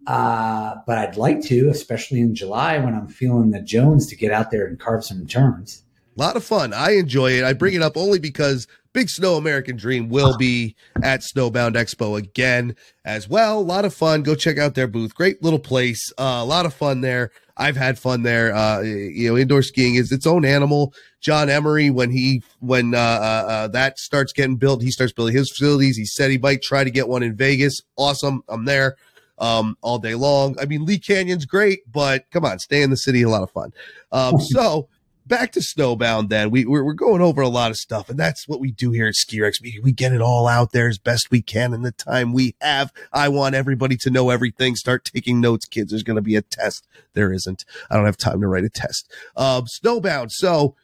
uh, 0.07 0.77
but 0.87 0.99
I'd 0.99 1.17
like 1.17 1.43
to, 1.45 1.69
especially 1.69 2.21
in 2.21 2.35
July 2.35 2.79
when 2.79 2.95
I'm 2.95 3.09
feeling 3.09 3.51
the 3.51 3.61
Jones 3.61 4.07
to 4.09 4.17
get 4.17 4.33
out 4.33 4.51
there 4.51 4.67
and 4.67 4.79
carve 4.79 5.05
some 5.05 5.27
turns. 5.27 5.85
A 6.17 6.21
lot 6.21 6.37
of 6.37 6.45
fun. 6.45 6.73
I 6.73 6.93
enjoy 6.93 7.33
it. 7.33 7.45
I 7.45 7.53
bring 7.53 7.75
it 7.75 7.83
up 7.83 7.97
only 7.97 8.19
because 8.19 8.67
Big 8.93 9.09
Snow 9.09 9.37
American 9.37 9.77
Dream 9.77 10.09
will 10.09 10.37
be 10.37 10.75
at 11.03 11.21
Snowbound 11.21 11.75
Expo 11.75 12.19
again 12.19 12.75
as 13.05 13.29
well. 13.29 13.59
A 13.59 13.61
lot 13.61 13.85
of 13.85 13.95
fun. 13.95 14.23
Go 14.23 14.35
check 14.35 14.59
out 14.59 14.75
their 14.75 14.89
booth. 14.89 15.15
Great 15.15 15.43
little 15.43 15.61
place. 15.61 16.13
Uh, 16.19 16.41
a 16.43 16.45
lot 16.45 16.67
of 16.67 16.75
fun 16.75 17.01
there. 17.01 17.31
I've 17.57 17.77
had 17.77 17.99
fun 17.99 18.23
there. 18.23 18.55
Uh, 18.55 18.81
you 18.81 19.29
know, 19.29 19.37
indoor 19.37 19.63
skiing 19.63 19.95
is 19.95 20.11
its 20.11 20.27
own 20.27 20.45
animal. 20.45 20.93
John 21.21 21.49
Emery, 21.49 21.91
when 21.91 22.11
he 22.11 22.43
when 22.59 22.95
uh, 22.95 22.99
uh, 22.99 23.47
uh, 23.49 23.69
that 23.69 23.99
starts 23.99 24.33
getting 24.33 24.57
built, 24.57 24.83
he 24.83 24.91
starts 24.91 25.13
building 25.13 25.37
his 25.37 25.51
facilities. 25.51 25.97
He 25.97 26.07
said 26.07 26.31
he 26.31 26.39
might 26.39 26.63
try 26.63 26.83
to 26.83 26.91
get 26.91 27.07
one 27.07 27.23
in 27.23 27.37
Vegas. 27.37 27.81
Awesome. 27.97 28.43
I'm 28.49 28.65
there 28.65 28.97
um, 29.41 29.77
all 29.81 29.99
day 29.99 30.15
long. 30.15 30.57
I 30.61 30.67
mean, 30.67 30.85
Lee 30.85 30.99
Canyon's 30.99 31.47
great, 31.47 31.81
but 31.91 32.31
come 32.31 32.45
on, 32.45 32.59
stay 32.59 32.83
in 32.83 32.91
the 32.91 32.97
city. 32.97 33.23
A 33.23 33.29
lot 33.29 33.43
of 33.43 33.51
fun. 33.51 33.73
Um, 34.13 34.39
so 34.41 34.89
back 35.27 35.53
to 35.53 35.61
Snowbound. 35.61 36.29
Then 36.29 36.51
we 36.51 36.67
we're, 36.67 36.85
we're 36.85 36.93
going 36.93 37.23
over 37.23 37.41
a 37.41 37.49
lot 37.49 37.71
of 37.71 37.79
stuff, 37.79 38.11
and 38.11 38.19
that's 38.19 38.47
what 38.47 38.61
we 38.61 38.71
do 38.71 38.91
here 38.91 39.07
at 39.07 39.15
Ski 39.15 39.41
Rex. 39.41 39.61
We, 39.63 39.81
we 39.83 39.93
get 39.93 40.13
it 40.13 40.21
all 40.21 40.47
out 40.47 40.73
there 40.73 40.89
as 40.89 40.99
best 40.99 41.31
we 41.31 41.41
can 41.41 41.73
in 41.73 41.83
the 41.83 41.93
time 41.93 42.33
we 42.33 42.55
have. 42.61 42.93
I 43.13 43.29
want 43.29 43.55
everybody 43.55 43.97
to 43.99 44.11
know 44.11 44.29
everything. 44.29 44.77
Start 44.77 45.05
taking 45.05 45.41
notes, 45.41 45.65
kids. 45.65 45.91
There's 45.91 46.03
going 46.03 46.17
to 46.17 46.23
be 46.23 46.37
a 46.37 46.43
test. 46.43 46.87
There 47.15 47.33
isn't. 47.33 47.65
I 47.91 47.97
don't 47.97 48.07
have 48.07 48.19
time 48.19 48.41
to 48.43 48.47
write 48.47 48.65
a 48.65 48.69
test. 48.69 49.11
Um, 49.37 49.65
Snowbound. 49.65 50.33
So 50.33 50.77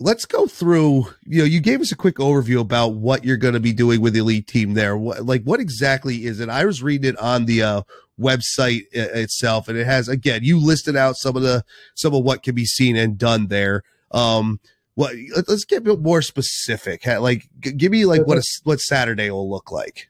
let's 0.00 0.24
go 0.24 0.46
through 0.46 1.06
you 1.26 1.38
know 1.38 1.44
you 1.44 1.60
gave 1.60 1.80
us 1.80 1.90
a 1.92 1.96
quick 1.96 2.16
overview 2.16 2.60
about 2.60 2.94
what 2.94 3.24
you're 3.24 3.36
going 3.36 3.54
to 3.54 3.60
be 3.60 3.72
doing 3.72 4.00
with 4.00 4.14
the 4.14 4.20
Eliteam 4.20 4.74
there. 4.74 4.96
What, 4.96 5.24
like 5.26 5.42
what 5.42 5.60
exactly 5.60 6.24
is 6.26 6.40
it? 6.40 6.48
I 6.48 6.64
was 6.64 6.82
reading 6.82 7.10
it 7.10 7.18
on 7.18 7.46
the 7.46 7.62
uh, 7.62 7.82
website 8.20 8.82
i- 8.94 9.18
itself 9.20 9.68
and 9.68 9.76
it 9.78 9.86
has 9.86 10.08
again 10.08 10.40
you 10.42 10.58
listed 10.60 10.96
out 10.96 11.16
some 11.16 11.36
of 11.36 11.42
the 11.42 11.64
some 11.94 12.14
of 12.14 12.22
what 12.24 12.42
can 12.42 12.54
be 12.54 12.64
seen 12.64 12.96
and 12.96 13.18
done 13.18 13.48
there. 13.48 13.82
Um 14.10 14.60
what 14.94 15.14
let- 15.34 15.48
let's 15.48 15.64
get 15.64 15.78
a 15.78 15.82
bit 15.82 16.00
more 16.00 16.22
specific. 16.22 17.06
Like 17.06 17.48
give 17.60 17.92
me 17.92 18.04
like 18.04 18.26
what 18.26 18.38
a, 18.38 18.42
what 18.64 18.80
saturday 18.80 19.30
will 19.30 19.48
look 19.50 19.70
like. 19.70 20.08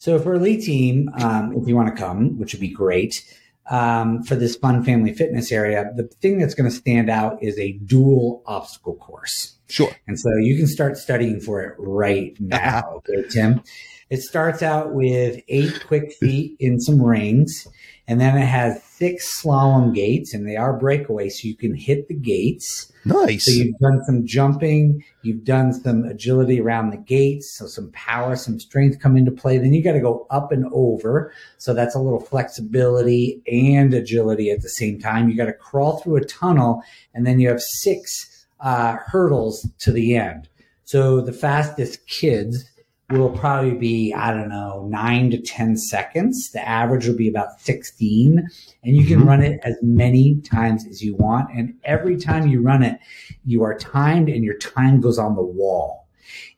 So 0.00 0.20
for 0.20 0.38
Eliteam, 0.38 1.08
um, 1.20 1.52
if 1.60 1.66
you 1.66 1.74
want 1.74 1.88
to 1.88 2.00
come, 2.00 2.38
which 2.38 2.52
would 2.54 2.60
be 2.60 2.68
great, 2.68 3.24
um, 3.70 4.22
for 4.22 4.34
this 4.34 4.56
fun 4.56 4.82
family 4.82 5.12
fitness 5.12 5.52
area, 5.52 5.90
the 5.94 6.04
thing 6.04 6.38
that's 6.38 6.54
going 6.54 6.68
to 6.68 6.74
stand 6.74 7.10
out 7.10 7.42
is 7.42 7.58
a 7.58 7.72
dual 7.84 8.42
obstacle 8.46 8.96
course. 8.96 9.58
sure 9.68 9.94
And 10.06 10.18
so 10.18 10.30
you 10.36 10.56
can 10.56 10.66
start 10.66 10.96
studying 10.96 11.40
for 11.40 11.62
it 11.62 11.74
right 11.78 12.36
now. 12.40 13.02
Okay, 13.08 13.28
Tim. 13.28 13.62
It 14.10 14.22
starts 14.22 14.62
out 14.62 14.94
with 14.94 15.42
eight 15.48 15.84
quick 15.86 16.12
feet 16.14 16.56
in 16.58 16.80
some 16.80 17.02
rings, 17.02 17.68
and 18.06 18.18
then 18.18 18.38
it 18.38 18.46
has 18.46 18.82
six 18.98 19.42
slalom 19.42 19.94
gates, 19.94 20.34
and 20.34 20.46
they 20.46 20.56
are 20.56 20.76
breakaway, 20.76 21.28
so 21.28 21.46
you 21.46 21.54
can 21.54 21.74
hit 21.74 22.08
the 22.08 22.14
gates. 22.14 22.92
nice 23.04 23.44
So 23.44 23.52
you've 23.52 23.78
done 23.78 24.02
some 24.04 24.26
jumping, 24.26 25.04
you've 25.22 25.44
done 25.44 25.72
some 25.72 26.04
agility 26.04 26.60
around 26.60 26.90
the 26.90 26.96
gates, 26.96 27.56
so 27.56 27.66
some 27.66 27.92
power, 27.92 28.34
some 28.34 28.58
strength 28.58 28.98
come 28.98 29.16
into 29.16 29.30
play. 29.30 29.56
Then 29.58 29.72
you 29.72 29.84
got 29.84 29.92
to 29.92 30.00
go 30.00 30.26
up 30.30 30.50
and 30.50 30.66
over. 30.72 31.32
So 31.58 31.72
that's 31.72 31.94
a 31.94 32.00
little 32.00 32.20
flexibility 32.20 33.40
and 33.46 33.94
agility 33.94 34.50
at 34.50 34.62
the 34.62 34.68
same 34.68 34.98
time. 34.98 35.28
You 35.28 35.36
got 35.36 35.46
to 35.46 35.52
crawl 35.52 35.98
through 35.98 36.16
a 36.16 36.24
tunnel, 36.24 36.82
and 37.14 37.24
then 37.24 37.38
you 37.38 37.48
have 37.48 37.60
six 37.60 38.46
uh, 38.60 38.96
hurdles 38.96 39.68
to 39.78 39.92
the 39.92 40.16
end. 40.16 40.48
So 40.84 41.20
the 41.20 41.32
fastest 41.32 42.04
kids 42.08 42.64
will 43.10 43.30
probably 43.30 43.74
be, 43.74 44.12
I 44.12 44.32
don't 44.34 44.50
know, 44.50 44.86
nine 44.90 45.30
to 45.30 45.40
10 45.40 45.76
seconds. 45.78 46.50
The 46.50 46.66
average 46.66 47.06
will 47.06 47.16
be 47.16 47.28
about 47.28 47.58
16. 47.60 48.46
And 48.84 48.96
you 48.96 49.06
can 49.06 49.20
Mhm. 49.20 49.26
run 49.26 49.42
it 49.42 49.60
as 49.62 49.76
many 49.80 50.36
times 50.42 50.86
as 50.86 51.02
you 51.02 51.14
want. 51.14 51.48
And 51.56 51.74
every 51.84 52.18
time 52.18 52.48
you 52.48 52.60
run 52.60 52.82
it, 52.82 52.98
you 53.46 53.62
are 53.62 53.78
timed 53.78 54.28
and 54.28 54.44
your 54.44 54.58
time 54.58 55.00
goes 55.00 55.18
on 55.18 55.36
the 55.36 55.42
wall. 55.42 56.06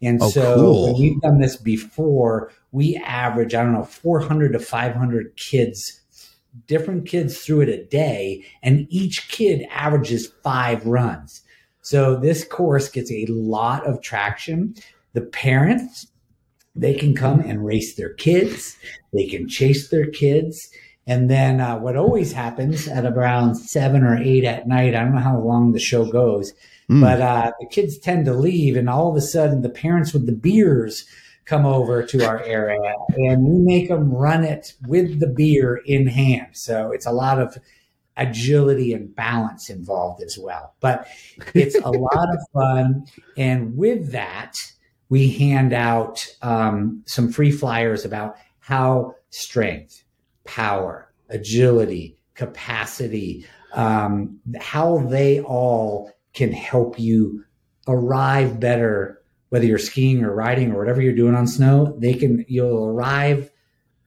And 0.03 0.21
Oh, 0.21 0.29
so 0.29 0.55
cool. 0.57 0.99
we've 0.99 1.21
done 1.21 1.39
this 1.39 1.57
before, 1.57 2.51
we 2.73 2.97
average, 2.97 3.55
I 3.55 3.63
don't 3.63 3.73
know, 3.73 3.85
400 3.85 4.53
to 4.53 4.59
500 4.59 5.37
kids, 5.37 6.01
different 6.67 7.07
kids 7.07 7.39
through 7.39 7.61
it 7.61 7.69
a 7.69 7.85
day. 7.85 8.43
And 8.61 8.89
each 8.91 9.29
kid 9.29 9.67
averages 9.71 10.33
five 10.43 10.85
runs. 10.85 11.43
So 11.81 12.17
this 12.17 12.43
course 12.43 12.89
gets 12.89 13.13
a 13.13 13.25
lot 13.27 13.87
of 13.87 14.03
traction. 14.03 14.75
The 15.13 15.23
parents, 15.23 16.09
they 16.81 16.95
can 16.95 17.15
come 17.15 17.41
and 17.41 17.65
race 17.65 17.95
their 17.95 18.15
kids. 18.15 18.77
They 19.13 19.27
can 19.27 19.49
chase 19.49 19.89
their 19.91 20.07
kids. 20.07 20.69
And 21.07 21.29
then 21.29 21.61
uh, 21.61 21.79
what 21.79 21.97
always 21.97 22.33
happens 22.33 22.89
at 22.89 23.05
around 23.05 23.57
seven 23.57 24.03
or 24.03 24.17
eight 24.17 24.45
at 24.45 24.67
night, 24.67 24.95
I 24.95 25.01
don't 25.01 25.15
know 25.15 25.21
how 25.21 25.39
long 25.39 25.73
the 25.73 25.81
show 25.81 26.05
goes, 26.05 26.53
Mm. 26.91 27.03
but 27.03 27.21
uh, 27.21 27.53
the 27.61 27.67
kids 27.69 27.99
tend 27.99 28.25
to 28.25 28.35
leave, 28.35 28.77
and 28.77 28.91
all 28.91 29.09
of 29.09 29.17
a 29.17 29.21
sudden, 29.21 29.63
the 29.63 29.69
parents 29.71 30.13
with 30.13 30.27
the 30.27 30.33
beers 30.33 31.05
come 31.45 31.65
over 31.65 32.03
to 32.03 32.27
our 32.27 32.43
area, 32.43 32.95
and 33.17 33.45
we 33.45 33.61
make 33.61 33.89
them 33.89 34.13
run 34.13 34.43
it 34.43 34.75
with 34.89 35.21
the 35.21 35.29
beer 35.29 35.81
in 35.87 36.09
hand. 36.09 36.49
So 36.53 36.91
it's 36.91 37.07
a 37.07 37.13
lot 37.13 37.41
of 37.41 37.57
agility 38.17 38.93
and 38.93 39.15
balance 39.15 39.71
involved 39.71 40.21
as 40.21 40.37
well. 40.37 40.75
But 40.81 41.07
it's 41.55 41.77
a 41.77 41.91
lot 41.91 42.29
of 42.35 42.41
fun, 42.53 43.07
and 43.37 43.77
with 43.77 44.11
that, 44.11 44.57
we 45.11 45.29
hand 45.29 45.75
out 45.75 46.27
um, 46.41 47.03
some 47.05 47.31
free 47.31 47.51
flyers 47.51 48.05
about 48.05 48.37
how 48.61 49.15
strength, 49.31 50.05
power, 50.45 51.13
agility, 51.29 52.17
capacity, 52.35 53.45
um, 53.75 54.41
how 54.59 54.99
they 54.99 55.41
all 55.41 56.11
can 56.33 56.53
help 56.53 56.99
you 56.99 57.45
arrive 57.89 58.61
better, 58.61 59.21
whether 59.49 59.67
you're 59.67 59.79
skiing 59.79 60.23
or 60.25 60.35
riding 60.35 60.73
or 60.73 60.79
whatever 60.79 61.03
you're 61.03 61.13
doing 61.13 61.35
on 61.35 61.47
snow. 61.47 61.97
They 61.99 62.15
can 62.15 62.45
you'll 62.49 62.87
arrive 62.87 63.51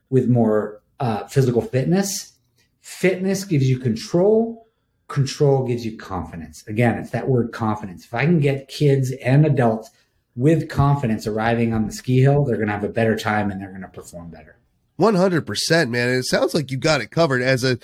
with 0.10 0.30
more 0.30 0.82
uh, 1.02 1.28
physical 1.28 1.62
fitness. 1.62 2.34
Fitness 2.80 3.44
gives 3.44 3.70
you 3.70 3.78
control. 3.78 4.68
Control 5.10 5.68
gives 5.68 5.86
you 5.86 5.98
confidence. 5.98 6.66
Again, 6.68 6.98
it's 6.98 7.12
that 7.12 7.28
word 7.28 7.52
confidence. 7.52 8.06
If 8.06 8.14
I 8.14 8.26
can 8.26 8.40
get 8.40 8.70
kids 8.70 9.12
and 9.24 9.46
adults 9.46 9.92
with 10.36 10.70
confidence 10.70 11.28
arriving 11.28 11.74
on 11.74 11.86
the 11.86 11.92
ski 11.92 12.22
hill, 12.22 12.44
they're 12.44 12.56
going 12.56 12.68
to 12.68 12.74
have 12.74 12.84
a 12.84 12.90
better 12.90 13.16
time 13.16 13.52
and 13.52 13.62
they're 13.62 13.70
going 13.70 13.82
to 13.82 13.88
perform 13.88 14.30
better. 14.30 14.58
100%, 15.00 15.90
man. 15.90 16.10
And 16.10 16.18
it 16.18 16.26
sounds 16.26 16.54
like 16.54 16.72
you 16.72 16.78
got 16.78 17.02
it 17.02 17.12
covered 17.12 17.42
as 17.42 17.64
a 17.64 17.78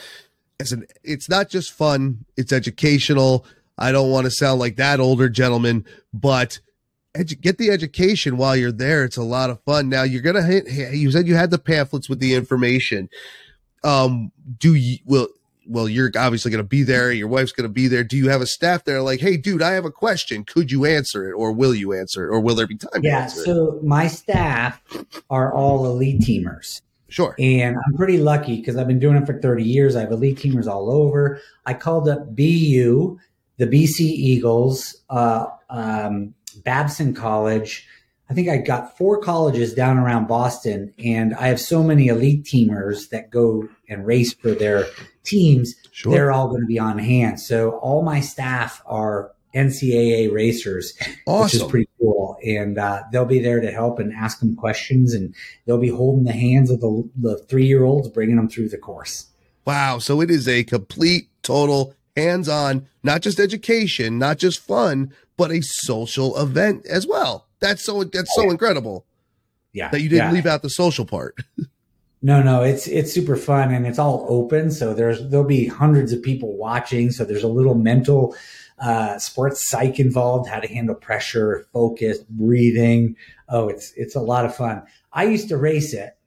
as 0.60 0.74
an 0.74 0.86
it's 1.04 1.30
not 1.30 1.50
just 1.50 1.72
fun, 1.72 2.26
it's 2.36 2.52
educational. 2.52 3.46
I 3.78 3.92
don't 3.92 4.12
want 4.12 4.26
to 4.26 4.32
sound 4.32 4.60
like 4.60 4.76
that 4.76 5.00
older 5.00 5.30
gentleman, 5.30 5.86
but 6.14 6.60
edu- 7.16 7.40
get 7.40 7.58
the 7.58 7.70
education 7.70 8.38
while 8.38 8.56
you're 8.56 8.72
there. 8.72 9.06
It's 9.06 9.18
a 9.18 9.24
lot 9.24 9.50
of 9.50 9.62
fun. 9.64 9.90
Now 9.90 10.04
you're 10.04 10.22
gonna 10.22 10.44
hit. 10.44 10.68
You 10.94 11.12
said 11.12 11.28
you 11.28 11.36
had 11.36 11.52
the 11.52 11.60
pamphlets 11.60 12.10
with 12.10 12.20
the 12.20 12.36
information. 12.36 13.10
Um, 13.84 14.32
do 14.58 14.76
you 14.76 14.98
will 15.06 15.30
well, 15.70 15.88
you're 15.88 16.12
obviously 16.18 16.52
going 16.52 16.64
to 16.64 16.68
be 16.68 16.84
there. 16.84 17.12
Your 17.12 17.28
wife's 17.28 17.52
going 17.52 17.68
to 17.70 17.74
be 17.74 17.88
there. 17.88 18.04
Do 18.04 18.18
you 18.18 18.30
have 18.30 18.42
a 18.42 18.48
staff 18.48 18.84
there 18.86 19.02
like, 19.02 19.20
hey, 19.20 19.38
dude, 19.38 19.62
I 19.62 19.72
have 19.72 19.86
a 19.86 19.92
question. 19.92 20.44
Could 20.44 20.72
you 20.72 20.86
answer 20.86 21.30
it, 21.30 21.34
or 21.34 21.52
will 21.52 21.76
you 21.76 21.94
answer 21.94 22.26
it, 22.26 22.34
or 22.34 22.40
will 22.40 22.56
there 22.56 22.68
be 22.68 22.76
time? 22.76 23.02
Yeah. 23.04 23.28
so 23.28 23.78
it? 23.78 23.84
my 23.84 24.08
staff 24.08 24.82
are 25.30 25.54
all 25.54 25.86
elite 25.86 26.22
teamers. 26.22 26.82
Sure. 27.08 27.36
And 27.40 27.76
I'm 27.76 27.98
pretty 27.98 28.18
lucky 28.18 28.58
because 28.58 28.78
I've 28.78 28.88
been 28.88 29.00
doing 29.00 29.16
it 29.16 29.26
for 29.26 29.40
30 29.40 29.64
years. 29.64 29.96
I 29.96 30.02
have 30.02 30.12
elite 30.12 30.38
teamers 30.38 30.68
all 30.68 30.92
over. 30.92 31.40
I 31.66 31.74
called 31.74 32.08
up 32.08 32.36
BU, 32.36 33.20
the 33.58 33.68
BC 33.68 34.02
Eagles, 34.02 34.96
uh, 35.10 35.48
um, 35.70 36.34
Babson 36.64 37.14
College. 37.14 37.88
I 38.30 38.36
think 38.36 38.48
I 38.48 38.58
got 38.58 38.96
four 38.96 39.20
colleges 39.22 39.74
down 39.74 39.98
around 39.98 40.28
Boston, 40.28 40.94
and 41.04 41.34
I 41.34 41.48
have 41.48 41.60
so 41.60 41.82
many 41.82 42.08
elite 42.08 42.44
teamers 42.44 43.10
that 43.10 43.32
go 43.32 43.68
and 43.88 44.06
race 44.06 44.34
for 44.34 44.52
their 44.52 44.86
teams. 45.30 45.76
Sure. 45.92 46.12
They're 46.12 46.32
all 46.32 46.48
going 46.48 46.62
to 46.62 46.68
be 46.68 46.80
on 46.80 46.98
hand. 46.98 47.40
So 47.40 47.72
all 47.80 48.04
my 48.04 48.20
staff 48.20 48.82
are 48.86 49.32
NCAA 49.56 50.32
racers, 50.32 50.94
awesome. 51.26 51.44
which 51.44 51.54
is 51.56 51.64
pretty 51.64 51.90
cool. 52.00 52.38
And 52.46 52.78
uh, 52.78 53.04
they'll 53.12 53.26
be 53.26 53.40
there 53.40 53.60
to 53.60 53.72
help 53.72 54.00
and 54.00 54.14
ask 54.14 54.40
them 54.40 54.56
questions, 54.56 55.14
and 55.14 55.34
they'll 55.66 55.80
be 55.80 55.90
holding 55.90 56.26
the 56.26 56.34
hands 56.34 56.70
of 56.70 56.82
the, 56.82 57.10
the 57.16 57.38
three 57.38 57.66
year 57.66 57.84
olds, 57.84 58.08
bringing 58.08 58.36
them 58.36 58.50
through 58.50 58.70
the 58.70 58.78
course. 58.78 59.28
Wow. 59.66 60.00
So 60.00 60.22
it 60.22 60.32
is 60.32 60.48
a 60.48 60.64
complete, 60.64 61.30
total, 61.42 61.96
hands 62.16 62.50
on, 62.50 62.88
not 63.04 63.22
just 63.22 63.40
education, 63.40 64.18
not 64.20 64.38
just 64.38 64.60
fun, 64.60 65.14
but 65.38 65.52
a 65.52 65.62
social 65.62 66.38
event 66.38 66.86
as 66.88 67.08
well. 67.08 67.48
That's 67.60 67.84
so, 67.84 68.04
that's 68.04 68.34
so 68.36 68.50
incredible. 68.50 69.06
Yeah. 69.74 69.90
That 69.90 70.02
you 70.02 70.10
didn't 70.10 70.30
yeah. 70.30 70.34
leave 70.34 70.46
out 70.46 70.62
the 70.62 70.70
social 70.70 71.06
part. 71.06 71.36
No, 72.22 72.44
no, 72.44 72.64
it's 72.64 72.88
it's 72.88 73.14
super 73.14 73.38
fun 73.38 73.74
and 73.74 73.88
it's 73.88 74.00
all 74.00 74.26
open. 74.28 74.72
So 74.72 74.94
there's 74.94 75.30
there'll 75.30 75.46
be 75.46 75.68
hundreds 75.68 76.12
of 76.12 76.22
people 76.22 76.58
watching. 76.58 77.12
So 77.12 77.24
there's 77.24 77.44
a 77.44 77.48
little 77.48 77.76
mental 77.76 78.36
uh, 78.78 79.18
sports 79.20 79.68
psych 79.70 80.00
involved, 80.00 80.50
how 80.50 80.60
to 80.60 80.68
handle 80.68 80.96
pressure, 80.96 81.68
focus, 81.72 82.20
breathing. 82.30 83.16
Oh, 83.48 83.70
it's 83.70 83.94
it's 83.96 84.16
a 84.16 84.22
lot 84.22 84.46
of 84.46 84.56
fun. 84.56 84.84
I 85.14 85.26
used 85.26 85.50
to 85.50 85.58
race 85.58 85.94
it 85.94 86.18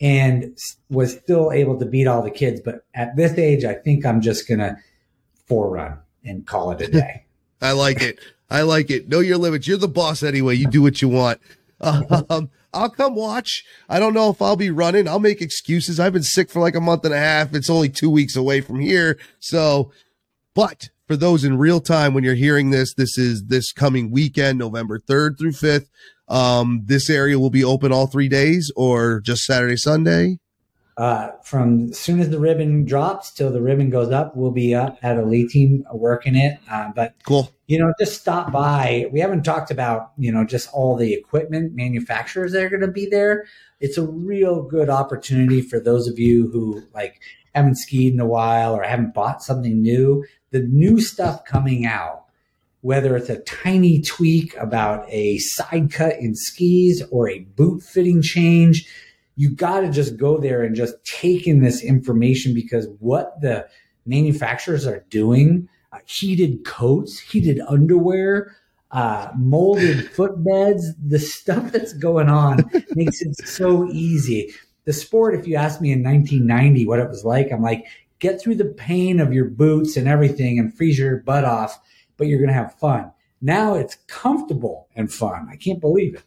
and 0.00 0.56
was 0.88 1.12
still 1.12 1.52
able 1.52 1.78
to 1.78 1.86
beat 1.86 2.06
all 2.06 2.22
the 2.22 2.30
kids, 2.30 2.60
but 2.64 2.84
at 2.94 3.14
this 3.16 3.32
age, 3.38 3.64
I 3.64 3.74
think 3.74 4.06
I'm 4.06 4.20
just 4.20 4.48
gonna 4.48 4.78
forerun 5.48 5.98
and 6.24 6.46
call 6.46 6.70
it 6.70 6.80
a 6.80 6.88
day. 6.90 7.26
I 7.60 7.72
like 7.72 8.02
it. 8.02 8.18
I 8.50 8.62
like 8.62 8.90
it. 8.90 9.08
Know 9.08 9.20
your 9.20 9.38
limits. 9.38 9.66
You're 9.66 9.78
the 9.78 9.88
boss 9.88 10.22
anyway. 10.22 10.56
You 10.56 10.66
do 10.66 10.82
what 10.82 11.02
you 11.02 11.08
want. 11.08 11.40
Um, 12.30 12.48
I'll 12.72 12.90
come 12.90 13.14
watch. 13.14 13.64
I 13.88 13.98
don't 13.98 14.14
know 14.14 14.30
if 14.30 14.40
I'll 14.40 14.56
be 14.56 14.70
running. 14.70 15.06
I'll 15.06 15.18
make 15.18 15.40
excuses. 15.40 16.00
I've 16.00 16.12
been 16.12 16.22
sick 16.22 16.50
for 16.50 16.60
like 16.60 16.74
a 16.74 16.80
month 16.80 17.04
and 17.04 17.14
a 17.14 17.18
half. 17.18 17.54
It's 17.54 17.70
only 17.70 17.88
two 17.88 18.10
weeks 18.10 18.36
away 18.36 18.60
from 18.60 18.80
here. 18.80 19.18
So, 19.40 19.92
but 20.54 20.88
for 21.06 21.16
those 21.16 21.44
in 21.44 21.58
real 21.58 21.80
time, 21.80 22.14
when 22.14 22.24
you're 22.24 22.34
hearing 22.34 22.70
this, 22.70 22.94
this 22.94 23.18
is 23.18 23.44
this 23.44 23.72
coming 23.72 24.10
weekend, 24.10 24.58
November 24.58 24.98
3rd 24.98 25.38
through 25.38 25.52
5th. 25.52 25.88
Um, 26.28 26.82
this 26.86 27.10
area 27.10 27.38
will 27.38 27.50
be 27.50 27.64
open 27.64 27.92
all 27.92 28.06
three 28.06 28.28
days 28.28 28.72
or 28.76 29.20
just 29.20 29.42
Saturday, 29.42 29.76
Sunday? 29.76 30.38
Uh, 30.96 31.30
from 31.42 31.90
as 31.90 31.98
soon 31.98 32.20
as 32.20 32.30
the 32.30 32.38
ribbon 32.38 32.84
drops 32.84 33.32
till 33.32 33.50
the 33.50 33.62
ribbon 33.62 33.90
goes 33.90 34.10
up, 34.10 34.36
we'll 34.36 34.50
be 34.50 34.74
up 34.74 34.98
at 35.02 35.16
Eliteam 35.16 35.82
working 35.92 36.36
it. 36.36 36.58
Uh, 36.70 36.90
but 36.94 37.14
cool, 37.24 37.50
you 37.72 37.78
know, 37.78 37.94
just 37.98 38.20
stop 38.20 38.52
by. 38.52 39.06
We 39.12 39.20
haven't 39.20 39.44
talked 39.44 39.70
about 39.70 40.12
you 40.18 40.30
know 40.30 40.44
just 40.44 40.68
all 40.74 40.94
the 40.94 41.14
equipment 41.14 41.74
manufacturers 41.74 42.52
that 42.52 42.62
are 42.62 42.68
going 42.68 42.82
to 42.82 42.88
be 42.88 43.06
there. 43.06 43.46
It's 43.80 43.96
a 43.96 44.06
real 44.06 44.62
good 44.62 44.90
opportunity 44.90 45.62
for 45.62 45.80
those 45.80 46.06
of 46.06 46.18
you 46.18 46.50
who 46.50 46.82
like 46.92 47.22
haven't 47.54 47.78
skied 47.78 48.12
in 48.12 48.20
a 48.20 48.26
while 48.26 48.74
or 48.74 48.82
haven't 48.82 49.14
bought 49.14 49.42
something 49.42 49.80
new 49.80 50.22
the 50.50 50.60
new 50.60 51.00
stuff 51.00 51.46
coming 51.46 51.86
out, 51.86 52.26
whether 52.82 53.16
it's 53.16 53.30
a 53.30 53.40
tiny 53.40 54.02
tweak 54.02 54.54
about 54.58 55.08
a 55.08 55.38
side 55.38 55.90
cut 55.90 56.16
in 56.20 56.34
skis 56.34 57.02
or 57.10 57.30
a 57.30 57.38
boot 57.38 57.82
fitting 57.82 58.20
change, 58.20 58.86
you 59.34 59.50
got 59.50 59.80
to 59.80 59.90
just 59.90 60.18
go 60.18 60.36
there 60.36 60.62
and 60.62 60.76
just 60.76 61.02
take 61.06 61.46
in 61.46 61.62
this 61.62 61.82
information 61.82 62.52
because 62.52 62.86
what 62.98 63.40
the 63.40 63.66
manufacturers 64.04 64.86
are 64.86 65.06
doing 65.08 65.70
heated 66.06 66.64
coats, 66.64 67.18
heated 67.18 67.60
underwear, 67.68 68.56
uh, 68.90 69.28
molded 69.36 69.98
footbeds, 70.14 70.82
the 71.06 71.18
stuff 71.18 71.72
that's 71.72 71.92
going 71.94 72.28
on 72.28 72.70
makes 72.90 73.22
it 73.22 73.36
so 73.46 73.88
easy. 73.90 74.52
The 74.84 74.92
sport, 74.92 75.34
if 75.34 75.46
you 75.46 75.56
asked 75.56 75.80
me 75.80 75.92
in 75.92 76.02
1990 76.02 76.86
what 76.86 76.98
it 76.98 77.08
was 77.08 77.24
like, 77.24 77.52
I'm 77.52 77.62
like, 77.62 77.86
get 78.18 78.40
through 78.40 78.56
the 78.56 78.66
pain 78.66 79.20
of 79.20 79.32
your 79.32 79.46
boots 79.46 79.96
and 79.96 80.08
everything 80.08 80.58
and 80.58 80.74
freeze 80.74 80.98
your 80.98 81.18
butt 81.18 81.44
off, 81.44 81.80
but 82.16 82.26
you're 82.26 82.38
going 82.38 82.48
to 82.48 82.54
have 82.54 82.74
fun. 82.78 83.10
Now 83.40 83.74
it's 83.74 83.96
comfortable 84.06 84.88
and 84.94 85.12
fun. 85.12 85.48
I 85.50 85.56
can't 85.56 85.80
believe 85.80 86.14
it. 86.14 86.22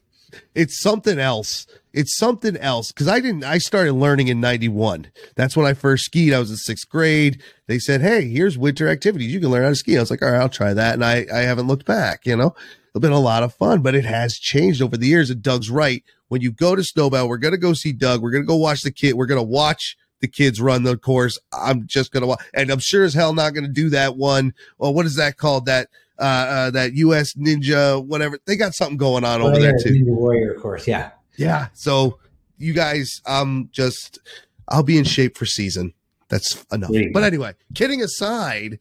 It's 0.54 0.82
something 0.82 1.20
else. 1.20 1.68
It's 1.96 2.18
something 2.18 2.58
else 2.58 2.92
because 2.92 3.08
I 3.08 3.22
didn't. 3.22 3.46
I 3.46 3.58
started 3.58 3.94
learning 3.94 4.28
in 4.28 4.42
'91. 4.42 5.08
That's 5.36 5.56
when 5.56 5.66
I 5.66 5.74
first 5.74 6.04
skied. 6.04 6.34
I 6.34 6.40
was 6.40 6.52
in 6.52 6.58
sixth 6.58 6.90
grade. 6.90 7.42
They 7.68 7.80
said, 7.80 8.02
"Hey, 8.02 8.28
here's 8.28 8.58
winter 8.58 8.90
activities. 8.90 9.34
You 9.34 9.40
can 9.40 9.50
learn 9.50 9.64
how 9.64 9.70
to 9.70 9.76
ski." 9.76 9.96
I 9.96 10.02
was 10.02 10.12
like, 10.12 10.22
"All 10.22 10.30
right, 10.30 10.42
I'll 10.42 10.50
try 10.50 10.74
that." 10.74 10.94
And 10.94 11.06
I, 11.06 11.26
I 11.34 11.40
haven't 11.40 11.68
looked 11.68 11.86
back. 11.86 12.26
You 12.26 12.36
know, 12.36 12.54
it's 12.94 13.02
been 13.02 13.14
a 13.14 13.20
lot 13.20 13.44
of 13.44 13.54
fun, 13.54 13.82
but 13.82 13.96
it 13.96 14.04
has 14.04 14.36
changed 14.36 14.82
over 14.82 14.98
the 14.98 15.08
years. 15.08 15.30
And 15.30 15.42
Doug's 15.42 15.70
right. 15.70 16.04
When 16.28 16.42
you 16.42 16.52
go 16.52 16.76
to 16.76 16.82
Snowbound, 16.82 17.30
we're 17.30 17.38
gonna 17.38 17.58
go 17.58 17.72
see 17.72 17.94
Doug. 17.94 18.22
We're 18.22 18.32
gonna 18.32 18.44
go 18.44 18.58
watch 18.58 18.82
the 18.82 18.92
kid. 18.92 19.14
We're 19.14 19.26
gonna 19.26 19.42
watch 19.42 19.96
the 20.20 20.28
kids 20.28 20.60
run 20.60 20.84
the 20.84 20.98
course. 20.98 21.40
I'm 21.54 21.88
just 21.88 22.12
gonna 22.12 22.28
watch, 22.28 22.44
and 22.54 22.70
I'm 22.72 22.80
sure 22.80 23.06
as 23.06 23.14
hell 23.14 23.34
not 23.34 23.54
gonna 23.54 23.70
do 23.70 23.90
that 23.92 24.18
one. 24.18 24.54
Well, 24.78 24.94
what 24.94 25.06
is 25.06 25.16
that 25.16 25.38
called? 25.38 25.66
That 25.68 25.88
uh, 26.20 26.24
uh 26.24 26.72
that 26.72 26.94
U.S. 26.96 27.36
Ninja, 27.36 28.06
whatever. 28.06 28.38
They 28.46 28.58
got 28.58 28.74
something 28.74 28.98
going 28.98 29.24
on 29.24 29.42
oh, 29.42 29.48
over 29.48 29.56
yeah, 29.56 29.68
there 29.68 29.78
too. 29.82 29.92
Ninja 29.92 30.14
Warrior 30.14 30.56
course, 30.56 30.88
yeah, 30.88 31.12
yeah. 31.38 31.68
So 31.74 32.20
you 32.58 32.74
guys, 32.74 33.22
I'm 33.26 33.70
just, 33.72 34.20
I'll 34.68 34.84
be 34.84 34.98
in 34.98 35.04
shape 35.04 35.38
for 35.38 35.46
season. 35.46 35.94
That's 36.30 36.66
enough. 36.72 36.92
But 37.14 37.24
anyway, 37.24 37.54
kidding 37.74 38.02
aside, 38.02 38.80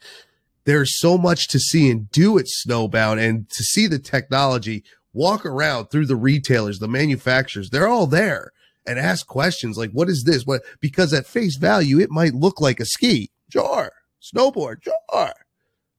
there's 0.65 0.99
so 0.99 1.19
much 1.19 1.49
to 1.49 1.59
see 1.59 1.91
and 1.91 2.11
do 2.11 2.39
at 2.39 2.47
Snowbound, 2.67 3.19
and 3.19 3.49
to 3.51 3.63
see 3.65 3.87
the 3.87 3.99
technology. 3.99 4.83
Walk 5.17 5.47
around 5.47 5.87
through 5.87 6.07
the 6.07 6.17
retailers, 6.17 6.81
the 6.81 6.89
manufacturers, 6.89 7.71
they're 7.71 7.87
all 7.87 8.09
there 8.09 8.51
and 8.85 8.99
ask 8.99 9.29
questions 9.29 9.79
like, 9.79 9.93
what 9.93 10.09
is 10.09 10.25
this? 10.25 10.45
What, 10.45 10.63
because 10.81 11.13
at 11.13 11.25
face 11.25 11.57
value, 11.57 12.01
it 12.01 12.11
might 12.11 12.35
look 12.35 12.61
like 12.61 12.81
a 12.81 12.85
ski. 12.85 13.31
Sure. 13.49 13.93
Snowboard. 14.21 14.83
Sure. 14.83 15.33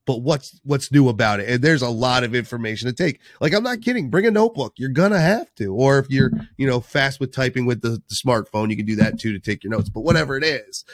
But 0.05 0.21
what's, 0.21 0.59
what's 0.63 0.91
new 0.91 1.09
about 1.09 1.39
it? 1.39 1.49
And 1.49 1.63
there's 1.63 1.81
a 1.81 1.89
lot 1.89 2.23
of 2.23 2.35
information 2.35 2.87
to 2.87 2.93
take. 2.93 3.19
Like, 3.41 3.53
I'm 3.53 3.63
not 3.63 3.81
kidding. 3.81 4.09
Bring 4.09 4.25
a 4.25 4.31
notebook. 4.31 4.73
You're 4.77 4.91
to 4.91 5.19
have 5.19 5.53
to. 5.55 5.73
Or 5.73 5.97
if 5.99 6.09
you're, 6.09 6.31
you 6.57 6.67
know, 6.67 6.79
fast 6.79 7.19
with 7.19 7.33
typing 7.33 7.65
with 7.65 7.81
the, 7.81 8.01
the 8.07 8.15
smartphone, 8.15 8.69
you 8.69 8.77
can 8.77 8.85
do 8.85 8.95
that 8.97 9.19
too 9.19 9.33
to 9.33 9.39
take 9.39 9.63
your 9.63 9.71
notes. 9.71 9.89
But 9.89 10.01
whatever 10.01 10.37
it 10.37 10.43
is, 10.43 10.85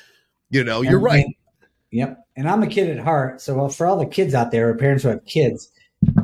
you 0.49 0.63
know, 0.63 0.81
you're 0.81 0.99
right. 0.99 1.25
Yep. 1.91 2.25
And 2.37 2.47
I'm 2.47 2.63
a 2.63 2.67
kid 2.67 2.89
at 2.89 3.03
heart. 3.03 3.41
So 3.41 3.55
well, 3.55 3.69
for 3.69 3.85
all 3.85 3.97
the 3.97 4.05
kids 4.05 4.33
out 4.33 4.51
there 4.51 4.69
or 4.69 4.75
parents 4.75 5.03
who 5.03 5.09
have 5.09 5.25
kids, 5.25 5.69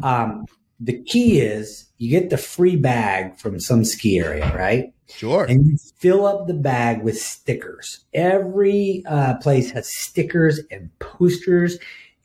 um, 0.02 0.46
the 0.80 1.02
key 1.04 1.40
is 1.40 1.90
you 1.98 2.10
get 2.10 2.30
the 2.30 2.38
free 2.38 2.76
bag 2.76 3.38
from 3.38 3.60
some 3.60 3.84
ski 3.84 4.20
area, 4.20 4.56
right? 4.56 4.94
Sure. 5.10 5.46
And 5.46 5.66
you 5.66 5.78
fill 5.98 6.26
up 6.26 6.48
the 6.48 6.54
bag 6.54 7.02
with 7.02 7.18
stickers. 7.18 8.06
Every 8.14 9.04
uh, 9.08 9.38
place 9.38 9.72
has 9.72 9.88
stickers 9.88 10.60
and 10.70 10.90
posters. 11.00 11.78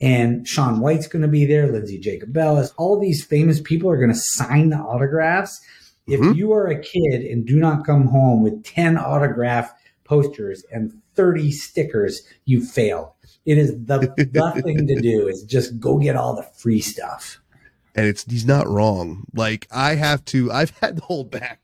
And 0.03 0.45
Shaun 0.45 0.81
White's 0.81 1.07
going 1.07 1.21
to 1.21 1.29
be 1.29 1.45
there. 1.45 1.71
Lindsay 1.71 1.97
Lindsey 1.97 2.19
Jacobellis. 2.19 2.73
All 2.77 2.99
these 2.99 3.23
famous 3.23 3.61
people 3.61 3.89
are 3.89 3.95
going 3.95 4.11
to 4.11 4.17
sign 4.17 4.69
the 4.69 4.75
autographs. 4.75 5.61
Mm-hmm. 6.09 6.31
If 6.31 6.35
you 6.35 6.51
are 6.51 6.67
a 6.67 6.77
kid 6.77 7.21
and 7.21 7.45
do 7.45 7.55
not 7.55 7.85
come 7.85 8.07
home 8.07 8.43
with 8.43 8.65
10 8.65 8.97
autograph 8.97 9.73
posters 10.03 10.65
and 10.73 10.93
30 11.15 11.51
stickers, 11.51 12.21
you 12.43 12.65
failed. 12.65 13.11
It 13.45 13.57
is 13.57 13.71
the, 13.71 13.99
the 14.17 14.61
thing 14.61 14.87
to 14.87 14.99
do 14.99 15.27
is 15.29 15.43
just 15.43 15.79
go 15.79 15.97
get 15.97 16.17
all 16.17 16.35
the 16.35 16.43
free 16.43 16.81
stuff. 16.81 17.39
and 17.95 18.05
it's 18.05 18.25
he's 18.25 18.45
not 18.45 18.67
wrong. 18.67 19.23
Like 19.33 19.67
I 19.71 19.95
have 19.95 20.25
to, 20.25 20.51
I've 20.51 20.71
had 20.81 20.97
to 20.97 21.03
hold 21.03 21.31
back 21.31 21.61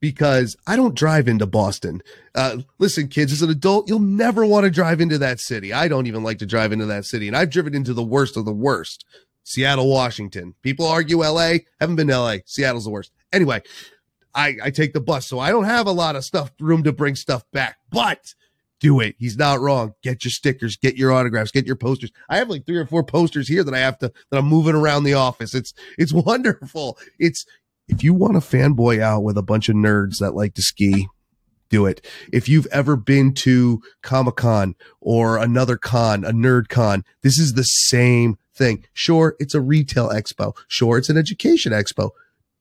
because 0.00 0.56
I 0.66 0.76
don't 0.76 0.94
drive 0.94 1.28
into 1.28 1.46
Boston. 1.46 2.02
Uh, 2.34 2.58
listen, 2.78 3.08
kids, 3.08 3.32
as 3.32 3.42
an 3.42 3.50
adult, 3.50 3.88
you'll 3.88 3.98
never 3.98 4.44
want 4.44 4.64
to 4.64 4.70
drive 4.70 5.00
into 5.00 5.18
that 5.18 5.40
city. 5.40 5.72
I 5.72 5.88
don't 5.88 6.06
even 6.06 6.22
like 6.22 6.38
to 6.38 6.46
drive 6.46 6.72
into 6.72 6.86
that 6.86 7.04
city, 7.04 7.28
and 7.28 7.36
I've 7.36 7.50
driven 7.50 7.74
into 7.74 7.94
the 7.94 8.02
worst 8.02 8.36
of 8.36 8.44
the 8.44 8.52
worst. 8.52 9.04
Seattle, 9.44 9.88
Washington. 9.88 10.54
People 10.62 10.86
argue 10.86 11.18
LA. 11.18 11.54
Haven't 11.80 11.96
been 11.96 12.08
LA. 12.08 12.36
Seattle's 12.44 12.84
the 12.84 12.90
worst. 12.90 13.10
Anyway, 13.32 13.62
I, 14.34 14.56
I 14.62 14.70
take 14.70 14.92
the 14.92 15.00
bus, 15.00 15.26
so 15.26 15.38
I 15.38 15.50
don't 15.50 15.64
have 15.64 15.86
a 15.86 15.92
lot 15.92 16.16
of 16.16 16.24
stuff 16.24 16.52
room 16.60 16.82
to 16.84 16.92
bring 16.92 17.16
stuff 17.16 17.44
back. 17.52 17.78
But 17.90 18.34
do 18.80 19.00
it. 19.00 19.14
He's 19.18 19.36
not 19.36 19.60
wrong. 19.60 19.94
Get 20.02 20.24
your 20.24 20.30
stickers, 20.30 20.76
get 20.76 20.96
your 20.96 21.12
autographs, 21.12 21.50
get 21.50 21.66
your 21.66 21.76
posters. 21.76 22.10
I 22.28 22.38
have 22.38 22.48
like 22.48 22.64
three 22.64 22.78
or 22.78 22.86
four 22.86 23.04
posters 23.04 23.46
here 23.46 23.62
that 23.62 23.74
I 23.74 23.78
have 23.78 23.98
to 23.98 24.10
that 24.30 24.38
I'm 24.38 24.46
moving 24.46 24.74
around 24.74 25.04
the 25.04 25.14
office. 25.14 25.54
It's 25.54 25.74
it's 25.98 26.12
wonderful. 26.26 26.98
It's 27.18 27.44
if 27.90 28.04
you 28.04 28.14
want 28.14 28.34
to 28.34 28.40
fanboy 28.40 29.00
out 29.00 29.22
with 29.22 29.36
a 29.36 29.42
bunch 29.42 29.68
of 29.68 29.74
nerds 29.74 30.18
that 30.20 30.34
like 30.34 30.54
to 30.54 30.62
ski, 30.62 31.08
do 31.68 31.86
it. 31.86 32.04
If 32.32 32.48
you've 32.48 32.66
ever 32.66 32.96
been 32.96 33.34
to 33.34 33.82
Comic 34.02 34.36
Con 34.36 34.74
or 35.00 35.36
another 35.36 35.76
con, 35.76 36.24
a 36.24 36.30
nerd 36.30 36.68
con, 36.68 37.04
this 37.22 37.38
is 37.38 37.52
the 37.52 37.62
same 37.62 38.38
thing. 38.54 38.84
Sure, 38.92 39.36
it's 39.38 39.54
a 39.54 39.60
retail 39.60 40.08
expo. 40.08 40.56
Sure, 40.68 40.98
it's 40.98 41.08
an 41.08 41.16
education 41.16 41.72
expo. 41.72 42.10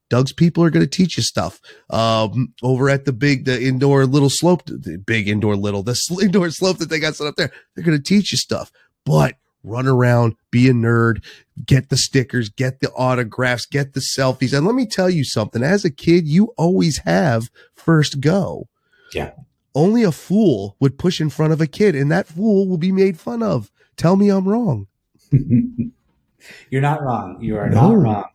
Doug's 0.10 0.34
people 0.34 0.64
are 0.64 0.72
going 0.72 0.86
to 0.86 0.90
teach 0.90 1.18
you 1.18 1.24
stuff. 1.24 1.60
Um, 1.92 2.54
over 2.64 2.90
at 2.90 3.06
the 3.06 3.14
big, 3.14 3.46
the 3.46 3.62
indoor 3.62 4.08
little 4.08 4.30
slope, 4.32 4.66
the 4.66 4.98
big 4.98 5.28
indoor 5.28 5.56
little, 5.56 5.84
the 5.84 6.00
indoor 6.22 6.50
slope 6.50 6.80
that 6.80 6.90
they 6.90 7.00
got 7.00 7.16
set 7.16 7.28
up 7.28 7.36
there, 7.36 7.52
they're 7.76 7.86
going 7.86 7.98
to 7.98 8.04
teach 8.04 8.32
you 8.32 8.38
stuff. 8.38 8.72
But 9.06 9.36
run 9.64 9.88
around, 9.88 10.36
be 10.52 10.70
a 10.70 10.74
nerd, 10.74 11.24
get 11.66 11.90
the 11.90 11.98
stickers, 11.98 12.50
get 12.50 12.80
the 12.80 12.92
autographs, 12.92 13.66
get 13.66 13.94
the 13.94 14.00
selfies. 14.00 14.56
And 14.56 14.66
let 14.66 14.76
me 14.76 14.86
tell 14.86 15.10
you 15.10 15.24
something. 15.24 15.64
As 15.64 15.86
a 15.86 15.90
kid, 15.90 16.28
you 16.28 16.54
always 16.58 17.00
have 17.00 17.50
first 17.76 18.20
go. 18.20 18.68
Yeah. 19.14 19.32
Only 19.76 20.04
a 20.04 20.12
fool 20.12 20.76
would 20.80 20.98
push 20.98 21.22
in 21.22 21.30
front 21.30 21.54
of 21.54 21.62
a 21.62 21.68
kid, 21.68 21.96
and 21.96 22.12
that 22.12 22.28
fool 22.28 22.68
will 22.68 22.78
be 22.78 22.92
made 22.92 23.20
fun 23.20 23.44
of. 23.44 23.72
Tell 23.98 24.16
me 24.16 24.30
I'm 24.30 24.48
wrong. 24.48 24.88
You're 26.70 26.82
not 26.82 27.02
wrong. 27.02 27.42
You 27.42 27.58
are 27.58 27.70
no. 27.70 27.92
not 27.92 28.02
wrong. 28.02 28.26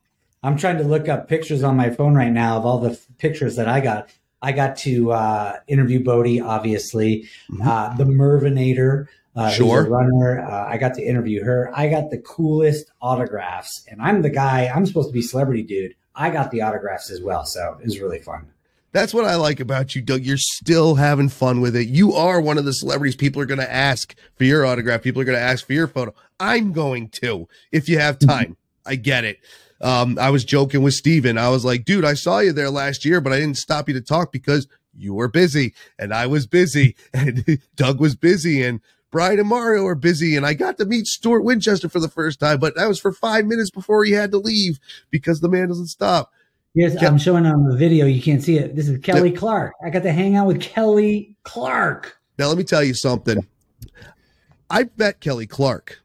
I'm 0.42 0.56
trying 0.56 0.76
to 0.78 0.84
look 0.84 1.08
up 1.08 1.28
pictures 1.28 1.62
on 1.62 1.76
my 1.76 1.90
phone 1.90 2.14
right 2.14 2.30
now 2.30 2.58
of 2.58 2.66
all 2.66 2.78
the 2.78 2.90
f- 2.90 3.06
pictures 3.18 3.56
that 3.56 3.66
I 3.66 3.80
got. 3.80 4.10
I 4.42 4.52
got 4.52 4.76
to 4.78 5.10
uh, 5.10 5.56
interview 5.66 6.04
Bode, 6.04 6.40
obviously, 6.40 7.26
mm-hmm. 7.50 7.66
uh, 7.66 7.94
the 7.94 8.04
Mervinator, 8.04 9.06
uh, 9.34 9.50
sure. 9.50 9.88
runner. 9.88 10.40
Uh, 10.40 10.66
I 10.68 10.78
got 10.78 10.94
to 10.94 11.02
interview 11.02 11.44
her. 11.44 11.70
I 11.74 11.88
got 11.88 12.10
the 12.10 12.18
coolest 12.18 12.90
autographs, 13.00 13.84
and 13.88 14.00
I'm 14.00 14.22
the 14.22 14.30
guy. 14.30 14.70
I'm 14.74 14.86
supposed 14.86 15.08
to 15.08 15.12
be 15.12 15.22
celebrity 15.22 15.62
dude. 15.62 15.94
I 16.14 16.30
got 16.30 16.50
the 16.50 16.62
autographs 16.62 17.10
as 17.10 17.20
well, 17.20 17.44
so 17.44 17.76
it 17.80 17.84
was 17.84 18.00
really 18.00 18.20
fun. 18.20 18.46
That's 18.92 19.12
what 19.12 19.24
I 19.24 19.34
like 19.34 19.58
about 19.58 19.96
you, 19.96 20.02
Doug. 20.02 20.22
You're 20.22 20.36
still 20.36 20.94
having 20.94 21.28
fun 21.28 21.60
with 21.60 21.74
it. 21.74 21.88
You 21.88 22.12
are 22.12 22.40
one 22.40 22.58
of 22.58 22.64
the 22.64 22.72
celebrities 22.72 23.16
people 23.16 23.42
are 23.42 23.46
going 23.46 23.58
to 23.58 23.72
ask 23.72 24.14
for 24.36 24.44
your 24.44 24.64
autograph. 24.64 25.02
People 25.02 25.20
are 25.20 25.24
going 25.24 25.38
to 25.38 25.42
ask 25.42 25.66
for 25.66 25.72
your 25.72 25.88
photo. 25.88 26.14
I'm 26.38 26.72
going 26.72 27.08
to 27.08 27.48
if 27.72 27.88
you 27.88 27.98
have 27.98 28.20
time. 28.20 28.56
I 28.86 28.96
get 28.96 29.24
it 29.24 29.40
um, 29.84 30.18
I 30.18 30.30
was 30.30 30.44
joking 30.44 30.82
with 30.82 30.94
Steven. 30.94 31.36
I 31.36 31.50
was 31.50 31.64
like, 31.64 31.84
dude, 31.84 32.06
I 32.06 32.14
saw 32.14 32.38
you 32.38 32.52
there 32.52 32.70
last 32.70 33.04
year, 33.04 33.20
but 33.20 33.32
I 33.32 33.38
didn't 33.38 33.58
stop 33.58 33.86
you 33.86 33.94
to 33.94 34.00
talk 34.00 34.32
because 34.32 34.66
you 34.96 35.12
were 35.12 35.28
busy 35.28 35.74
and 35.98 36.14
I 36.14 36.26
was 36.26 36.46
busy 36.46 36.96
and 37.14 37.60
Doug 37.76 38.00
was 38.00 38.16
busy 38.16 38.62
and 38.62 38.80
Brian 39.14 39.38
and 39.38 39.48
Mario 39.48 39.86
are 39.86 39.94
busy. 39.94 40.36
And 40.36 40.44
I 40.44 40.54
got 40.54 40.76
to 40.78 40.84
meet 40.84 41.06
Stuart 41.06 41.42
Winchester 41.42 41.88
for 41.88 42.00
the 42.00 42.08
first 42.08 42.40
time, 42.40 42.58
but 42.58 42.74
that 42.76 42.88
was 42.88 43.00
for 43.00 43.12
five 43.12 43.46
minutes 43.46 43.70
before 43.70 44.04
he 44.04 44.12
had 44.12 44.30
to 44.32 44.38
leave 44.38 44.78
because 45.10 45.40
the 45.40 45.48
man 45.48 45.68
doesn't 45.68 45.86
stop. 45.86 46.32
Yes, 46.74 46.96
Ke- 46.98 47.04
I'm 47.04 47.18
showing 47.18 47.46
on 47.46 47.68
the 47.68 47.76
video. 47.76 48.06
You 48.06 48.20
can't 48.20 48.42
see 48.42 48.58
it. 48.58 48.74
This 48.74 48.88
is 48.88 48.98
Kelly 48.98 49.30
Clark. 49.30 49.72
I 49.84 49.90
got 49.90 50.02
to 50.02 50.12
hang 50.12 50.36
out 50.36 50.48
with 50.48 50.60
Kelly 50.60 51.36
Clark. 51.44 52.18
Now, 52.38 52.48
let 52.48 52.58
me 52.58 52.64
tell 52.64 52.82
you 52.82 52.94
something. 52.94 53.46
I 54.68 54.90
met 54.96 55.20
Kelly 55.20 55.46
Clark 55.46 56.04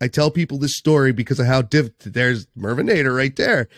I 0.00 0.08
tell 0.08 0.30
people 0.30 0.58
this 0.58 0.76
story 0.76 1.12
because 1.12 1.40
of 1.40 1.46
how 1.46 1.62
div- 1.62 1.92
there's 2.00 2.46
Mervinator 2.56 3.14
right 3.14 3.34
there. 3.34 3.68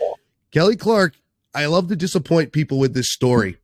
Kelly 0.53 0.77
Clark, 0.77 1.15
I 1.55 1.67
love 1.67 1.89
to 1.89 1.97
disappoint 1.97 2.53
people 2.53 2.79
with 2.79 2.95
this 2.95 3.13
story 3.13 3.57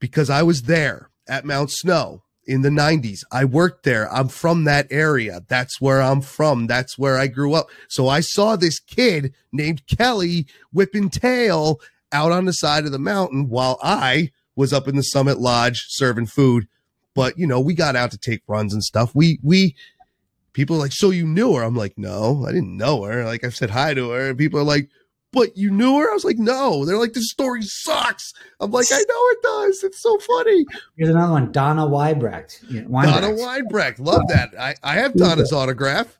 because 0.00 0.28
I 0.28 0.42
was 0.42 0.62
there 0.62 1.10
at 1.28 1.44
Mount 1.44 1.70
Snow 1.70 2.22
in 2.46 2.62
the 2.62 2.68
90s. 2.68 3.20
I 3.30 3.44
worked 3.44 3.84
there. 3.84 4.12
I'm 4.12 4.28
from 4.28 4.64
that 4.64 4.86
area. 4.90 5.42
That's 5.48 5.80
where 5.80 6.02
I'm 6.02 6.20
from. 6.20 6.66
That's 6.66 6.98
where 6.98 7.18
I 7.18 7.26
grew 7.26 7.54
up. 7.54 7.70
So 7.88 8.08
I 8.08 8.20
saw 8.20 8.56
this 8.56 8.80
kid 8.80 9.34
named 9.52 9.86
Kelly 9.86 10.46
whipping 10.72 11.10
tail 11.10 11.80
out 12.10 12.32
on 12.32 12.44
the 12.44 12.52
side 12.52 12.84
of 12.84 12.92
the 12.92 12.98
mountain 12.98 13.48
while 13.48 13.78
I 13.82 14.30
was 14.56 14.72
up 14.72 14.88
in 14.88 14.96
the 14.96 15.02
Summit 15.02 15.38
Lodge 15.38 15.84
serving 15.88 16.26
food. 16.26 16.68
But 17.14 17.38
you 17.38 17.46
know, 17.46 17.60
we 17.60 17.74
got 17.74 17.96
out 17.96 18.10
to 18.12 18.18
take 18.18 18.42
runs 18.46 18.72
and 18.72 18.82
stuff. 18.82 19.14
We 19.14 19.38
we 19.42 19.74
people 20.52 20.76
like, 20.76 20.92
so 20.92 21.10
you 21.10 21.26
knew 21.26 21.54
her? 21.54 21.62
I'm 21.62 21.76
like, 21.76 21.96
no, 21.96 22.44
I 22.46 22.52
didn't 22.52 22.76
know 22.76 23.04
her. 23.04 23.24
Like 23.24 23.44
I've 23.44 23.56
said 23.56 23.70
hi 23.70 23.94
to 23.94 24.10
her. 24.10 24.30
And 24.30 24.38
people 24.38 24.60
are 24.60 24.64
like, 24.64 24.88
but 25.32 25.56
you 25.56 25.70
knew 25.70 25.98
her? 25.98 26.10
I 26.10 26.14
was 26.14 26.24
like, 26.24 26.38
no. 26.38 26.84
They're 26.84 26.98
like, 26.98 27.14
this 27.14 27.30
story 27.30 27.62
sucks. 27.62 28.32
I'm 28.60 28.70
like, 28.70 28.86
I 28.92 28.98
know 28.98 29.04
it 29.30 29.38
does. 29.42 29.84
It's 29.84 30.00
so 30.00 30.18
funny. 30.18 30.64
Here's 30.96 31.08
another 31.08 31.32
one. 31.32 31.50
Donna 31.52 31.86
Weinbrecht. 31.86 32.64
Donna 32.70 33.34
Weinbrecht. 33.34 33.98
Love 33.98 34.22
that. 34.28 34.50
I, 34.58 34.74
I 34.82 34.94
have 34.94 35.14
Donna's 35.14 35.52
autograph. 35.52 36.18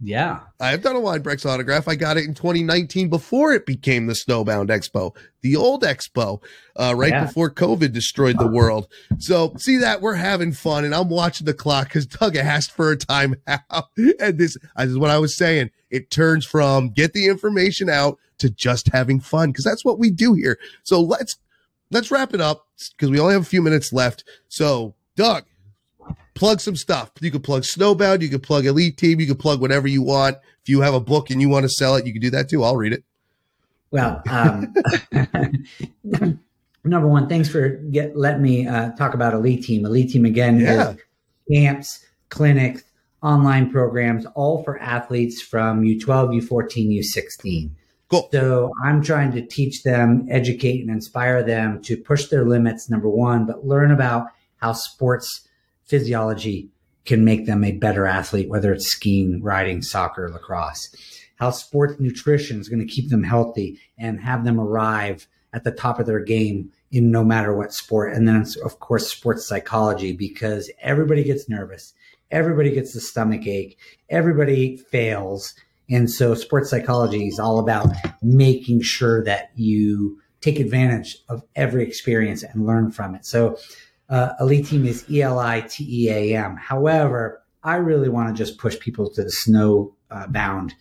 Yeah. 0.00 0.40
I 0.60 0.70
have 0.70 0.82
Donna 0.82 1.00
Weinbrecht's 1.00 1.44
autograph. 1.44 1.88
I 1.88 1.96
got 1.96 2.16
it 2.16 2.24
in 2.24 2.34
2019 2.34 3.08
before 3.08 3.52
it 3.52 3.66
became 3.66 4.06
the 4.06 4.12
Snowbound 4.12 4.68
Expo, 4.68 5.16
the 5.40 5.56
old 5.56 5.82
expo, 5.82 6.40
uh, 6.76 6.94
right 6.96 7.10
yeah. 7.10 7.24
before 7.24 7.50
COVID 7.50 7.92
destroyed 7.92 8.38
the 8.38 8.46
world. 8.46 8.86
So 9.18 9.54
see 9.56 9.76
that 9.78 10.00
we're 10.00 10.14
having 10.14 10.52
fun 10.52 10.84
and 10.84 10.94
I'm 10.94 11.08
watching 11.08 11.46
the 11.46 11.54
clock 11.54 11.88
because 11.88 12.06
Doug 12.06 12.36
asked 12.36 12.70
for 12.70 12.92
a 12.92 12.96
timeout. 12.96 13.38
and 14.20 14.38
this, 14.38 14.56
this 14.76 14.88
is 14.88 14.98
what 14.98 15.10
I 15.10 15.18
was 15.18 15.36
saying. 15.36 15.70
It 15.90 16.10
turns 16.10 16.46
from 16.46 16.90
get 16.90 17.12
the 17.12 17.26
information 17.26 17.88
out 17.90 18.18
to 18.38 18.50
just 18.50 18.88
having 18.92 19.18
fun 19.18 19.50
because 19.50 19.64
that's 19.64 19.84
what 19.84 19.98
we 19.98 20.10
do 20.10 20.34
here. 20.34 20.58
So 20.84 21.00
let's, 21.00 21.36
let's 21.90 22.12
wrap 22.12 22.34
it 22.34 22.40
up 22.40 22.66
because 22.96 23.10
we 23.10 23.18
only 23.18 23.32
have 23.32 23.42
a 23.42 23.46
few 23.46 23.62
minutes 23.62 23.92
left. 23.92 24.22
So 24.48 24.94
Doug, 25.16 25.44
plug 26.38 26.60
some 26.60 26.76
stuff. 26.76 27.10
You 27.20 27.30
can 27.32 27.42
plug 27.42 27.64
Snowbound, 27.64 28.22
you 28.22 28.28
can 28.28 28.40
plug 28.40 28.64
Eliteam, 28.64 29.20
you 29.20 29.26
can 29.26 29.36
plug 29.36 29.60
whatever 29.60 29.88
you 29.88 30.02
want. 30.02 30.36
If 30.62 30.68
you 30.68 30.80
have 30.80 30.94
a 30.94 31.00
book 31.00 31.30
and 31.30 31.40
you 31.40 31.48
want 31.48 31.64
to 31.64 31.68
sell 31.68 31.96
it, 31.96 32.06
you 32.06 32.12
can 32.12 32.22
do 32.22 32.30
that 32.30 32.48
too. 32.48 32.62
I'll 32.62 32.76
read 32.76 32.92
it. 32.92 33.04
Well, 33.90 34.22
um, 34.30 34.72
number 36.84 37.08
one, 37.08 37.28
thanks 37.28 37.48
for 37.48 37.68
get 37.68 38.16
letting 38.16 38.42
me 38.42 38.68
uh, 38.68 38.92
talk 38.92 39.14
about 39.14 39.34
Eliteam. 39.34 39.84
Elite 39.84 40.10
Team 40.10 40.24
again 40.24 40.60
yeah. 40.60 40.94
camps, 41.50 42.06
clinics, 42.28 42.84
online 43.22 43.70
programs, 43.70 44.24
all 44.34 44.62
for 44.62 44.78
athletes 44.78 45.42
from 45.42 45.82
U12, 45.82 46.42
U14, 46.42 47.00
U16. 47.00 47.70
Cool. 48.10 48.28
So 48.32 48.72
I'm 48.84 49.02
trying 49.02 49.32
to 49.32 49.44
teach 49.44 49.82
them, 49.82 50.26
educate, 50.30 50.82
and 50.82 50.90
inspire 50.90 51.42
them 51.42 51.82
to 51.82 51.96
push 51.96 52.28
their 52.28 52.44
limits. 52.44 52.88
Number 52.88 53.08
one, 53.08 53.44
but 53.44 53.66
learn 53.66 53.90
about 53.90 54.28
how 54.58 54.72
sports 54.72 55.47
physiology 55.88 56.68
can 57.04 57.24
make 57.24 57.46
them 57.46 57.64
a 57.64 57.72
better 57.72 58.06
athlete, 58.06 58.48
whether 58.48 58.72
it's 58.72 58.86
skiing, 58.86 59.42
riding, 59.42 59.82
soccer, 59.82 60.30
lacrosse. 60.30 60.94
How 61.36 61.50
sports 61.50 61.98
nutrition 61.98 62.60
is 62.60 62.68
going 62.68 62.86
to 62.86 62.92
keep 62.92 63.10
them 63.10 63.22
healthy 63.22 63.80
and 63.98 64.20
have 64.20 64.44
them 64.44 64.60
arrive 64.60 65.26
at 65.52 65.64
the 65.64 65.70
top 65.70 65.98
of 65.98 66.06
their 66.06 66.20
game 66.20 66.70
in 66.90 67.10
no 67.10 67.24
matter 67.24 67.56
what 67.56 67.72
sport. 67.72 68.12
And 68.12 68.28
then, 68.28 68.44
of 68.64 68.80
course, 68.80 69.10
sports 69.10 69.46
psychology, 69.46 70.12
because 70.12 70.70
everybody 70.82 71.24
gets 71.24 71.48
nervous. 71.48 71.94
Everybody 72.30 72.70
gets 72.70 72.92
the 72.92 73.00
stomach 73.00 73.46
ache. 73.46 73.78
Everybody 74.10 74.76
fails. 74.76 75.54
And 75.88 76.10
so 76.10 76.34
sports 76.34 76.68
psychology 76.68 77.26
is 77.28 77.38
all 77.38 77.58
about 77.58 77.88
making 78.22 78.82
sure 78.82 79.24
that 79.24 79.50
you 79.54 80.20
take 80.42 80.60
advantage 80.60 81.16
of 81.28 81.42
every 81.56 81.84
experience 81.86 82.42
and 82.42 82.66
learn 82.66 82.90
from 82.90 83.14
it. 83.14 83.24
So 83.24 83.56
uh, 84.08 84.30
Eliteam 84.40 84.86
is 84.86 85.04
E 85.10 85.22
L 85.22 85.38
I 85.38 85.60
T 85.62 85.86
E 85.88 86.10
A 86.10 86.36
M. 86.36 86.56
However, 86.56 87.42
I 87.62 87.76
really 87.76 88.08
want 88.08 88.28
to 88.28 88.34
just 88.34 88.58
push 88.58 88.78
people 88.78 89.10
to 89.10 89.24
the 89.24 89.30
Snowbound 89.30 90.72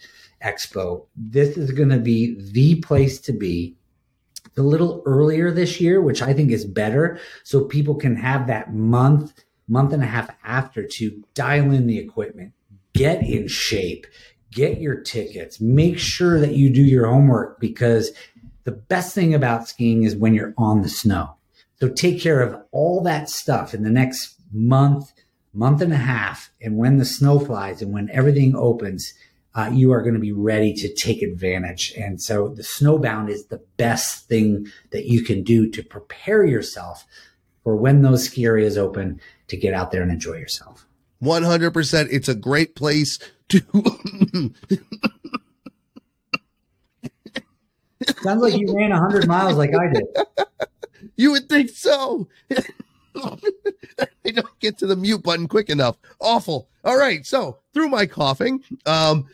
Expo. 0.43 1.05
This 1.15 1.57
is 1.57 1.71
going 1.71 1.89
to 1.89 1.99
be 1.99 2.39
the 2.39 2.75
place 2.75 3.19
to 3.21 3.33
be. 3.33 3.75
A 4.55 4.61
little 4.61 5.03
earlier 5.05 5.51
this 5.51 5.79
year, 5.79 6.01
which 6.01 6.23
I 6.23 6.33
think 6.33 6.51
is 6.51 6.65
better, 6.65 7.19
so 7.43 7.65
people 7.65 7.93
can 7.93 8.15
have 8.15 8.47
that 8.47 8.73
month, 8.73 9.43
month 9.67 9.93
and 9.93 10.01
a 10.01 10.07
half 10.07 10.31
after 10.43 10.83
to 10.83 11.23
dial 11.35 11.71
in 11.71 11.85
the 11.85 11.99
equipment, 11.99 12.53
get 12.93 13.21
in 13.21 13.47
shape, 13.47 14.07
get 14.49 14.81
your 14.81 14.95
tickets, 14.95 15.61
make 15.61 15.99
sure 15.99 16.39
that 16.39 16.55
you 16.55 16.71
do 16.71 16.81
your 16.81 17.05
homework 17.05 17.59
because 17.59 18.11
the 18.63 18.71
best 18.71 19.13
thing 19.13 19.35
about 19.35 19.67
skiing 19.67 20.03
is 20.03 20.15
when 20.15 20.33
you're 20.33 20.55
on 20.57 20.81
the 20.81 20.89
snow 20.89 21.36
so 21.79 21.89
take 21.89 22.19
care 22.21 22.41
of 22.41 22.59
all 22.71 23.01
that 23.03 23.29
stuff 23.29 23.73
in 23.73 23.83
the 23.83 23.89
next 23.89 24.35
month, 24.51 25.11
month 25.53 25.81
and 25.81 25.93
a 25.93 25.97
half. 25.97 26.51
And 26.61 26.77
when 26.77 26.97
the 26.97 27.05
snow 27.05 27.39
flies 27.39 27.81
and 27.81 27.93
when 27.93 28.09
everything 28.11 28.55
opens, 28.55 29.13
uh, 29.53 29.69
you 29.73 29.91
are 29.91 30.01
going 30.01 30.13
to 30.13 30.19
be 30.19 30.31
ready 30.31 30.73
to 30.73 30.93
take 30.93 31.21
advantage. 31.21 31.93
And 31.97 32.21
so 32.21 32.49
the 32.49 32.63
snowbound 32.63 33.29
is 33.29 33.47
the 33.47 33.61
best 33.77 34.27
thing 34.27 34.67
that 34.91 35.05
you 35.05 35.23
can 35.23 35.43
do 35.43 35.69
to 35.71 35.83
prepare 35.83 36.45
yourself 36.45 37.05
for 37.63 37.75
when 37.75 38.01
those 38.01 38.25
ski 38.25 38.45
areas 38.45 38.77
open 38.77 39.19
to 39.47 39.57
get 39.57 39.73
out 39.73 39.91
there 39.91 40.01
and 40.01 40.11
enjoy 40.11 40.33
yourself. 40.33 40.85
100%. 41.21 42.07
It's 42.11 42.29
a 42.29 42.35
great 42.35 42.75
place 42.75 43.17
to. 43.49 43.59
Sounds 48.21 48.41
like 48.41 48.55
you 48.55 48.73
ran 48.75 48.91
100 48.91 49.27
miles 49.27 49.55
like 49.55 49.71
I 49.73 49.91
did. 49.91 50.03
You 51.15 51.31
would 51.31 51.49
think 51.49 51.69
so. 51.69 52.27
I 53.15 54.31
don't 54.31 54.59
get 54.59 54.77
to 54.79 54.87
the 54.87 54.95
mute 54.95 55.23
button 55.23 55.47
quick 55.47 55.69
enough. 55.69 55.97
Awful. 56.19 56.69
All 56.83 56.97
right. 56.97 57.25
So 57.25 57.57
through 57.73 57.89
my 57.89 58.05
coughing, 58.05 58.63
um, 58.85 59.27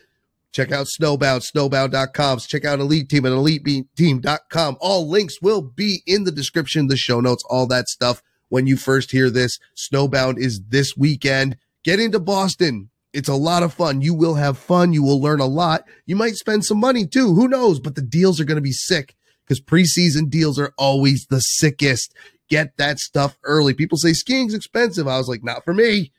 check 0.52 0.72
out 0.72 0.86
Snowbound, 0.86 1.42
snowbound.com. 1.54 2.38
Check 2.40 2.64
out 2.64 2.78
Eliteam 2.78 3.26
at 3.26 3.32
eliteam.com. 3.32 4.76
All 4.80 5.08
links 5.08 5.40
will 5.42 5.62
be 5.62 6.02
in 6.06 6.24
the 6.24 6.32
description, 6.32 6.86
the 6.86 6.96
show 6.96 7.20
notes, 7.20 7.44
all 7.48 7.66
that 7.68 7.88
stuff. 7.88 8.22
When 8.48 8.66
you 8.66 8.76
first 8.76 9.10
hear 9.10 9.30
this, 9.30 9.58
Snowbound 9.76 10.38
is 10.38 10.60
this 10.68 10.96
weekend. 10.96 11.56
Get 11.82 12.00
into 12.00 12.20
Boston. 12.20 12.90
It's 13.12 13.28
a 13.28 13.34
lot 13.34 13.62
of 13.62 13.72
fun. 13.72 14.00
You 14.00 14.14
will 14.14 14.34
have 14.34 14.58
fun. 14.58 14.92
You 14.92 15.02
will 15.02 15.20
learn 15.20 15.40
a 15.40 15.46
lot. 15.46 15.84
You 16.06 16.16
might 16.16 16.34
spend 16.34 16.64
some 16.64 16.78
money 16.78 17.06
too. 17.06 17.34
Who 17.34 17.48
knows? 17.48 17.80
But 17.80 17.94
the 17.94 18.02
deals 18.02 18.40
are 18.40 18.44
going 18.44 18.56
to 18.56 18.62
be 18.62 18.72
sick 18.72 19.14
because 19.44 19.60
preseason 19.60 20.30
deals 20.30 20.58
are 20.58 20.72
always 20.78 21.26
the 21.26 21.40
sickest. 21.40 22.14
Get 22.48 22.76
that 22.76 22.98
stuff 22.98 23.38
early. 23.44 23.74
People 23.74 23.98
say 23.98 24.12
skiing's 24.12 24.54
expensive. 24.54 25.08
I 25.08 25.18
was 25.18 25.28
like, 25.28 25.42
not 25.42 25.64
for 25.64 25.74
me. 25.74 26.12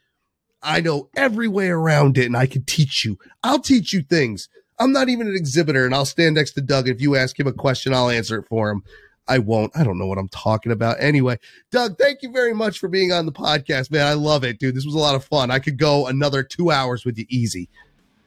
I 0.61 0.81
know 0.81 1.09
every 1.15 1.47
way 1.47 1.69
around 1.69 2.17
it 2.17 2.25
and 2.25 2.35
I 2.35 2.47
can 2.47 2.63
teach 2.63 3.05
you. 3.05 3.19
I'll 3.43 3.59
teach 3.59 3.93
you 3.93 4.01
things. 4.01 4.49
I'm 4.79 4.91
not 4.91 5.09
even 5.09 5.27
an 5.27 5.35
exhibitor 5.35 5.85
and 5.85 5.93
I'll 5.93 6.05
stand 6.05 6.35
next 6.35 6.53
to 6.53 6.61
Doug. 6.61 6.87
If 6.87 7.01
you 7.01 7.15
ask 7.15 7.39
him 7.39 7.47
a 7.47 7.53
question, 7.53 7.93
I'll 7.93 8.09
answer 8.09 8.39
it 8.39 8.47
for 8.47 8.71
him. 8.71 8.83
I 9.27 9.39
won't. 9.39 9.75
I 9.75 9.83
don't 9.83 9.97
know 9.97 10.05
what 10.05 10.17
I'm 10.17 10.29
talking 10.29 10.71
about. 10.71 10.97
Anyway, 10.99 11.39
Doug, 11.71 11.97
thank 11.97 12.21
you 12.21 12.31
very 12.31 12.53
much 12.53 12.79
for 12.79 12.87
being 12.87 13.11
on 13.11 13.25
the 13.25 13.31
podcast, 13.31 13.89
man. 13.89 14.05
I 14.05 14.13
love 14.13 14.43
it, 14.43 14.59
dude. 14.59 14.75
This 14.75 14.85
was 14.85 14.93
a 14.93 14.99
lot 14.99 15.15
of 15.15 15.25
fun. 15.25 15.49
I 15.49 15.59
could 15.59 15.79
go 15.79 16.07
another 16.07 16.43
two 16.43 16.71
hours 16.71 17.05
with 17.05 17.17
you 17.17 17.25
easy. 17.29 17.69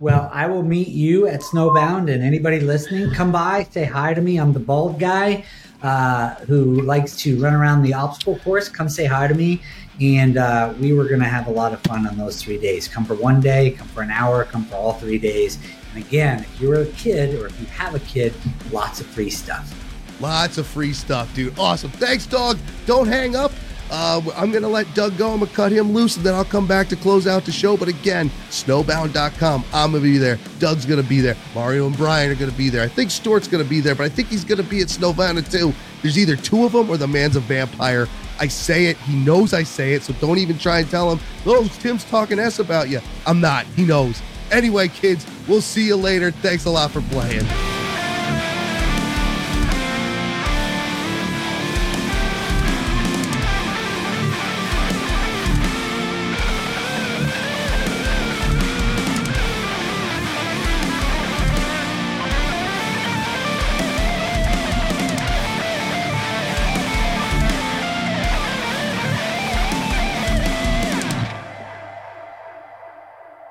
Well, 0.01 0.31
I 0.33 0.47
will 0.47 0.63
meet 0.63 0.89
you 0.89 1.27
at 1.27 1.41
Snowbound, 1.41 2.09
and 2.09 2.23
anybody 2.23 2.61
listening, 2.61 3.11
come 3.11 3.33
by, 3.33 3.65
say 3.65 3.85
hi 3.85 4.15
to 4.15 4.21
me. 4.21 4.37
I'm 4.37 4.53
the 4.53 4.61
bald 4.61 5.01
guy 5.01 5.45
uh, 5.83 6.37
who 6.47 6.83
likes 6.83 7.17
to 7.23 7.37
run 7.41 7.53
around 7.53 7.83
the 7.83 7.95
obstacle 7.95 8.39
course. 8.39 8.69
Come 8.69 8.89
say 8.89 9.07
hi 9.07 9.27
to 9.27 9.35
me, 9.35 9.61
and 10.01 10.37
uh, 10.37 10.73
we 10.79 10.93
were 10.93 11.09
going 11.09 11.19
to 11.19 11.27
have 11.27 11.49
a 11.49 11.51
lot 11.51 11.73
of 11.73 11.81
fun 11.81 12.07
on 12.07 12.17
those 12.17 12.41
three 12.41 12.59
days. 12.59 12.87
Come 12.87 13.05
for 13.05 13.15
one 13.15 13.41
day, 13.41 13.73
come 13.73 13.89
for 13.89 14.03
an 14.03 14.13
hour, 14.13 14.45
come 14.45 14.65
for 14.67 14.77
all 14.77 14.93
three 14.93 15.19
days. 15.19 15.59
And 15.93 16.05
again, 16.05 16.45
if 16.45 16.61
you're 16.61 16.83
a 16.83 16.87
kid 16.93 17.35
or 17.35 17.49
if 17.49 17.61
you 17.61 17.67
have 17.67 17.97
a 17.97 18.01
kid, 18.01 18.33
lots 18.71 19.01
of 19.01 19.07
free 19.07 19.31
stuff. 19.31 19.75
Lots 20.21 20.59
of 20.59 20.69
free 20.69 20.93
stuff, 20.93 21.35
dude. 21.35 21.59
Awesome. 21.59 21.91
Thanks, 21.91 22.25
dog. 22.25 22.57
Don't 22.87 23.09
hang 23.09 23.35
up. 23.35 23.51
Uh, 23.91 24.21
I'm 24.37 24.51
going 24.51 24.63
to 24.63 24.69
let 24.69 24.93
Doug 24.95 25.17
go. 25.17 25.31
I'm 25.31 25.39
going 25.39 25.51
to 25.51 25.57
cut 25.57 25.73
him 25.73 25.93
loose 25.93 26.17
and 26.17 26.25
then 26.25 26.35
I'll 26.35 26.45
come 26.45 26.67
back 26.67 26.89
to 26.89 26.97
close 26.97 27.27
out 27.27 27.45
the 27.45 27.53
show. 27.53 27.77
But 27.77 27.89
again, 27.89 28.31
snowbound.com. 28.51 29.65
I'm 29.73 29.93
going 29.93 30.03
to 30.03 30.11
be 30.11 30.19
there. 30.19 30.39
Doug's 30.59 30.85
going 30.85 31.03
to 31.03 31.09
be 31.09 31.21
there. 31.21 31.37
Mario 31.55 31.87
and 31.87 31.97
Brian 31.97 32.31
are 32.31 32.35
going 32.35 32.51
to 32.51 32.57
be 32.57 32.69
there. 32.69 32.83
I 32.83 32.89
think 32.89 33.11
Stuart's 33.11 33.49
going 33.49 33.63
to 33.63 33.69
be 33.69 33.81
there, 33.81 33.95
but 33.95 34.05
I 34.05 34.09
think 34.09 34.29
he's 34.29 34.45
going 34.45 34.63
to 34.63 34.69
be 34.69 34.81
at 34.81 34.89
Snowbound 34.89 35.51
too. 35.51 35.73
There's 36.03 36.19
either 36.19 36.37
two 36.37 36.65
of 36.65 36.73
them 36.73 36.91
or 36.91 36.97
the 36.97 37.09
man's 37.09 37.37
a 37.37 37.41
vampire. 37.41 38.07
I 38.41 38.47
say 38.49 38.87
it. 38.87 38.97
He 38.99 39.17
knows 39.17 39.53
I 39.53 39.63
say 39.63 39.95
it. 39.95 40.03
So 40.03 40.13
don't 40.15 40.39
even 40.39 40.59
try 40.59 40.81
and 40.81 40.91
tell 40.91 41.11
him, 41.11 41.21
oh, 41.47 41.67
Tim's 41.81 42.05
talking 42.05 42.39
S 42.39 42.59
about 42.59 42.89
you. 42.89 43.01
I'm 43.27 43.41
not. 43.41 43.65
He 43.67 43.85
knows. 43.85 44.21
Anyway, 44.51 44.89
kids, 44.89 45.27
we'll 45.47 45.61
see 45.61 45.87
you 45.87 45.97
later. 45.97 46.31
Thanks 46.31 46.65
a 46.65 46.71
lot 46.71 46.91
for 46.91 47.01
playing. 47.03 47.47